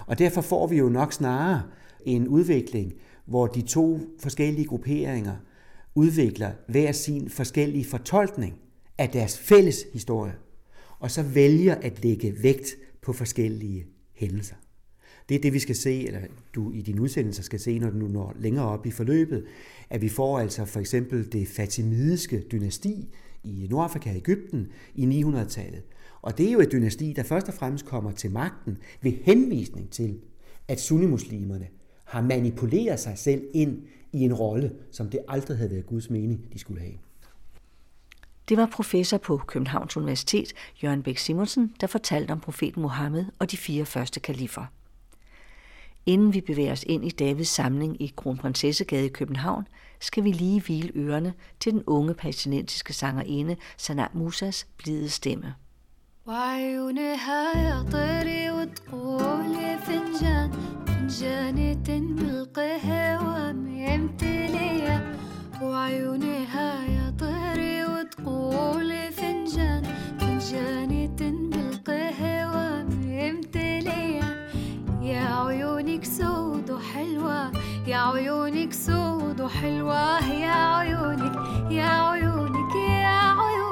Og 0.07 0.19
derfor 0.19 0.41
får 0.41 0.67
vi 0.67 0.77
jo 0.77 0.89
nok 0.89 1.13
snarere 1.13 1.63
en 2.05 2.27
udvikling, 2.27 2.93
hvor 3.29 3.47
de 3.47 3.61
to 3.61 3.99
forskellige 4.19 4.65
grupperinger 4.65 5.35
udvikler 5.95 6.51
hver 6.67 6.91
sin 6.91 7.29
forskellige 7.29 7.85
fortolkning 7.85 8.59
af 8.97 9.09
deres 9.09 9.37
fælles 9.37 9.85
historie, 9.93 10.33
og 10.99 11.11
så 11.11 11.23
vælger 11.23 11.75
at 11.75 12.03
lægge 12.03 12.43
vægt 12.43 12.75
på 13.01 13.13
forskellige 13.13 13.85
hændelser. 14.13 14.55
Det 15.29 15.35
er 15.35 15.41
det, 15.41 15.53
vi 15.53 15.59
skal 15.59 15.75
se, 15.75 16.07
eller 16.07 16.19
du 16.55 16.71
i 16.71 16.81
din 16.81 16.99
udsendelse 16.99 17.43
skal 17.43 17.59
se, 17.59 17.79
når 17.79 17.89
du 17.89 18.07
når 18.07 18.35
længere 18.39 18.65
op 18.65 18.85
i 18.85 18.91
forløbet, 18.91 19.45
at 19.89 20.01
vi 20.01 20.09
får 20.09 20.39
altså 20.39 20.65
for 20.65 20.79
eksempel 20.79 21.31
det 21.31 21.47
fatimidiske 21.47 22.43
dynasti 22.51 23.09
i 23.43 23.67
Nordafrika 23.69 24.09
og 24.09 24.15
Ægypten 24.15 24.67
i 24.95 25.21
900-tallet. 25.21 25.83
Og 26.21 26.37
det 26.37 26.47
er 26.47 26.51
jo 26.51 26.59
et 26.59 26.71
dynasti, 26.71 27.13
der 27.13 27.23
først 27.23 27.47
og 27.47 27.53
fremmest 27.53 27.85
kommer 27.85 28.11
til 28.11 28.31
magten 28.31 28.77
ved 29.01 29.11
henvisning 29.11 29.89
til, 29.89 30.19
at 30.67 30.79
sunnimuslimerne 30.79 31.67
har 32.09 32.21
manipuleret 32.21 32.99
sig 32.99 33.17
selv 33.17 33.43
ind 33.53 33.81
i 34.13 34.19
en 34.19 34.33
rolle, 34.33 34.71
som 34.91 35.09
det 35.09 35.19
aldrig 35.27 35.57
havde 35.57 35.71
været 35.71 35.85
Guds 35.85 36.09
mening, 36.09 36.53
de 36.53 36.59
skulle 36.59 36.81
have. 36.81 36.93
Det 38.49 38.57
var 38.57 38.69
professor 38.73 39.17
på 39.17 39.37
Københavns 39.37 39.97
Universitet, 39.97 40.53
Jørgen 40.83 41.03
Bæk 41.03 41.17
Simonsen, 41.17 41.73
der 41.81 41.87
fortalte 41.87 42.31
om 42.31 42.39
profeten 42.39 42.81
Mohammed 42.81 43.25
og 43.39 43.51
de 43.51 43.57
fire 43.57 43.85
første 43.85 44.19
kalifer. 44.19 44.65
Inden 46.05 46.33
vi 46.33 46.41
bevæger 46.41 46.71
os 46.71 46.83
ind 46.83 47.05
i 47.05 47.09
Davids 47.09 47.47
samling 47.47 48.01
i 48.01 48.13
Kronprinsessegade 48.15 49.05
i 49.05 49.09
København, 49.09 49.67
skal 49.99 50.23
vi 50.23 50.31
lige 50.31 50.61
hvile 50.61 50.91
ørerne 50.95 51.33
til 51.59 51.73
den 51.73 51.83
unge 51.87 52.13
palæstinensiske 52.13 52.93
sangerinde 52.93 53.55
Sana 53.77 54.07
Musas 54.13 54.67
blide 54.77 55.09
stemme. 55.09 55.55
وعيونها 56.27 57.57
يا 57.57 57.81
طيري 57.91 58.51
وتقولي 58.51 59.77
فنجان 59.77 60.51
فنجانة 60.87 61.87
بالقهوة 62.17 63.51
ممتلية 63.51 65.15
وعيونها 65.61 66.83
يا 66.85 67.13
طيري 67.19 67.85
وتقولي 67.85 69.11
فنجان 69.11 69.83
فنجانة 70.19 71.15
بالقهوة 71.19 72.83
ممتلية 72.83 74.47
يا 75.01 75.45
عيونك 75.45 76.05
سود 76.05 76.71
وحلوة 76.71 77.51
يا 77.87 77.97
عيونك 77.97 78.73
سود 78.73 79.41
وحلوة 79.41 80.19
يا 80.33 80.75
عيونك 80.77 81.35
يا 81.71 81.89
عيونك 82.09 82.75
يا 82.75 83.19
عيونك. 83.39 83.68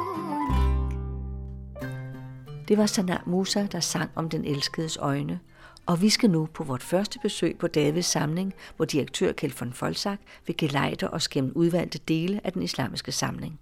Det 2.68 2.78
var 2.78 2.86
Sana 2.86 3.22
Musa, 3.26 3.68
der 3.72 3.80
sang 3.80 4.12
om 4.16 4.30
den 4.30 4.46
elskedes 4.46 4.98
øjne, 4.98 5.40
og 5.86 6.02
vi 6.02 6.10
skal 6.10 6.30
nu 6.30 6.46
på 6.54 6.64
vort 6.64 6.84
første 6.84 7.20
besøg 7.22 7.58
på 7.58 7.68
Davids 7.68 8.06
samling, 8.06 8.54
hvor 8.76 8.86
direktør 8.86 9.32
Kjeld 9.32 9.54
von 9.60 9.74
Folsak 9.74 10.20
vil 10.48 10.58
gelejde 10.58 11.10
os 11.10 11.28
gennem 11.28 11.52
udvalgte 11.56 12.00
dele 12.08 12.42
af 12.44 12.54
den 12.54 12.64
islamiske 12.64 13.12
samling. 13.12 13.60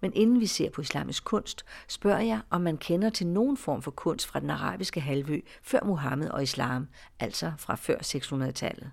Men 0.00 0.12
inden 0.14 0.40
vi 0.40 0.46
ser 0.46 0.70
på 0.70 0.80
islamisk 0.80 1.24
kunst, 1.24 1.64
spørger 1.88 2.20
jeg, 2.20 2.40
om 2.50 2.60
man 2.60 2.76
kender 2.76 3.10
til 3.10 3.26
nogen 3.26 3.56
form 3.56 3.82
for 3.82 3.90
kunst 3.90 4.26
fra 4.26 4.40
den 4.40 4.50
arabiske 4.50 5.00
halvø 5.00 5.40
før 5.62 5.80
Muhammed 5.84 6.28
og 6.28 6.42
islam, 6.42 6.88
altså 7.20 7.52
fra 7.58 7.74
før 7.74 7.96
600-tallet. 7.96 8.90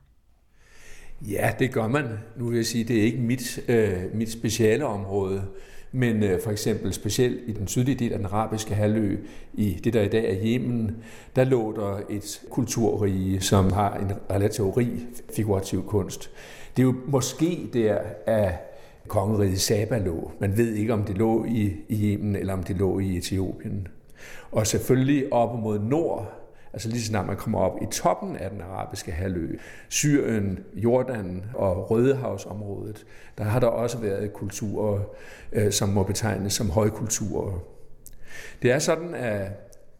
Ja, 1.21 1.53
det 1.59 1.73
gør 1.73 1.87
man. 1.87 2.17
Nu 2.37 2.47
vil 2.47 2.55
jeg 2.55 2.65
sige, 2.65 2.83
det 2.83 2.99
er 2.99 3.03
ikke 3.03 3.21
mit, 3.21 3.59
øh, 3.67 4.03
mit 4.13 4.31
speciale 4.31 4.85
område. 4.85 5.47
Men 5.95 6.23
øh, 6.23 6.41
for 6.41 6.51
eksempel 6.51 6.93
specielt 6.93 7.39
i 7.47 7.51
den 7.51 7.67
sydlige 7.67 7.95
del 7.95 8.11
af 8.11 8.19
den 8.19 8.25
arabiske 8.25 8.75
halvø, 8.75 9.17
i 9.53 9.79
det 9.83 9.93
der 9.93 10.01
i 10.01 10.07
dag 10.07 10.31
er 10.31 10.37
Yemen, 10.45 10.95
der 11.35 11.43
lå 11.43 11.75
der 11.75 11.99
et 12.09 12.41
kulturrige, 12.49 13.41
som 13.41 13.71
har 13.71 13.95
en 13.95 14.11
relativt 14.31 14.77
rig 14.77 14.91
figurativ 15.35 15.85
kunst. 15.85 16.31
Det 16.77 16.83
er 16.83 16.85
jo 16.85 16.95
måske 17.07 17.69
der, 17.73 17.97
at 18.25 18.51
kongeriget 19.07 19.61
Saba 19.61 19.97
lå. 19.97 20.31
Man 20.39 20.57
ved 20.57 20.73
ikke, 20.73 20.93
om 20.93 21.03
det 21.03 21.17
lå 21.17 21.45
i, 21.45 21.73
i 21.89 22.13
Yemen 22.13 22.35
eller 22.35 22.53
om 22.53 22.63
det 22.63 22.77
lå 22.77 22.99
i 22.99 23.17
Etiopien. 23.17 23.87
Og 24.51 24.67
selvfølgelig 24.67 25.33
op 25.33 25.59
mod 25.59 25.79
nord 25.79 26.42
Altså 26.73 26.89
lige 26.89 27.01
snart 27.01 27.27
man 27.27 27.37
kommer 27.37 27.59
op 27.59 27.81
i 27.81 27.85
toppen 27.91 28.35
af 28.35 28.49
den 28.49 28.61
arabiske 28.61 29.11
halvø, 29.11 29.57
Syrien, 29.89 30.59
Jordan 30.73 31.45
og 31.53 31.91
Rødehavsområdet, 31.91 33.05
der 33.37 33.43
har 33.43 33.59
der 33.59 33.67
også 33.67 33.97
været 33.97 34.33
kulturer, 34.33 34.99
øh, 35.51 35.71
som 35.71 35.89
må 35.89 36.03
betegnes 36.03 36.53
som 36.53 36.69
højkulturer. 36.69 37.59
Det 38.61 38.71
er 38.71 38.79
sådan, 38.79 39.15
at 39.15 39.51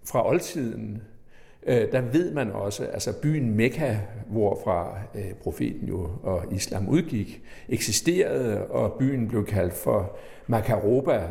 fra 0.05 0.27
oldtiden, 0.27 1.01
øh, 1.67 1.91
der 1.91 2.01
ved 2.01 2.33
man 2.33 2.51
også, 2.51 2.85
altså 2.85 3.21
byen 3.21 3.55
Mekka, 3.55 3.97
hvorfra 4.27 4.97
øh, 5.15 5.33
profeten 5.33 5.87
jo 5.87 6.09
og 6.23 6.43
islam 6.51 6.89
udgik, 6.89 7.41
eksisterede, 7.69 8.67
og 8.67 8.93
byen 8.99 9.27
blev 9.27 9.45
kaldt 9.45 9.73
for 9.73 10.17
Makaroba, 10.47 11.27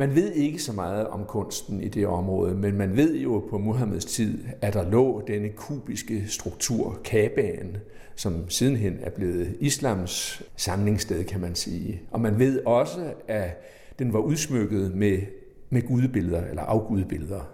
man 0.00 0.14
ved 0.14 0.32
ikke 0.32 0.58
så 0.58 0.72
meget 0.72 1.06
om 1.06 1.24
kunsten 1.24 1.82
i 1.82 1.88
det 1.88 2.06
område, 2.06 2.54
men 2.54 2.76
man 2.76 2.96
ved 2.96 3.16
jo 3.16 3.46
på 3.50 3.58
Muhammeds 3.58 4.04
tid, 4.04 4.38
at 4.60 4.74
der 4.74 4.90
lå 4.90 5.22
denne 5.26 5.48
kubiske 5.48 6.28
struktur, 6.28 7.00
Kabaen, 7.04 7.76
som 8.16 8.50
sidenhen 8.50 8.98
er 9.00 9.10
blevet 9.10 9.56
islams 9.60 10.42
samlingssted, 10.56 11.24
kan 11.24 11.40
man 11.40 11.54
sige. 11.54 12.02
Og 12.10 12.20
man 12.20 12.38
ved 12.38 12.60
også, 12.66 13.12
at 13.28 13.62
den 13.98 14.12
var 14.12 14.18
udsmykket 14.18 14.94
med, 14.94 15.18
med 15.70 15.82
gudebilleder, 15.82 16.44
eller 16.46 16.62
afgudebilleder, 16.62 17.50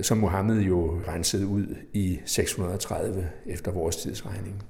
som 0.00 0.18
Mohammed 0.18 0.60
jo 0.60 1.00
rensede 1.08 1.46
ud 1.46 1.66
i 1.92 2.20
630 2.24 3.28
efter 3.46 3.72
vores 3.72 3.96
tidsregning. 3.96 4.62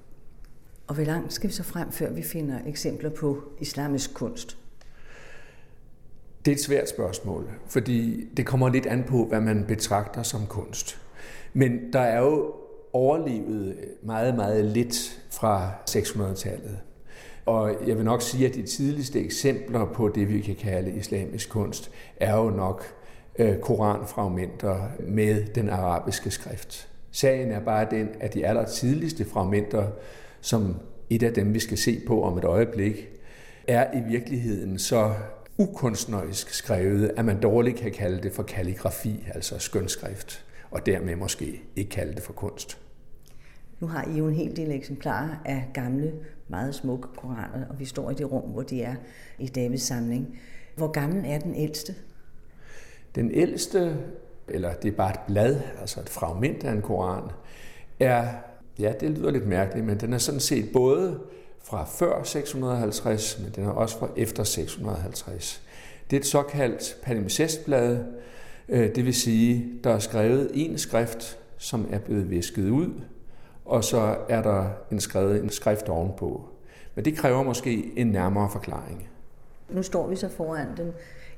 Og 0.87 0.95
hvor 0.95 1.05
langt 1.05 1.33
skal 1.33 1.49
vi 1.49 1.55
så 1.55 1.62
frem, 1.62 1.93
før 1.93 2.11
vi 2.11 2.22
finder 2.22 2.59
eksempler 2.66 3.11
på 3.11 3.43
islamisk 3.61 4.14
kunst? 4.14 4.59
Det 6.45 6.51
er 6.51 6.55
et 6.55 6.62
svært 6.62 6.88
spørgsmål, 6.88 7.51
fordi 7.68 8.28
det 8.36 8.47
kommer 8.47 8.68
lidt 8.68 8.86
an 8.86 9.05
på, 9.09 9.24
hvad 9.24 9.40
man 9.40 9.64
betragter 9.68 10.22
som 10.22 10.47
kunst. 10.47 11.01
Men 11.53 11.92
der 11.92 12.01
er 12.01 12.20
jo 12.20 12.53
overlevet 12.92 13.76
meget, 14.03 14.34
meget 14.34 14.64
lidt 14.64 15.22
fra 15.30 15.70
600-tallet. 15.90 16.78
Og 17.47 17.76
jeg 17.86 17.97
vil 17.97 18.05
nok 18.05 18.22
sige, 18.22 18.49
at 18.49 18.55
de 18.55 18.62
tidligste 18.62 19.20
eksempler 19.20 19.84
på 19.84 20.09
det, 20.09 20.28
vi 20.28 20.40
kan 20.40 20.55
kalde 20.55 20.90
islamisk 20.90 21.51
kunst, 21.51 21.90
er 22.16 22.36
jo 22.36 22.51
nok 22.51 22.84
øh, 23.38 23.59
koranfragmenter 23.59 24.88
med 25.01 25.45
den 25.45 25.68
arabiske 25.68 26.30
skrift. 26.30 26.88
Sagen 27.11 27.53
er 27.53 27.61
bare 27.61 27.86
den, 27.90 28.09
at 28.20 28.34
de 28.34 28.47
aller 28.47 28.64
tidligste 28.64 29.24
fragmenter, 29.24 29.86
som 30.40 30.76
et 31.11 31.22
af 31.22 31.32
dem, 31.32 31.55
vi 31.55 31.59
skal 31.59 31.78
se 31.78 32.01
på 32.07 32.22
om 32.22 32.38
et 32.38 32.45
øjeblik, 32.45 33.09
er 33.68 33.99
i 33.99 34.03
virkeligheden 34.09 34.78
så 34.78 35.12
ukunstnerisk 35.59 36.51
skrevet, 36.51 37.11
at 37.17 37.25
man 37.25 37.41
dårligt 37.41 37.77
kan 37.77 37.93
kalde 37.93 38.23
det 38.23 38.33
for 38.33 38.43
kalligrafi, 38.43 39.27
altså 39.35 39.59
skønskrift, 39.59 40.45
og 40.71 40.87
dermed 40.87 41.17
måske 41.17 41.63
ikke 41.77 41.91
kalde 41.91 42.15
det 42.15 42.23
for 42.23 42.33
kunst. 42.33 42.79
Nu 43.81 43.87
har 43.87 44.09
I 44.09 44.19
jo 44.19 44.29
en 44.29 44.35
hel 44.35 44.57
del 44.57 44.71
eksemplarer 44.71 45.37
af 45.45 45.71
gamle, 45.75 46.13
meget 46.49 46.75
smukke 46.75 47.09
koraner, 47.17 47.67
og 47.71 47.79
vi 47.79 47.85
står 47.85 48.11
i 48.11 48.15
det 48.15 48.33
rum, 48.33 48.51
hvor 48.51 48.63
de 48.63 48.83
er 48.83 48.95
i 49.39 49.47
Davids 49.47 49.83
samling. 49.83 50.39
Hvor 50.77 50.89
gammel 50.89 51.25
er 51.27 51.39
den 51.39 51.55
ældste? 51.55 51.95
Den 53.15 53.31
ældste, 53.31 53.97
eller 54.49 54.75
det 54.75 54.93
er 54.93 54.97
bare 54.97 55.11
et 55.11 55.21
blad, 55.27 55.61
altså 55.81 56.01
et 56.01 56.09
fragment 56.09 56.65
af 56.65 56.73
en 56.73 56.83
koran, 56.83 57.31
er, 58.01 58.29
ja, 58.79 58.93
det 59.01 59.11
lyder 59.11 59.31
lidt 59.31 59.47
mærkeligt, 59.47 59.87
men 59.87 60.01
den 60.01 60.13
er 60.13 60.19
sådan 60.19 60.41
set 60.41 60.73
både 60.73 61.21
fra 61.65 61.85
før 61.85 62.23
650, 62.23 63.39
men 63.43 63.53
den 63.57 63.65
er 63.65 63.71
også 63.71 63.99
fra 63.99 64.09
efter 64.17 64.45
650. 64.45 65.62
Det 66.11 66.17
er 66.17 66.21
et 66.21 66.27
såkaldt 66.27 66.97
palimpsestblad, 67.03 68.05
øh, 68.69 68.95
det 68.95 69.05
vil 69.05 69.15
sige, 69.15 69.73
der 69.85 69.91
er 69.91 69.99
skrevet 69.99 70.51
en 70.55 70.79
skrift, 70.79 71.39
som 71.59 71.89
er 71.91 71.99
blevet 71.99 72.31
visket 72.31 72.69
ud, 72.71 73.01
og 73.65 73.85
så 73.85 74.17
er 74.29 74.43
der 74.43 74.71
en 74.93 75.01
skrevet 75.01 75.43
en 75.43 75.51
skrift 75.51 75.89
ovenpå. 75.89 76.49
Men 76.95 77.05
det 77.05 77.17
kræver 77.17 77.43
måske 77.43 77.93
en 77.97 78.07
nærmere 78.07 78.51
forklaring. 78.51 79.09
Nu 79.69 79.83
står 79.83 80.07
vi 80.07 80.17
så 80.17 80.29
foran 80.29 80.69
den. 80.77 80.93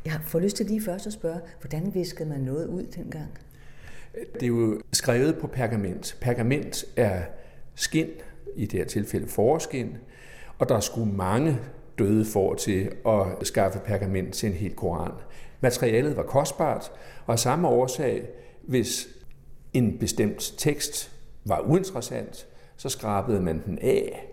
Jeg 0.05 0.21
får 0.23 0.39
lyst 0.39 0.57
til 0.57 0.67
lige 0.67 0.83
først 0.83 1.07
at 1.07 1.13
spørge, 1.13 1.41
hvordan 1.61 1.95
viskede 1.95 2.29
man 2.29 2.41
noget 2.41 2.67
ud 2.67 2.83
dengang? 2.83 3.39
Det 4.35 4.43
er 4.43 4.47
jo 4.47 4.81
skrevet 4.93 5.39
på 5.39 5.47
pergament. 5.47 6.17
Pergament 6.21 6.85
er 6.97 7.23
skin, 7.75 8.09
i 8.57 8.67
det 8.67 8.79
her 8.79 8.87
tilfælde 8.87 9.29
forskin, 9.29 9.97
og 10.59 10.69
der 10.69 10.81
skulle 10.81 11.13
mange 11.13 11.59
døde 11.99 12.25
for 12.25 12.55
til 12.55 12.91
at 13.09 13.47
skaffe 13.47 13.79
pergament 13.79 14.35
til 14.35 14.47
en 14.47 14.55
hel 14.55 14.75
koran. 14.75 15.13
Materialet 15.61 16.17
var 16.17 16.23
kostbart, 16.23 16.93
og 17.27 17.33
af 17.33 17.39
samme 17.39 17.69
årsag, 17.69 18.29
hvis 18.63 19.09
en 19.73 19.99
bestemt 19.99 20.55
tekst 20.59 21.13
var 21.45 21.61
uinteressant, 21.61 22.47
så 22.77 22.89
skrabede 22.89 23.41
man 23.41 23.63
den 23.67 23.79
af. 23.79 24.33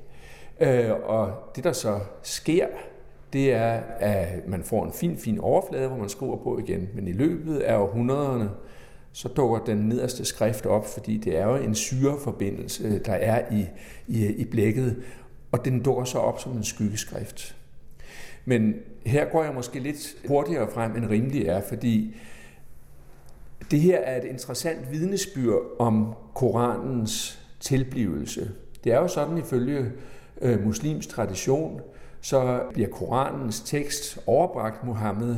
Øh, 0.60 0.92
og 1.04 1.32
det, 1.56 1.64
der 1.64 1.74
så 1.74 2.00
sker, 2.24 2.68
det 3.34 3.54
er, 3.54 3.82
at 4.00 4.48
man 4.48 4.64
får 4.64 4.86
en 4.86 4.92
fin, 4.92 5.18
fin 5.18 5.40
overflade, 5.40 5.88
hvor 5.88 5.98
man 5.98 6.10
skriver 6.10 6.38
på 6.38 6.60
igen. 6.60 6.90
Men 6.96 7.08
i 7.08 7.12
løbet 7.12 7.60
af 7.60 7.78
århundrederne, 7.78 8.50
så 9.12 9.28
dukker 9.28 9.60
den 9.60 9.78
nederste 9.78 10.26
skrift 10.26 10.66
op, 10.66 10.86
fordi 10.86 11.18
det 11.18 11.38
er 11.38 11.48
jo 11.48 11.56
en 11.56 11.76
syreforbindelse, 11.76 13.00
der 13.00 13.14
er 13.14 13.54
i, 13.54 13.66
i, 14.08 14.26
i 14.28 14.46
blækket, 14.46 15.04
og 15.54 15.66
den 15.66 15.84
dukker 15.84 16.04
så 16.04 16.18
op 16.18 16.40
som 16.40 16.52
en 16.52 16.64
skyggeskrift. 16.64 17.56
Men 18.46 18.76
her 19.06 19.26
går 19.26 19.44
jeg 19.44 19.54
måske 19.54 19.80
lidt 19.80 20.16
hurtigere 20.28 20.72
frem, 20.72 20.96
end 20.96 21.06
rimelig 21.06 21.48
er, 21.48 21.62
fordi 21.62 22.16
det 23.72 23.82
her 23.82 23.98
er 23.98 24.18
et 24.18 24.24
interessant 24.24 24.92
vidnesbyrd 24.92 25.62
om 25.80 26.14
Koranens 26.36 27.40
tilblivelse. 27.60 28.52
Det 28.84 28.92
er 28.92 28.98
jo 28.98 29.08
sådan 29.08 29.38
ifølge 29.38 29.92
øh, 30.42 30.66
muslims 30.66 31.08
tradition, 31.08 31.82
så 32.22 32.62
bliver 32.74 32.90
Koranens 32.90 33.62
tekst 33.62 34.20
overbragt 34.26 34.84
Mohammed 34.84 35.36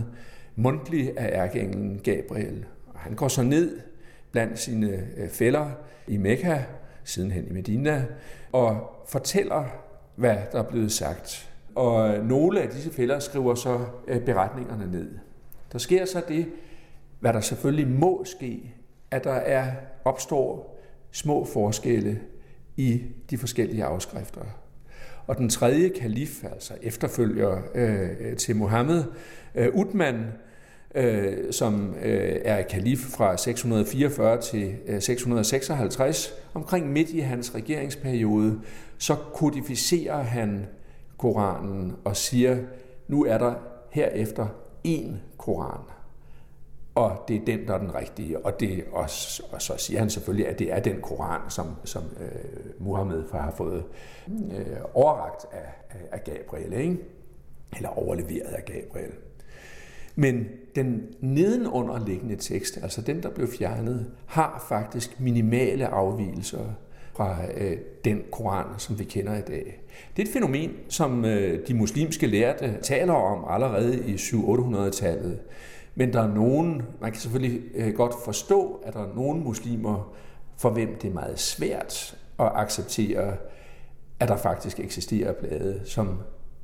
mundtlig 0.55 1.19
af 1.19 1.43
ærkeenglen 1.43 1.99
Gabriel. 2.03 2.65
Og 2.87 2.99
han 2.99 3.13
går 3.15 3.27
så 3.27 3.43
ned 3.43 3.79
blandt 4.31 4.59
sine 4.59 5.03
øh, 5.17 5.29
fælder 5.29 5.69
i 6.07 6.17
Mekka, 6.17 6.59
sidenhen 7.03 7.47
i 7.47 7.51
Medina, 7.51 8.05
og 8.51 8.91
fortæller 9.07 9.84
hvad 10.15 10.37
der 10.51 10.59
er 10.59 10.69
blevet 10.69 10.91
sagt. 10.91 11.49
Og 11.75 12.19
nogle 12.19 12.61
af 12.61 12.69
disse 12.69 12.93
fælder 12.93 13.19
skriver 13.19 13.55
så 13.55 13.79
øh, 14.07 14.21
beretningerne 14.21 14.91
ned. 14.91 15.09
Der 15.71 15.77
sker 15.77 16.05
så 16.05 16.21
det, 16.27 16.45
hvad 17.19 17.33
der 17.33 17.41
selvfølgelig 17.41 17.87
må 17.87 18.25
ske, 18.25 18.73
at 19.11 19.23
der 19.23 19.33
er 19.33 19.71
opstår 20.05 20.79
små 21.11 21.45
forskelle 21.45 22.19
i 22.77 23.01
de 23.29 23.37
forskellige 23.37 23.83
afskrifter. 23.83 24.41
Og 25.27 25.37
den 25.37 25.49
tredje 25.49 25.89
kalif, 25.89 26.43
altså 26.43 26.73
efterfølger 26.81 27.61
øh, 27.75 28.35
til 28.37 28.55
Mohammed, 28.55 29.03
øh, 29.55 29.67
Utman, 29.73 30.25
øh, 30.95 31.53
som 31.53 31.95
øh, 32.03 32.41
er 32.45 32.61
kalif 32.61 32.99
fra 32.99 33.37
644 33.37 34.41
til 34.41 34.75
øh, 34.85 35.01
656, 35.01 36.33
omkring 36.53 36.91
midt 36.91 37.09
i 37.09 37.19
hans 37.19 37.55
regeringsperiode, 37.55 38.59
så 38.97 39.15
kodificerer 39.33 40.21
han 40.21 40.65
Koranen 41.17 41.95
og 42.03 42.17
siger, 42.17 42.57
nu 43.07 43.25
er 43.25 43.37
der 43.37 43.53
herefter 43.89 44.47
én 44.87 45.11
Koran. 45.37 45.79
Og 46.95 47.23
det 47.27 47.35
er 47.35 47.45
den, 47.45 47.67
der 47.67 47.73
er 47.73 47.77
den 47.77 47.95
rigtige. 47.95 48.45
Og, 48.45 48.59
det 48.59 48.83
og, 48.91 49.09
og 49.51 49.61
så 49.61 49.73
siger 49.77 49.99
han 49.99 50.09
selvfølgelig, 50.09 50.47
at 50.47 50.59
det 50.59 50.73
er 50.73 50.79
den 50.79 51.01
Koran, 51.01 51.41
som, 51.49 51.75
som 51.83 52.03
øh, 52.19 52.71
Muhammed 52.79 53.23
har 53.31 53.53
fået 53.57 53.83
øh, 54.29 54.77
overragt 54.93 55.45
af, 55.51 55.97
af 56.11 56.23
Gabriel, 56.23 56.73
ikke? 56.73 56.97
eller 57.75 57.89
overleveret 57.89 58.47
af 58.47 58.65
Gabriel. 58.65 59.11
Men 60.15 60.45
den 60.75 61.03
nedenunderliggende 61.21 62.35
tekst, 62.35 62.79
altså 62.83 63.01
den, 63.01 63.23
der 63.23 63.29
blev 63.29 63.47
fjernet, 63.47 64.11
har 64.25 64.65
faktisk 64.69 65.19
minimale 65.19 65.87
afvielser 65.87 66.73
fra 67.13 67.37
øh, 67.57 67.77
den 68.05 68.21
koran, 68.31 68.65
som 68.77 68.99
vi 68.99 69.03
kender 69.03 69.37
i 69.37 69.41
dag. 69.41 69.81
Det 70.17 70.23
er 70.23 70.27
et 70.27 70.33
fænomen, 70.33 70.71
som 70.89 71.25
øh, 71.25 71.67
de 71.67 71.73
muslimske 71.73 72.27
lærte 72.27 72.77
taler 72.81 73.13
om 73.13 73.45
allerede 73.49 74.09
i 74.09 74.15
700-800-tallet. 74.15 75.39
Men 75.95 76.13
der 76.13 76.21
er 76.21 76.33
nogen, 76.33 76.81
man 77.01 77.11
kan 77.11 77.21
selvfølgelig 77.21 77.61
øh, 77.75 77.93
godt 77.93 78.13
forstå, 78.25 78.81
at 78.85 78.93
der 78.93 78.99
er 78.99 79.15
nogen 79.15 79.43
muslimer, 79.43 80.15
for 80.57 80.69
hvem 80.69 80.95
det 81.01 81.09
er 81.09 81.13
meget 81.13 81.39
svært 81.39 82.17
at 82.39 82.51
acceptere, 82.55 83.37
at 84.19 84.27
der 84.27 84.37
faktisk 84.37 84.79
eksisterer 84.79 85.33
blade, 85.33 85.81
som 85.85 86.19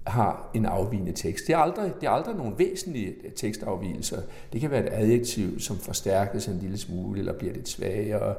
har 0.07 0.49
en 0.53 0.65
afvigende 0.65 1.11
tekst. 1.11 1.47
Det 1.47 1.53
er 1.53 1.57
aldrig, 1.57 1.93
det 2.01 2.07
er 2.07 2.11
aldrig 2.11 2.35
nogen 2.35 2.53
væsentlige 2.57 3.15
tekstafvigelser. 3.35 4.21
Det 4.53 4.61
kan 4.61 4.71
være 4.71 4.87
et 4.87 4.93
adjektiv, 4.93 5.59
som 5.59 5.77
forstærkes 5.77 6.47
en 6.47 6.59
lille 6.59 6.77
smule, 6.77 7.19
eller 7.19 7.33
bliver 7.33 7.53
lidt 7.53 7.69
svagere, 7.69 8.35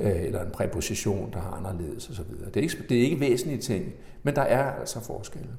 øh, 0.00 0.22
eller 0.22 0.44
en 0.44 0.50
præposition, 0.50 1.30
der 1.32 1.38
har 1.40 1.50
anderledes 1.50 2.10
osv. 2.10 2.24
Det 2.46 2.56
er 2.56 2.60
ikke, 2.60 2.76
det 2.88 2.98
er 2.98 3.02
ikke 3.02 3.20
væsentlige 3.20 3.60
ting, 3.60 3.92
men 4.22 4.34
der 4.34 4.42
er 4.42 4.72
altså 4.72 5.00
forskelle. 5.00 5.50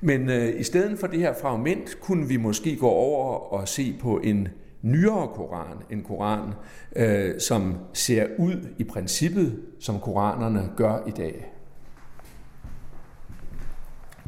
Men 0.00 0.30
øh, 0.30 0.60
i 0.60 0.62
stedet 0.62 0.98
for 0.98 1.06
det 1.06 1.18
her 1.18 1.34
fragment, 1.40 2.00
kunne 2.00 2.28
vi 2.28 2.36
måske 2.36 2.76
gå 2.76 2.88
over 2.88 3.52
og 3.52 3.68
se 3.68 3.96
på 4.00 4.18
en 4.18 4.48
nyere 4.82 5.28
koran, 5.28 5.76
en 5.90 6.02
koran, 6.02 6.52
øh, 6.96 7.40
som 7.40 7.74
ser 7.92 8.26
ud 8.38 8.68
i 8.78 8.84
princippet, 8.84 9.62
som 9.80 10.00
koranerne 10.00 10.70
gør 10.76 10.98
i 11.06 11.10
dag. 11.10 11.52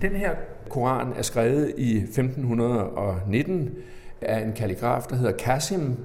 Den 0.02 0.12
her 0.12 0.34
koran 0.68 1.12
er 1.16 1.22
skrevet 1.22 1.74
i 1.76 1.96
1519 1.96 3.70
af 4.20 4.40
en 4.40 4.52
kalligraf, 4.52 5.02
der 5.02 5.16
hedder 5.16 5.32
Kasim, 5.32 5.96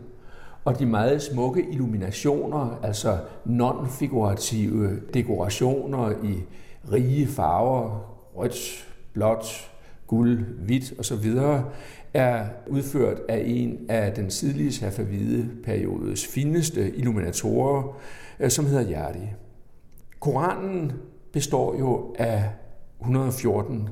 og 0.66 0.80
de 0.80 0.86
meget 0.86 1.22
smukke 1.22 1.66
illuminationer, 1.72 2.80
altså 2.84 3.18
non-figurative 3.46 5.00
dekorationer 5.14 6.12
i 6.24 6.44
rige 6.92 7.28
farver, 7.28 8.00
rødt, 8.36 8.88
blåt, 9.14 9.72
guld, 10.08 10.46
hvidt 10.66 10.94
osv., 11.00 11.32
er 12.14 12.46
udført 12.68 13.18
af 13.30 13.44
en 13.46 13.78
af 13.90 14.14
den 14.14 14.30
tidlige 14.30 14.72
safavide 14.72 15.50
periodes 15.64 16.28
fineste 16.28 16.96
illuminatorer, 16.96 17.98
øh, 18.40 18.50
som 18.50 18.66
hedder 18.66 18.92
Yardi. 18.92 19.30
Koranen 20.20 20.92
består 21.32 21.80
jo 21.80 22.16
af 22.20 22.44
114 23.04 23.90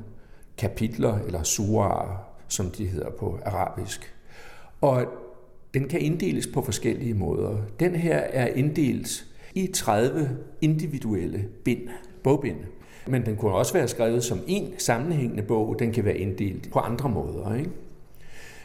kapitler, 0.58 1.18
eller 1.18 1.42
suraer, 1.42 2.28
som 2.48 2.70
de 2.70 2.86
hedder 2.86 3.10
på 3.10 3.38
arabisk. 3.44 4.14
Og 4.80 5.06
den 5.74 5.88
kan 5.88 6.00
inddeles 6.00 6.46
på 6.46 6.62
forskellige 6.62 7.14
måder. 7.14 7.56
Den 7.80 7.94
her 7.94 8.16
er 8.16 8.46
inddelt 8.46 9.24
i 9.54 9.66
30 9.66 10.30
individuelle 10.60 11.48
bind, 11.64 11.88
bogbind. 12.24 12.58
Men 13.06 13.26
den 13.26 13.36
kunne 13.36 13.52
også 13.52 13.72
være 13.72 13.88
skrevet 13.88 14.24
som 14.24 14.40
en 14.46 14.72
sammenhængende 14.78 15.42
bog. 15.42 15.76
Den 15.78 15.92
kan 15.92 16.04
være 16.04 16.16
inddelt 16.18 16.72
på 16.72 16.78
andre 16.78 17.08
måder. 17.08 17.54
Ikke? 17.54 17.70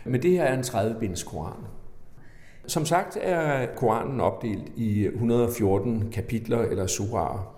Men 0.05 0.21
det 0.21 0.31
her 0.31 0.43
er 0.43 0.53
en 0.53 0.63
30-binds 0.63 1.23
koran. 1.23 1.63
Som 2.67 2.85
sagt 2.85 3.17
er 3.21 3.65
Koranen 3.75 4.21
opdelt 4.21 4.71
i 4.75 5.05
114 5.05 6.11
kapitler 6.11 6.59
eller 6.59 6.87
suraer. 6.87 7.56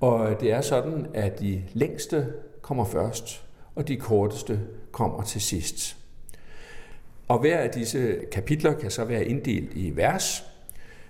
Og 0.00 0.40
det 0.40 0.52
er 0.52 0.60
sådan, 0.60 1.06
at 1.14 1.40
de 1.40 1.62
længste 1.72 2.32
kommer 2.62 2.84
først, 2.84 3.44
og 3.74 3.88
de 3.88 3.96
korteste 3.96 4.60
kommer 4.92 5.22
til 5.22 5.40
sidst. 5.40 5.96
Og 7.28 7.38
hver 7.38 7.58
af 7.58 7.70
disse 7.70 8.16
kapitler 8.32 8.72
kan 8.72 8.90
så 8.90 9.04
være 9.04 9.24
inddelt 9.24 9.74
i 9.74 9.96
vers, 9.96 10.44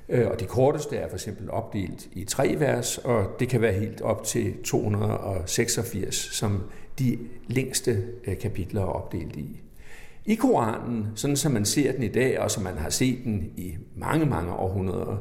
øh, 0.08 0.26
og 0.30 0.40
de 0.40 0.44
korteste 0.44 0.96
er 0.96 1.08
for 1.08 1.16
eksempel 1.16 1.50
opdelt 1.50 2.08
i 2.12 2.24
tre 2.24 2.56
vers, 2.58 2.98
og 2.98 3.26
det 3.38 3.48
kan 3.48 3.60
være 3.60 3.72
helt 3.72 4.00
op 4.00 4.24
til 4.24 4.62
286, 4.64 6.14
som 6.14 6.62
de 6.98 7.18
længste 7.46 8.04
øh, 8.26 8.38
kapitler 8.38 8.82
er 8.82 8.86
opdelt 8.86 9.36
i. 9.36 9.60
I 10.24 10.34
Koranen, 10.34 11.06
sådan 11.14 11.36
som 11.36 11.52
man 11.52 11.64
ser 11.64 11.92
den 11.92 12.02
i 12.02 12.08
dag, 12.08 12.40
og 12.40 12.50
som 12.50 12.62
man 12.62 12.78
har 12.78 12.90
set 12.90 13.18
den 13.24 13.52
i 13.56 13.76
mange, 13.94 14.26
mange 14.26 14.52
århundreder, 14.52 15.16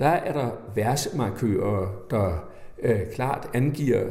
der 0.00 0.08
er 0.08 0.32
der 0.32 0.50
versmarkører, 0.74 1.88
der 2.10 2.49
øh, 2.82 3.00
klart 3.12 3.50
angiver, 3.54 4.04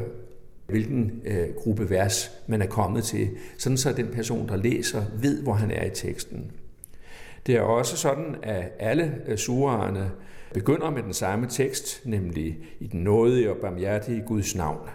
hvilken 0.67 1.22
øh, 1.26 1.47
gruppe 1.57 1.89
vers 1.89 2.32
man 2.47 2.61
er 2.61 2.67
kommet 2.67 3.03
til, 3.03 3.30
sådan 3.57 3.78
så 3.78 3.93
den 3.93 4.07
person, 4.07 4.47
der 4.47 4.55
læser, 4.55 5.03
ved, 5.22 5.43
hvor 5.43 5.53
han 5.53 5.72
er 5.72 5.86
i 5.86 5.89
teksten. 5.89 6.51
Det 7.47 7.55
er 7.55 7.61
også 7.61 7.97
sådan, 7.97 8.36
at 8.43 8.72
alle 8.80 9.15
øh, 9.28 9.38
surerne 9.38 10.11
begynder 10.53 10.89
med 10.89 11.03
den 11.03 11.13
samme 11.13 11.47
tekst, 11.49 12.01
nemlig 12.05 12.57
i 12.80 12.88
den 12.88 13.03
nådige 13.03 13.51
og 13.51 13.57
barmhjertige 13.57 14.24
Guds 14.28 14.55
navn. 14.55 14.89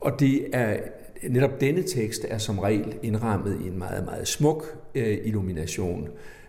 Og 0.00 0.20
det 0.20 0.46
er 0.52 0.76
netop 1.28 1.60
denne 1.60 1.82
tekst 1.82 2.26
er 2.28 2.38
som 2.38 2.58
regel 2.58 2.94
indrammet 3.02 3.60
i 3.64 3.68
en 3.68 3.78
meget, 3.78 4.04
meget 4.04 4.28
smuk 4.28 4.78
øh, 4.94 5.18
illumination, 5.24 6.08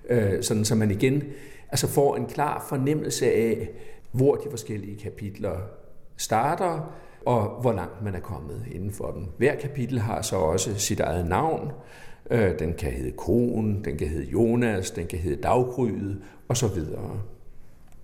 øh, 0.10 0.44
sådan 0.44 0.66
så 0.66 0.76
man 0.76 0.92
igen 0.92 1.24
altså 1.70 1.88
får 1.88 2.16
en 2.16 2.26
klar 2.26 2.66
fornemmelse 2.70 3.32
af, 3.32 3.70
hvor 4.12 4.36
de 4.36 4.50
forskellige 4.50 4.98
kapitler 4.98 5.58
starter, 6.18 6.94
og 7.26 7.62
hvor 7.62 7.72
langt 7.74 8.04
man 8.04 8.16
er 8.16 8.20
kommet 8.20 8.66
inden 8.72 8.92
for 8.92 9.12
den. 9.12 9.30
Hver 9.38 9.56
kapitel 9.56 10.00
har 10.00 10.22
så 10.22 10.36
også 10.36 10.76
sit 10.76 11.00
eget 11.00 11.28
navn. 11.28 11.72
Øh, 12.32 12.60
den 12.60 12.74
kan 12.74 12.92
hedde 12.92 13.12
Konen, 13.12 13.86
den 13.86 13.98
kan 13.98 14.08
hedde 14.08 14.26
Jonas, 14.26 14.92
den 14.92 15.08
kan 15.08 15.20
hedde 15.20 15.42
Daggryet 15.42 16.22
osv. 16.50 16.80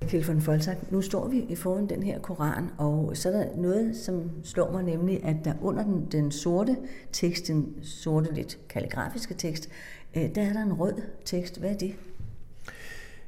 Kjeld 0.07 0.25
von 0.25 0.41
Folsak, 0.41 0.91
nu 0.91 1.01
står 1.01 1.27
vi 1.27 1.55
foran 1.55 1.89
den 1.89 2.03
her 2.03 2.19
koran, 2.19 2.69
og 2.77 3.17
så 3.17 3.29
er 3.29 3.33
der 3.33 3.45
noget, 3.57 3.95
som 3.95 4.31
slår 4.43 4.71
mig 4.71 4.83
nemlig, 4.83 5.25
at 5.25 5.35
der 5.43 5.53
under 5.61 5.83
den, 5.83 6.07
den 6.11 6.31
sorte 6.31 6.77
tekst, 7.11 7.47
den 7.47 7.73
sorte 7.81 8.33
lidt 8.33 8.59
kalligrafiske 8.69 9.33
tekst, 9.33 9.69
øh, 10.15 10.35
der 10.35 10.41
er 10.41 10.53
der 10.53 10.63
en 10.63 10.73
rød 10.73 10.93
tekst. 11.25 11.59
Hvad 11.59 11.69
er 11.69 11.77
det? 11.77 11.95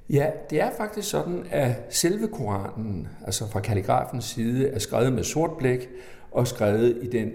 Ja, 0.10 0.30
det 0.49 0.62
er 0.62 0.70
faktisk 0.78 1.10
sådan, 1.10 1.45
at 1.51 1.76
selve 1.89 2.28
Koranen, 2.28 3.08
altså 3.26 3.47
fra 3.47 3.60
kalligrafens 3.60 4.26
side, 4.26 4.70
er 4.70 4.80
skrevet 4.80 5.14
med 5.14 5.24
sort 5.24 5.51
blæk 5.58 5.89
og 6.32 6.47
skrevet 6.47 6.97
i 7.01 7.10
den 7.10 7.32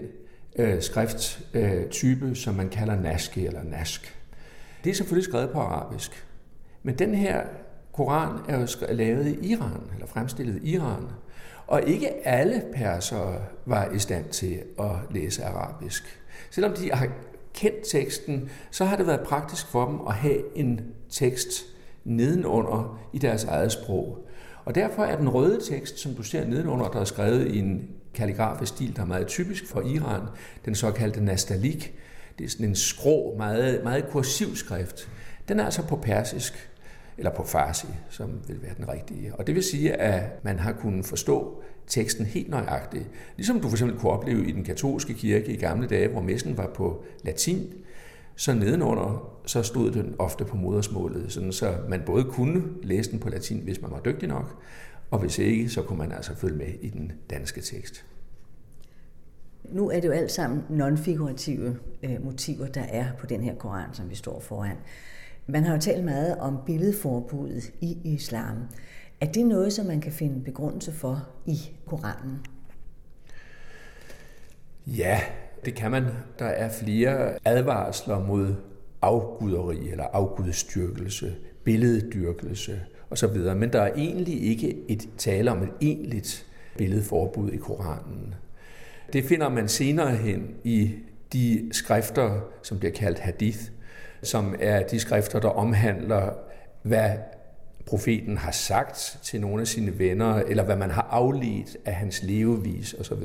øh, 0.55 0.81
skrifttype, 0.81 2.25
øh, 2.25 2.35
som 2.35 2.55
man 2.55 2.69
kalder 2.69 2.95
naske 2.95 3.45
eller 3.45 3.63
nask. 3.63 4.17
Det 4.83 4.89
er 4.89 4.93
selvfølgelig 4.93 5.29
skrevet 5.29 5.49
på 5.49 5.59
arabisk. 5.59 6.25
Men 6.83 6.95
den 6.95 7.15
her 7.15 7.43
Koran 7.93 8.39
er 8.49 8.59
jo 8.59 8.67
lavet 8.89 9.27
i 9.27 9.51
Iran, 9.51 9.81
eller 9.93 10.07
fremstillet 10.07 10.63
i 10.63 10.73
Iran. 10.73 11.03
Og 11.67 11.83
ikke 11.87 12.27
alle 12.27 12.63
persere 12.73 13.41
var 13.65 13.91
i 13.91 13.99
stand 13.99 14.25
til 14.25 14.59
at 14.79 14.91
læse 15.09 15.43
arabisk. 15.43 16.21
Selvom 16.51 16.73
de 16.73 16.91
har 16.91 17.07
kendt 17.53 17.87
teksten, 17.91 18.49
så 18.71 18.85
har 18.85 18.95
det 18.95 19.07
været 19.07 19.21
praktisk 19.27 19.67
for 19.67 19.85
dem 19.85 19.99
at 20.07 20.13
have 20.13 20.57
en 20.57 20.81
tekst 21.09 21.70
nedenunder 22.05 22.99
i 23.13 23.17
deres 23.17 23.43
eget 23.43 23.71
sprog. 23.71 24.27
Og 24.65 24.75
derfor 24.75 25.03
er 25.03 25.17
den 25.17 25.29
røde 25.29 25.59
tekst, 25.69 25.99
som 25.99 26.13
du 26.13 26.23
ser 26.23 26.47
nedenunder, 26.47 26.87
der 26.87 26.99
er 26.99 27.05
skrevet 27.05 27.47
i 27.47 27.59
en 27.59 27.89
kalligrafisk 28.13 28.73
stil, 28.73 28.95
der 28.95 29.01
er 29.01 29.05
meget 29.05 29.27
typisk 29.27 29.67
for 29.67 29.81
Iran, 29.81 30.21
den 30.65 30.75
såkaldte 30.75 31.23
nastalik. 31.23 31.93
Det 32.39 32.45
er 32.45 32.49
sådan 32.49 32.65
en 32.65 32.75
skrå, 32.75 33.35
meget, 33.37 33.83
meget 33.83 34.09
kursiv 34.09 34.55
skrift. 34.55 35.09
Den 35.47 35.59
er 35.59 35.65
altså 35.65 35.87
på 35.87 35.95
persisk 35.95 36.71
eller 37.17 37.31
på 37.31 37.43
farsi, 37.43 37.87
som 38.09 38.39
vil 38.47 38.61
være 38.61 38.73
den 38.77 38.89
rigtige. 38.89 39.35
Og 39.35 39.47
det 39.47 39.55
vil 39.55 39.63
sige, 39.63 39.93
at 39.93 40.43
man 40.43 40.59
har 40.59 40.71
kunnet 40.71 41.05
forstå 41.05 41.63
teksten 41.87 42.25
helt 42.25 42.49
nøjagtigt. 42.49 43.05
Ligesom 43.37 43.61
du 43.61 43.67
for 43.67 43.75
eksempel 43.75 43.99
kunne 43.99 44.11
opleve 44.11 44.47
i 44.47 44.51
den 44.51 44.63
katolske 44.63 45.13
kirke 45.13 45.51
i 45.51 45.55
gamle 45.55 45.87
dage, 45.87 46.07
hvor 46.07 46.21
messen 46.21 46.57
var 46.57 46.67
på 46.67 47.03
latin, 47.23 47.73
så 48.41 48.53
nedenunder, 48.53 49.39
så 49.45 49.63
stod 49.63 49.91
den 49.91 50.15
ofte 50.19 50.45
på 50.45 50.57
modersmålet, 50.57 51.31
sådan 51.31 51.51
så 51.51 51.77
man 51.89 52.01
både 52.05 52.23
kunne 52.23 52.63
læse 52.83 53.11
den 53.11 53.19
på 53.19 53.29
latin, 53.29 53.59
hvis 53.63 53.81
man 53.81 53.91
var 53.91 53.99
dygtig 53.99 54.29
nok, 54.29 54.63
og 55.11 55.19
hvis 55.19 55.39
ikke, 55.39 55.69
så 55.69 55.81
kunne 55.81 55.97
man 55.97 56.11
altså 56.11 56.35
følge 56.35 56.57
med 56.57 56.67
i 56.81 56.89
den 56.89 57.11
danske 57.29 57.61
tekst. 57.61 58.05
Nu 59.63 59.89
er 59.89 59.99
det 59.99 60.07
jo 60.07 60.13
alt 60.13 60.31
sammen 60.31 60.63
non-figurative 60.69 61.75
øh, 62.03 62.25
motiver, 62.25 62.67
der 62.67 62.81
er 62.81 63.05
på 63.19 63.25
den 63.25 63.43
her 63.43 63.55
koran, 63.55 63.93
som 63.93 64.09
vi 64.09 64.15
står 64.15 64.39
foran. 64.39 64.77
Man 65.47 65.63
har 65.63 65.73
jo 65.73 65.81
talt 65.81 66.05
meget 66.05 66.37
om 66.37 66.57
billedforbuddet 66.65 67.73
i 67.81 67.97
islam. 68.03 68.57
Er 69.21 69.25
det 69.25 69.45
noget, 69.45 69.73
som 69.73 69.85
man 69.85 70.01
kan 70.01 70.11
finde 70.11 70.43
begrundelse 70.43 70.91
for 70.91 71.27
i 71.45 71.57
Koranen? 71.85 72.39
Ja, 74.87 75.21
det 75.65 75.75
kan 75.75 75.91
man. 75.91 76.05
Der 76.39 76.45
er 76.45 76.69
flere 76.69 77.33
advarsler 77.45 78.19
mod 78.19 78.55
afguderi 79.01 79.89
eller 79.89 80.03
afgudstyrkelse, 80.03 81.35
billeddyrkelse 81.63 82.81
osv. 83.09 83.37
Men 83.55 83.73
der 83.73 83.81
er 83.81 83.93
egentlig 83.95 84.43
ikke 84.43 84.77
et 84.87 85.09
tale 85.17 85.51
om 85.51 85.63
et 85.63 85.69
egentligt 85.81 86.45
billedforbud 86.77 87.51
i 87.51 87.57
Koranen. 87.57 88.35
Det 89.13 89.23
finder 89.25 89.49
man 89.49 89.67
senere 89.67 90.15
hen 90.15 90.55
i 90.63 90.91
de 91.33 91.69
skrifter, 91.71 92.41
som 92.63 92.79
bliver 92.79 92.93
kaldt 92.93 93.19
hadith, 93.19 93.59
som 94.23 94.55
er 94.59 94.87
de 94.87 94.99
skrifter, 94.99 95.39
der 95.39 95.49
omhandler, 95.49 96.33
hvad 96.83 97.11
profeten 97.85 98.37
har 98.37 98.51
sagt 98.51 99.19
til 99.23 99.41
nogle 99.41 99.61
af 99.61 99.67
sine 99.67 99.99
venner, 99.99 100.35
eller 100.35 100.63
hvad 100.63 100.75
man 100.75 100.91
har 100.91 101.07
afledt 101.11 101.77
af 101.85 101.93
hans 101.93 102.23
levevis 102.23 102.93
osv. 102.93 103.23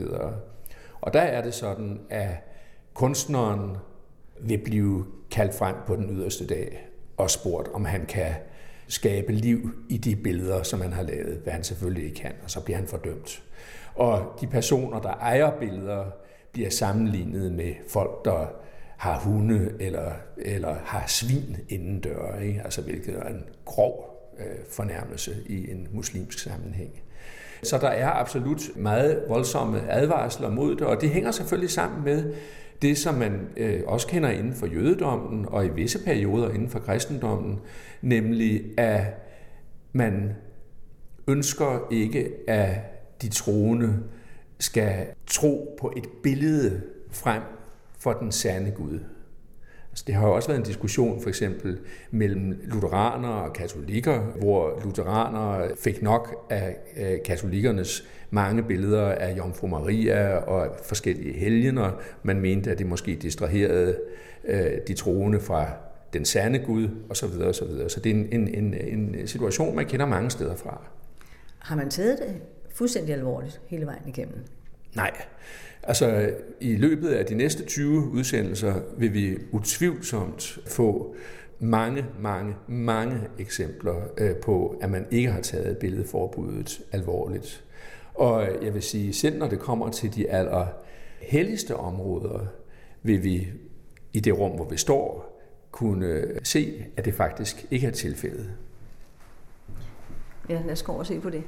Og 1.06 1.12
der 1.12 1.20
er 1.20 1.42
det 1.42 1.54
sådan, 1.54 2.00
at 2.10 2.28
kunstneren 2.94 3.76
vil 4.40 4.58
blive 4.58 5.06
kaldt 5.30 5.54
frem 5.54 5.74
på 5.86 5.96
den 5.96 6.10
yderste 6.10 6.46
dag 6.46 6.88
og 7.16 7.30
spurgt, 7.30 7.68
om 7.68 7.84
han 7.84 8.06
kan 8.06 8.34
skabe 8.88 9.32
liv 9.32 9.70
i 9.88 9.96
de 9.96 10.16
billeder, 10.16 10.62
som 10.62 10.80
han 10.80 10.92
har 10.92 11.02
lavet, 11.02 11.40
hvad 11.42 11.52
han 11.52 11.64
selvfølgelig 11.64 12.04
ikke 12.04 12.16
kan, 12.16 12.32
og 12.44 12.50
så 12.50 12.60
bliver 12.64 12.78
han 12.78 12.86
fordømt. 12.86 13.42
Og 13.94 14.38
de 14.40 14.46
personer, 14.46 15.00
der 15.00 15.10
ejer 15.12 15.58
billeder, 15.58 16.04
bliver 16.52 16.70
sammenlignet 16.70 17.52
med 17.52 17.74
folk, 17.88 18.24
der 18.24 18.46
har 18.96 19.20
hunde 19.20 19.72
eller, 19.80 20.12
eller 20.36 20.76
har 20.84 21.04
svin 21.06 21.56
inden 21.68 22.00
døre, 22.00 22.46
ikke? 22.46 22.62
Altså, 22.64 22.82
hvilket 22.82 23.14
er 23.14 23.28
en 23.28 23.44
grov 23.64 24.22
øh, 24.38 24.64
fornærmelse 24.70 25.36
i 25.46 25.70
en 25.70 25.88
muslimsk 25.90 26.38
sammenhæng. 26.38 27.02
Så 27.62 27.78
der 27.78 27.88
er 27.88 28.10
absolut 28.10 28.62
meget 28.76 29.22
voldsomme 29.28 29.90
advarsler 29.90 30.50
mod 30.50 30.76
det, 30.76 30.86
og 30.86 31.00
det 31.00 31.10
hænger 31.10 31.30
selvfølgelig 31.30 31.70
sammen 31.70 32.04
med, 32.04 32.34
Det, 32.82 32.98
som 32.98 33.14
man 33.14 33.48
øh, 33.56 33.80
også 33.86 34.06
kender 34.06 34.30
inden 34.30 34.54
for 34.54 34.66
jødedommen 34.66 35.46
og 35.48 35.66
i 35.66 35.68
visse 35.68 36.04
perioder 36.04 36.50
inden 36.50 36.68
for 36.70 36.78
kristendommen, 36.78 37.60
nemlig 38.02 38.78
at 38.78 39.04
man 39.92 40.34
ønsker 41.28 41.88
ikke, 41.90 42.32
at 42.48 42.78
de 43.22 43.28
troende 43.28 43.98
skal 44.58 45.06
tro 45.26 45.76
på 45.80 45.92
et 45.96 46.08
billede 46.22 46.82
frem 47.10 47.42
for 47.98 48.12
den 48.12 48.32
sande 48.32 48.70
Gud. 48.70 49.00
Altså, 49.96 50.04
det 50.06 50.14
har 50.14 50.26
jo 50.26 50.34
også 50.34 50.48
været 50.48 50.58
en 50.58 50.64
diskussion 50.64 51.22
for 51.22 51.28
eksempel 51.28 51.78
mellem 52.10 52.60
lutheranere 52.64 53.42
og 53.42 53.52
katolikker, 53.52 54.20
hvor 54.20 54.80
lutheranere 54.84 55.70
fik 55.80 56.02
nok 56.02 56.46
af 56.50 56.76
katolikernes 57.24 58.08
mange 58.30 58.62
billeder 58.62 59.02
af 59.02 59.36
Jomfru 59.36 59.66
Maria 59.66 60.36
og 60.36 60.76
forskellige 60.82 61.32
helgener. 61.32 62.00
Man 62.22 62.40
mente, 62.40 62.70
at 62.70 62.78
det 62.78 62.86
måske 62.86 63.16
distraherede 63.16 63.98
øh, 64.44 64.70
de 64.88 64.94
troende 64.94 65.40
fra 65.40 65.66
den 66.12 66.24
sande 66.24 66.58
Gud 66.58 66.88
osv. 67.10 67.14
Så, 67.14 67.52
så, 67.52 67.64
videre. 67.64 67.90
så 67.90 68.00
det 68.00 68.10
er 68.10 68.14
en, 68.14 68.28
en, 68.32 68.48
en, 68.48 68.74
en 69.14 69.26
situation, 69.26 69.76
man 69.76 69.86
kender 69.86 70.06
mange 70.06 70.30
steder 70.30 70.56
fra. 70.56 70.80
Har 71.58 71.76
man 71.76 71.90
taget 71.90 72.18
det 72.18 72.34
fuldstændig 72.74 73.14
alvorligt 73.14 73.60
hele 73.66 73.86
vejen 73.86 74.08
igennem? 74.08 74.38
Nej. 74.96 75.10
Altså, 75.88 76.30
i 76.60 76.76
løbet 76.76 77.08
af 77.08 77.26
de 77.26 77.34
næste 77.34 77.64
20 77.64 78.10
udsendelser 78.10 78.74
vil 78.98 79.14
vi 79.14 79.38
utvivlsomt 79.52 80.58
få 80.66 81.14
mange, 81.58 82.04
mange, 82.18 82.54
mange 82.66 83.20
eksempler 83.38 83.94
øh, 84.18 84.36
på, 84.36 84.78
at 84.82 84.90
man 84.90 85.06
ikke 85.10 85.30
har 85.30 85.40
taget 85.40 85.78
billedforbuddet 85.78 86.80
alvorligt. 86.92 87.64
Og 88.14 88.48
jeg 88.62 88.74
vil 88.74 88.82
sige, 88.82 89.12
selv 89.12 89.38
når 89.38 89.48
det 89.48 89.58
kommer 89.58 89.90
til 89.90 90.14
de 90.14 90.30
aller 90.30 90.66
helligste 91.20 91.76
områder, 91.76 92.46
vil 93.02 93.24
vi 93.24 93.48
i 94.12 94.20
det 94.20 94.38
rum, 94.38 94.50
hvor 94.50 94.68
vi 94.68 94.76
står, 94.76 95.36
kunne 95.70 96.24
se, 96.42 96.84
at 96.96 97.04
det 97.04 97.14
faktisk 97.14 97.66
ikke 97.70 97.86
er 97.86 97.90
tilfældet. 97.90 98.50
Ja, 100.48 100.62
lad 100.64 100.72
os 100.72 100.82
gå 100.82 100.92
over 100.92 101.00
og 101.00 101.06
se 101.06 101.20
på 101.20 101.30
det. 101.30 101.42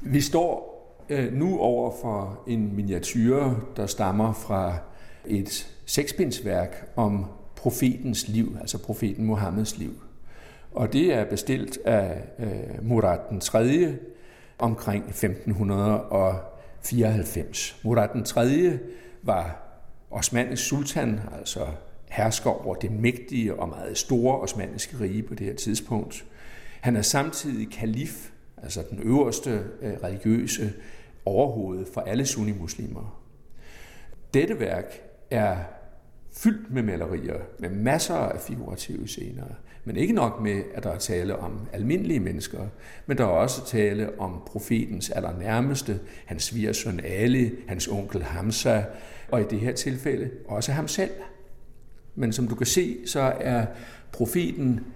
Vi 0.00 0.20
står 0.20 0.67
øh, 0.67 0.67
Øh, 1.10 1.32
nu 1.32 1.58
over 1.58 1.92
for 2.00 2.40
en 2.46 2.76
miniature, 2.76 3.60
der 3.76 3.86
stammer 3.86 4.32
fra 4.32 4.78
et 5.26 5.76
seksbindsværk 5.86 6.92
om 6.96 7.26
profetens 7.56 8.28
liv, 8.28 8.56
altså 8.60 8.78
profeten 8.78 9.24
Mohammeds 9.24 9.78
liv. 9.78 9.92
Og 10.72 10.92
det 10.92 11.14
er 11.14 11.24
bestilt 11.24 11.78
af 11.84 12.22
øh, 12.38 12.48
Murad 12.82 13.18
den 13.30 13.40
3. 13.40 13.96
omkring 14.58 15.04
1594. 15.08 17.80
Murad 17.82 18.08
den 18.12 18.24
3. 18.24 18.78
var 19.22 19.62
osmanisk 20.10 20.68
sultan, 20.68 21.20
altså 21.38 21.66
hersker 22.10 22.66
over 22.66 22.74
det 22.74 22.90
mægtige 22.90 23.54
og 23.54 23.68
meget 23.68 23.98
store 23.98 24.40
osmaniske 24.40 25.00
rige 25.00 25.22
på 25.22 25.34
det 25.34 25.46
her 25.46 25.54
tidspunkt. 25.54 26.24
Han 26.80 26.96
er 26.96 27.02
samtidig 27.02 27.70
kalif, 27.70 28.30
altså 28.62 28.82
den 28.90 29.00
øverste 29.02 29.62
øh, 29.82 29.92
religiøse 30.04 30.72
overhoved 31.28 31.86
for 31.94 32.00
alle 32.00 32.26
sunnimuslimer. 32.26 33.22
Dette 34.34 34.60
værk 34.60 35.00
er 35.30 35.56
fyldt 36.32 36.72
med 36.74 36.82
malerier, 36.82 37.40
med 37.58 37.70
masser 37.70 38.14
af 38.14 38.40
figurative 38.40 39.08
scener. 39.08 39.44
Men 39.84 39.96
ikke 39.96 40.12
nok 40.12 40.40
med, 40.42 40.62
at 40.74 40.84
der 40.84 40.90
er 40.90 40.98
tale 40.98 41.36
om 41.36 41.60
almindelige 41.72 42.20
mennesker, 42.20 42.66
men 43.06 43.18
der 43.18 43.24
er 43.24 43.28
også 43.28 43.66
tale 43.66 44.20
om 44.20 44.42
profetens 44.46 45.10
allernærmeste, 45.10 46.00
hans 46.26 46.42
svigersøn 46.42 47.00
Ali, 47.04 47.50
hans 47.68 47.88
onkel 47.88 48.22
Hamza, 48.22 48.84
og 49.28 49.40
i 49.40 49.44
det 49.44 49.60
her 49.60 49.72
tilfælde 49.72 50.30
også 50.46 50.72
ham 50.72 50.88
selv. 50.88 51.10
Men 52.14 52.32
som 52.32 52.48
du 52.48 52.54
kan 52.54 52.66
se, 52.66 52.96
så 53.06 53.20
er 53.40 53.66
profeten 54.12 54.86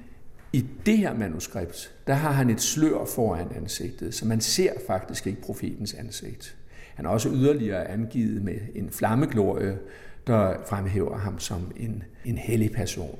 i 0.52 0.66
det 0.86 0.98
her 0.98 1.14
manuskript, 1.14 1.92
der 2.06 2.14
har 2.14 2.32
han 2.32 2.50
et 2.50 2.60
slør 2.60 3.04
foran 3.04 3.48
ansigtet, 3.56 4.14
så 4.14 4.26
man 4.26 4.40
ser 4.40 4.72
faktisk 4.86 5.26
ikke 5.26 5.42
profetens 5.42 5.94
ansigt. 5.94 6.56
Han 6.94 7.06
er 7.06 7.10
også 7.10 7.28
yderligere 7.28 7.88
angivet 7.88 8.42
med 8.42 8.58
en 8.74 8.90
flammeglorie, 8.90 9.78
der 10.26 10.54
fremhæver 10.68 11.18
ham 11.18 11.38
som 11.38 11.72
en, 11.76 12.02
en 12.24 12.38
hellig 12.38 12.72
person. 12.72 13.18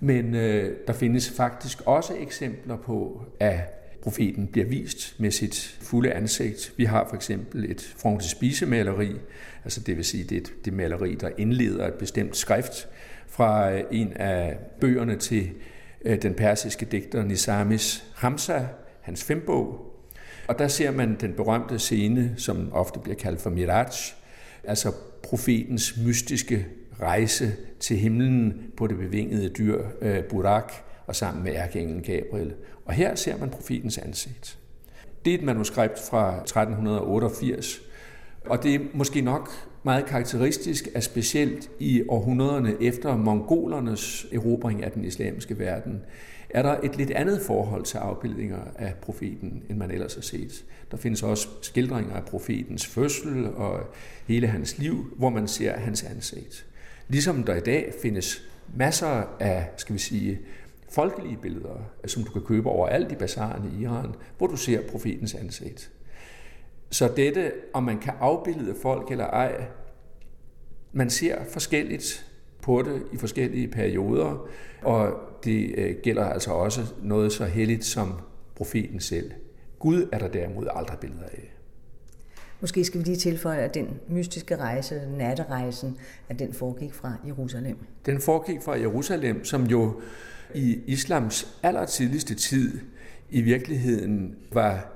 Men 0.00 0.34
øh, 0.34 0.76
der 0.86 0.92
findes 0.92 1.30
faktisk 1.30 1.82
også 1.86 2.14
eksempler 2.20 2.76
på, 2.76 3.22
at 3.40 3.60
profeten 4.02 4.46
bliver 4.46 4.66
vist 4.66 5.20
med 5.20 5.30
sit 5.30 5.78
fulde 5.80 6.12
ansigt. 6.12 6.72
Vi 6.76 6.84
har 6.84 7.06
for 7.08 7.16
eksempel 7.16 7.70
et 7.70 7.94
frontispice-maleri, 7.96 9.12
altså 9.64 9.80
det 9.80 9.96
vil 9.96 10.04
sige, 10.04 10.24
det 10.24 10.36
er 10.36 10.50
det 10.64 10.72
maleri, 10.72 11.14
der 11.14 11.30
indleder 11.38 11.86
et 11.86 11.94
bestemt 11.94 12.36
skrift 12.36 12.88
fra 13.26 13.72
øh, 13.72 13.84
en 13.90 14.12
af 14.12 14.58
bøgerne 14.80 15.16
til 15.16 15.50
Øh, 16.04 16.22
den 16.22 16.34
persiske 16.34 16.86
digter 16.86 17.24
Nisamis 17.24 18.04
Hamza, 18.14 18.66
hans 19.00 19.24
fembog. 19.24 19.86
Og 20.48 20.58
der 20.58 20.68
ser 20.68 20.90
man 20.90 21.16
den 21.20 21.32
berømte 21.32 21.78
scene, 21.78 22.34
som 22.36 22.72
ofte 22.72 22.98
bliver 22.98 23.16
kaldt 23.16 23.40
for 23.40 23.50
Miraj, 23.50 23.90
altså 24.64 24.92
profetens 25.22 25.94
mystiske 26.06 26.66
rejse 27.00 27.52
til 27.80 27.96
himlen 27.96 28.62
på 28.76 28.86
det 28.86 28.96
bevingede 28.96 29.48
dyr 29.48 29.82
øh, 30.00 30.24
Burak 30.24 30.72
og 31.06 31.16
sammen 31.16 31.44
med 31.44 31.52
ærkeenglen 31.52 32.02
Gabriel. 32.02 32.54
Og 32.84 32.94
her 32.94 33.14
ser 33.14 33.38
man 33.38 33.50
profetens 33.50 33.98
ansigt. 33.98 34.58
Det 35.24 35.34
er 35.34 35.38
et 35.38 35.44
manuskript 35.44 35.98
fra 36.10 36.40
1388, 36.40 37.80
og 38.46 38.62
det 38.62 38.74
er 38.74 38.80
måske 38.94 39.20
nok 39.20 39.50
meget 39.82 40.06
karakteristisk, 40.06 40.88
at 40.94 41.04
specielt 41.04 41.70
i 41.78 42.02
århundrederne 42.08 42.74
efter 42.80 43.16
mongolernes 43.16 44.26
erobring 44.32 44.84
af 44.84 44.92
den 44.92 45.04
islamiske 45.04 45.58
verden, 45.58 46.02
er 46.50 46.62
der 46.62 46.76
et 46.82 46.96
lidt 46.96 47.10
andet 47.10 47.40
forhold 47.46 47.84
til 47.84 47.98
afbildninger 47.98 48.60
af 48.76 48.94
profeten, 49.02 49.62
end 49.70 49.78
man 49.78 49.90
ellers 49.90 50.14
har 50.14 50.22
set. 50.22 50.64
Der 50.90 50.96
findes 50.96 51.22
også 51.22 51.48
skildringer 51.62 52.14
af 52.14 52.24
profetens 52.24 52.86
fødsel 52.86 53.46
og 53.46 53.80
hele 54.26 54.46
hans 54.46 54.78
liv, 54.78 55.14
hvor 55.16 55.30
man 55.30 55.48
ser 55.48 55.76
hans 55.78 56.02
ansigt. 56.02 56.66
Ligesom 57.08 57.44
der 57.44 57.54
i 57.54 57.60
dag 57.60 57.92
findes 58.02 58.42
masser 58.76 59.36
af, 59.40 59.70
skal 59.76 59.94
vi 59.94 59.98
sige, 59.98 60.40
folkelige 60.90 61.38
billeder, 61.42 61.90
som 62.06 62.24
du 62.24 62.32
kan 62.32 62.42
købe 62.42 62.68
overalt 62.68 63.12
i 63.12 63.14
bazaren 63.14 63.72
i 63.78 63.82
Iran, 63.82 64.14
hvor 64.38 64.46
du 64.46 64.56
ser 64.56 64.80
profetens 64.90 65.34
ansigt. 65.34 65.90
Så 66.90 67.12
dette, 67.16 67.52
om 67.74 67.82
man 67.82 67.98
kan 67.98 68.12
afbilde 68.20 68.74
folk 68.82 69.10
eller 69.10 69.26
ej, 69.26 69.66
man 70.92 71.10
ser 71.10 71.44
forskelligt 71.48 72.26
på 72.62 72.82
det 72.82 73.02
i 73.12 73.16
forskellige 73.16 73.68
perioder, 73.68 74.48
og 74.82 75.12
det 75.44 75.74
øh, 75.78 75.96
gælder 76.02 76.24
altså 76.24 76.50
også 76.50 76.80
noget 77.02 77.32
så 77.32 77.44
helligt 77.44 77.84
som 77.84 78.12
profeten 78.54 79.00
selv. 79.00 79.30
Gud 79.78 80.08
er 80.12 80.18
der 80.18 80.28
derimod 80.28 80.66
aldrig 80.70 80.98
billeder 80.98 81.24
af. 81.24 81.54
Måske 82.60 82.84
skal 82.84 83.00
vi 83.00 83.04
lige 83.04 83.16
tilføje, 83.16 83.58
at 83.58 83.74
den 83.74 83.88
mystiske 84.08 84.56
rejse, 84.56 85.02
natterejsen, 85.18 85.98
at 86.28 86.38
den 86.38 86.54
foregik 86.54 86.94
fra 86.94 87.12
Jerusalem. 87.26 87.76
Den 88.06 88.20
foregik 88.20 88.62
fra 88.62 88.78
Jerusalem, 88.78 89.44
som 89.44 89.64
jo 89.64 90.00
i 90.54 90.80
islams 90.86 91.58
allertidligste 91.62 92.34
tid 92.34 92.80
i 93.30 93.40
virkeligheden 93.40 94.36
var 94.52 94.92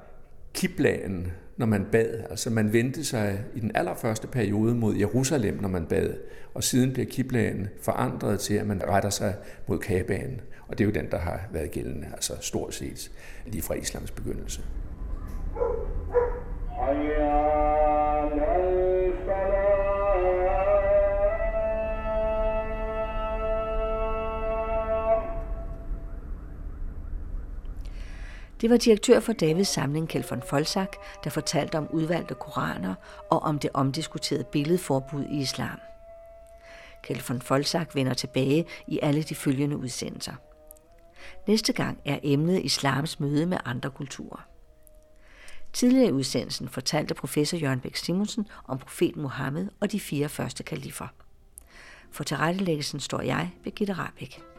kiblaen 0.55 1.32
når 1.57 1.66
man 1.66 1.86
bad. 1.92 2.24
Altså 2.30 2.50
man 2.50 2.72
vendte 2.72 3.05
sig 3.05 3.44
i 3.55 3.61
den 3.61 3.70
allerførste 3.74 4.26
periode 4.26 4.74
mod 4.74 4.96
Jerusalem, 4.96 5.59
når 5.61 5.68
man 5.68 5.86
bad, 5.86 6.14
og 6.55 6.64
siden 6.64 6.92
bliver 6.92 7.07
kiblaen 7.11 7.68
forandret 7.82 8.40
til, 8.40 8.55
at 8.55 8.66
man 8.66 8.82
retter 8.88 9.11
sig 9.11 9.34
mod 9.68 9.78
Kabaen. 9.78 10.40
Og 10.68 10.78
det 10.78 10.84
er 10.84 10.88
jo 10.88 10.94
den, 10.94 11.11
der 11.11 11.18
har 11.18 11.40
været 11.52 11.70
gældende, 11.70 12.07
altså 12.12 12.32
stort 12.40 12.74
set 12.74 13.11
lige 13.46 13.62
fra 13.62 13.74
islams 13.74 14.11
begyndelse. 14.11 14.62
Det 28.64 28.70
var 28.70 28.76
direktør 28.76 29.20
for 29.20 29.32
Davids 29.32 29.68
samling, 29.68 30.08
Kjeld 30.08 30.24
von 30.30 30.42
Folsak, 30.42 30.96
der 31.24 31.30
fortalte 31.30 31.78
om 31.78 31.88
udvalgte 31.90 32.34
koraner 32.34 32.94
og 33.30 33.42
om 33.42 33.58
det 33.58 33.70
omdiskuterede 33.74 34.44
billedforbud 34.44 35.24
i 35.24 35.40
islam. 35.40 35.78
Kjeld 37.02 37.28
von 37.28 37.42
Folsak 37.42 37.94
vender 37.94 38.14
tilbage 38.14 38.66
i 38.86 38.98
alle 39.02 39.22
de 39.22 39.34
følgende 39.34 39.76
udsendelser. 39.76 40.34
Næste 41.46 41.72
gang 41.72 42.00
er 42.04 42.18
emnet 42.22 42.64
islams 42.64 43.20
møde 43.20 43.46
med 43.46 43.58
andre 43.64 43.90
kulturer. 43.90 44.46
Tidligere 45.72 46.08
i 46.08 46.12
udsendelsen 46.12 46.68
fortalte 46.68 47.14
professor 47.14 47.56
Jørgen 47.56 47.80
Bæk 47.80 47.96
Simonsen 47.96 48.46
om 48.68 48.78
profeten 48.78 49.22
Mohammed 49.22 49.68
og 49.80 49.92
de 49.92 50.00
fire 50.00 50.28
første 50.28 50.62
kalifer. 50.62 51.08
For 52.10 52.24
tilrettelæggelsen 52.24 53.00
står 53.00 53.20
jeg, 53.20 53.50
Birgitte 53.64 53.92
Rabeck. 53.92 54.53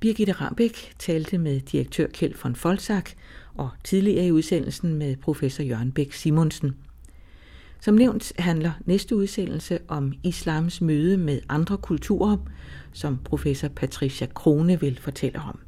Birgitte 0.00 0.32
Rambæk 0.32 0.94
talte 0.98 1.38
med 1.38 1.60
direktør 1.60 2.06
Kjeld 2.06 2.34
von 2.42 2.56
Folsak 2.56 3.10
og 3.54 3.70
tidligere 3.84 4.26
i 4.26 4.32
udsendelsen 4.32 4.94
med 4.94 5.16
professor 5.16 5.62
Jørgen 5.62 5.92
Bæk 5.92 6.12
Simonsen. 6.12 6.76
Som 7.80 7.94
nævnt 7.94 8.32
handler 8.38 8.72
næste 8.84 9.16
udsendelse 9.16 9.78
om 9.88 10.12
islams 10.22 10.80
møde 10.80 11.16
med 11.16 11.40
andre 11.48 11.76
kulturer, 11.76 12.36
som 12.92 13.18
professor 13.24 13.68
Patricia 13.68 14.26
Krone 14.26 14.80
vil 14.80 14.98
fortælle 15.00 15.38
om. 15.38 15.65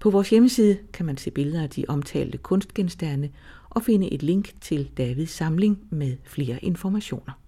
På 0.00 0.10
vores 0.10 0.30
hjemmeside 0.30 0.78
kan 0.92 1.06
man 1.06 1.16
se 1.16 1.30
billeder 1.30 1.62
af 1.62 1.70
de 1.70 1.84
omtalte 1.88 2.38
kunstgenstande 2.38 3.30
og 3.70 3.82
finde 3.82 4.12
et 4.12 4.22
link 4.22 4.60
til 4.60 4.90
Davids 4.98 5.30
samling 5.30 5.78
med 5.90 6.16
flere 6.24 6.64
informationer. 6.64 7.39